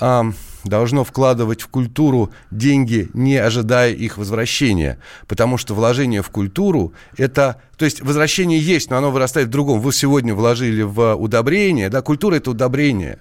а, 0.00 0.26
должно 0.64 1.04
вкладывать 1.04 1.62
в 1.62 1.68
культуру 1.68 2.32
деньги, 2.50 3.08
не 3.14 3.36
ожидая 3.36 3.92
их 3.92 4.18
возвращения. 4.18 4.98
Потому 5.26 5.56
что 5.58 5.74
вложение 5.74 6.22
в 6.22 6.30
культуру– 6.30 6.92
это... 7.16 7.60
То 7.76 7.84
есть 7.84 8.02
возвращение 8.02 8.60
есть, 8.60 8.90
но 8.90 8.96
оно 8.96 9.10
вырастает 9.10 9.48
в 9.48 9.50
другом. 9.50 9.80
Вы 9.80 9.92
сегодня 9.92 10.34
вложили 10.34 10.82
в 10.82 11.14
удобрение, 11.14 11.88
да, 11.88 12.02
культура– 12.02 12.34
это 12.36 12.50
удобрение. 12.50 13.18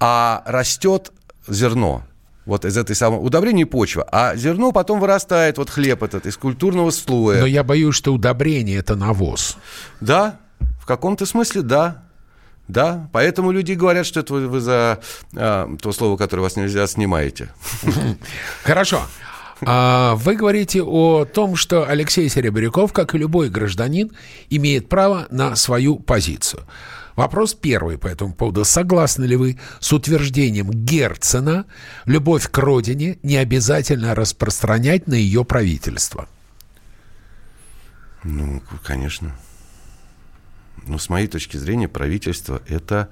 А 0.00 0.42
растет 0.46 1.12
зерно. 1.48 2.04
Вот 2.48 2.64
из 2.64 2.78
этой 2.78 2.96
самой 2.96 3.18
удобрения 3.18 3.66
почва. 3.66 4.08
А 4.10 4.34
зерно 4.34 4.72
потом 4.72 5.00
вырастает, 5.00 5.58
вот 5.58 5.68
хлеб 5.68 6.02
этот, 6.02 6.24
из 6.24 6.38
культурного 6.38 6.90
слоя. 6.90 7.40
Но 7.40 7.46
я 7.46 7.62
боюсь, 7.62 7.94
что 7.94 8.14
удобрение– 8.14 8.78
это 8.78 8.96
навоз. 8.96 9.58
Да, 10.00 10.40
в 10.80 10.86
каком-то 10.86 11.26
смысле 11.26 11.60
да. 11.60 12.04
Да, 12.66 13.10
поэтому 13.12 13.50
люди 13.50 13.72
говорят, 13.72 14.06
что 14.06 14.20
это 14.20 14.32
вы, 14.32 14.48
вы 14.48 14.60
за 14.60 15.00
а, 15.36 15.68
то 15.78 15.92
слово, 15.92 16.16
которое 16.16 16.42
вас 16.42 16.56
нельзя, 16.56 16.86
снимаете. 16.86 17.50
Хорошо. 18.64 19.02
А, 19.66 20.14
Вы 20.14 20.34
говорите 20.34 20.82
о 20.82 21.26
том, 21.26 21.54
что 21.54 21.86
Алексей 21.86 22.30
Серебряков, 22.30 22.94
как 22.94 23.14
и 23.14 23.18
любой 23.18 23.50
гражданин, 23.50 24.10
имеет 24.48 24.88
право 24.88 25.26
на 25.30 25.54
свою 25.54 25.96
позицию. 25.98 26.62
Вопрос 27.18 27.52
первый 27.52 27.98
по 27.98 28.06
этому 28.06 28.32
поводу. 28.32 28.64
Согласны 28.64 29.24
ли 29.24 29.34
вы 29.34 29.58
с 29.80 29.92
утверждением 29.92 30.70
Герцена 30.70 31.66
«любовь 32.04 32.48
к 32.48 32.56
родине 32.58 33.18
не 33.24 33.36
обязательно 33.38 34.14
распространять 34.14 35.08
на 35.08 35.14
ее 35.14 35.44
правительство»? 35.44 36.28
Ну, 38.22 38.62
конечно. 38.84 39.34
Ну, 40.86 40.96
с 40.98 41.08
моей 41.08 41.26
точки 41.26 41.56
зрения, 41.56 41.88
правительство 41.88 42.62
это, 42.68 43.08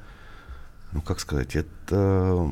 ну, 0.92 1.02
как 1.02 1.18
сказать, 1.18 1.56
это 1.56 2.48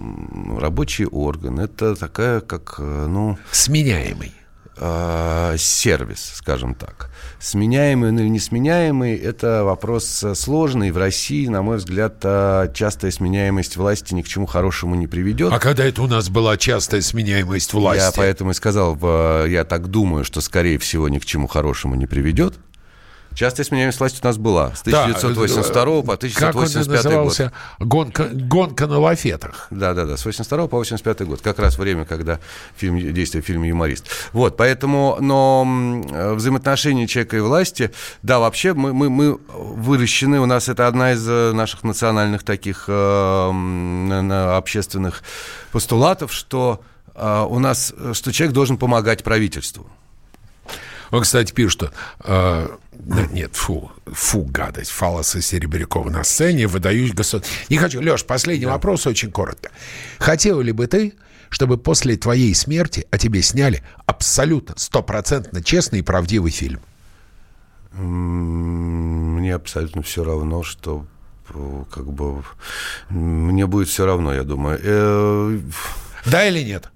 рабочий 0.58 1.06
орган, 1.06 1.60
это 1.60 1.94
такая, 1.94 2.40
как, 2.40 2.74
э, 2.78 3.06
ну, 3.06 3.38
Сменяемый. 3.52 4.34
Э, 4.76 5.56
сервис, 5.58 6.32
скажем 6.36 6.74
так. 6.74 7.10
Сменяемый 7.40 8.12
или 8.14 8.28
несменяемый– 8.28 9.16
это 9.16 9.64
вопрос 9.64 10.22
э, 10.22 10.34
сложный. 10.34 10.90
В 10.90 10.96
России, 10.96 11.46
на 11.46 11.62
мой 11.62 11.76
взгляд, 11.76 12.16
э, 12.22 12.70
частая 12.74 13.10
сменяемость 13.10 13.76
власти 13.76 14.14
ни 14.14 14.22
к 14.22 14.28
чему 14.28 14.46
хорошему 14.46 14.94
не 14.94 15.06
приведет. 15.06 15.52
А 15.52 15.58
когда 15.58 15.84
это 15.84 16.02
у 16.02 16.06
нас 16.06 16.28
была 16.28 16.56
частая 16.56 17.00
сменяемость 17.00 17.72
власти? 17.72 18.02
Я 18.02 18.12
поэтому 18.14 18.52
и 18.52 18.54
сказал, 18.54 18.94
я 19.46 19.64
так 19.64 19.88
думаю, 19.88 20.24
что, 20.24 20.40
скорее 20.40 20.78
всего, 20.78 21.08
ни 21.08 21.18
к 21.18 21.24
чему 21.24 21.46
хорошему 21.46 21.94
не 21.94 22.06
приведет. 22.06 22.54
Частая 23.34 23.66
сменяемость 23.66 23.98
власти 23.98 24.20
у 24.22 24.26
нас 24.26 24.36
была 24.36 24.74
с 24.74 24.82
Да, 24.82 25.04
1982 25.04 26.02
по 26.02 26.16
Как 26.16 26.54
он 26.54 26.64
1985 26.64 27.14
год. 27.14 27.52
Гонка, 27.80 28.28
гонка 28.32 28.86
на 28.86 28.98
лафетах. 28.98 29.66
Да, 29.70 29.92
да, 29.92 30.04
да, 30.04 30.16
с 30.16 30.24
82 30.24 30.68
по 30.68 30.76
85 30.76 31.22
год. 31.22 31.40
Как 31.40 31.58
раз 31.58 31.76
время, 31.78 32.04
когда 32.04 32.38
фильм, 32.76 32.98
действие 32.98 33.42
в 33.42 33.46
фильме 33.46 33.70
«Юморист». 33.70 34.06
Вот, 34.32 34.56
поэтому, 34.56 35.18
но 35.20 35.66
э, 36.10 36.34
взаимоотношения 36.34 37.06
человека 37.06 37.36
и 37.36 37.40
власти, 37.40 37.90
да, 38.22 38.38
вообще 38.38 38.72
мы, 38.72 38.92
мы, 38.92 39.10
мы 39.10 39.38
выращены, 39.48 40.40
у 40.40 40.46
нас 40.46 40.68
это 40.68 40.86
одна 40.86 41.12
из 41.12 41.28
э, 41.28 41.52
наших 41.52 41.82
национальных 41.82 42.44
таких 42.44 42.84
э, 42.88 44.56
общественных 44.56 45.22
постулатов, 45.72 46.32
что 46.32 46.82
э, 47.14 47.46
у 47.48 47.58
нас, 47.58 47.92
э, 47.96 48.12
что 48.14 48.32
человек 48.32 48.54
должен 48.54 48.78
помогать 48.78 49.24
правительству. 49.24 49.90
Он, 51.14 51.22
кстати, 51.22 51.52
пишет, 51.52 51.72
что... 51.72 51.92
э, 52.24 52.68
да 52.92 53.26
нет, 53.26 53.54
фу, 53.54 53.92
фу, 54.06 54.42
гадость. 54.42 54.90
Фалоса 54.90 55.40
Серебрякова 55.40 56.10
на 56.10 56.24
сцене, 56.24 56.66
выдаюсь 56.66 57.12
государь. 57.12 57.48
Не 57.68 57.76
хочу. 57.78 58.00
Леш, 58.00 58.24
последний 58.24 58.66
вопрос 58.66 59.06
очень 59.06 59.30
коротко. 59.30 59.70
Хотел 60.18 60.60
ли 60.60 60.72
бы 60.72 60.88
ты, 60.88 61.14
чтобы 61.50 61.78
после 61.78 62.16
твоей 62.16 62.52
смерти 62.52 63.06
о 63.12 63.18
тебе 63.18 63.42
сняли 63.42 63.84
абсолютно, 64.06 64.74
стопроцентно 64.76 65.62
честный 65.62 66.00
и 66.00 66.02
правдивый 66.02 66.50
фильм? 66.50 66.80
Мне 67.92 69.54
абсолютно 69.54 70.02
все 70.02 70.24
равно, 70.24 70.64
что 70.64 71.06
э, 71.50 71.84
как 71.92 72.10
бы 72.12 72.42
мне 73.08 73.68
будет 73.68 73.86
все 73.86 74.04
равно, 74.04 74.34
я 74.34 74.42
думаю. 74.42 74.80
Э, 74.82 75.60
Да 76.26 76.44
или 76.44 76.64
нет? 76.64 76.88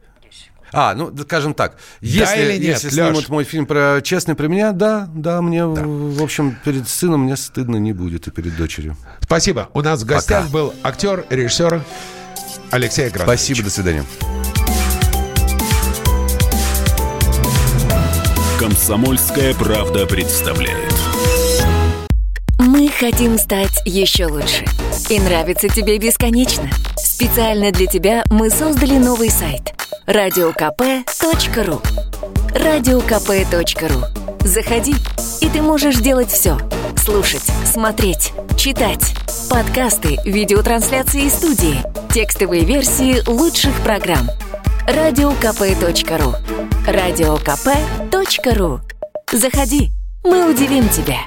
А, 0.73 0.95
ну, 0.95 1.11
да, 1.11 1.23
скажем 1.23 1.55
так, 1.55 1.77
если, 2.01 2.41
или 2.41 2.53
нет, 2.53 2.83
если 2.83 2.91
снимут 2.91 3.29
мой 3.29 3.45
фильм 3.45 3.66
про 3.66 4.01
честный 4.03 4.35
про 4.35 4.49
меня, 4.49 4.73
да, 4.73 5.09
да, 5.14 5.41
мне, 5.43 5.64
в 5.64 6.19
в 6.19 6.23
общем, 6.23 6.57
перед 6.64 6.89
сыном 6.89 7.23
мне 7.23 7.37
стыдно 7.37 7.77
не 7.77 7.93
будет 7.93 8.27
и 8.27 8.31
перед 8.31 8.57
дочерью. 8.57 8.97
Спасибо. 9.21 9.69
У 9.73 9.83
нас 9.83 10.03
в 10.03 10.07
гостях 10.07 10.47
Пока. 10.47 10.53
был 10.53 10.75
актер, 10.83 11.25
режиссер 11.31 11.83
Алексей 12.71 13.07
Агранович. 13.07 13.39
Спасибо, 13.41 13.62
до 13.64 13.71
свидания. 13.71 14.05
«Комсомольская 18.59 19.55
правда» 19.55 20.05
представляет. 20.07 20.93
Мы 22.59 22.89
хотим 22.89 23.39
стать 23.39 23.81
еще 23.85 24.27
лучше. 24.27 24.64
И 25.09 25.21
нравится 25.21 25.69
тебе 25.69 25.97
бесконечно. 25.99 26.69
Специально 27.19 27.73
для 27.73 27.89
тебя 27.89 28.23
мы 28.31 28.49
создали 28.49 28.97
новый 28.97 29.29
сайт– 29.29 29.75
радиокп.ру 30.07 31.83
радиокп.ру 32.55 34.05
Заходи, 34.47 34.95
и 35.41 35.49
ты 35.49 35.61
можешь 35.61 35.97
делать 35.97 36.31
все. 36.31 36.57
Слушать, 36.97 37.43
смотреть, 37.64 38.33
читать. 38.57 39.16
Подкасты, 39.51 40.19
видеотрансляции 40.25 41.23
из 41.23 41.35
студии, 41.35 41.83
текстовые 42.14 42.64
версии 42.64 43.29
лучших 43.29 43.75
программ. 43.83 44.29
радиокп.ру 44.87 46.37
Радиокп.ру 46.87 48.81
Заходи, 49.33 49.91
мы 50.23 50.49
удивим 50.49 50.89
тебя. 50.89 51.19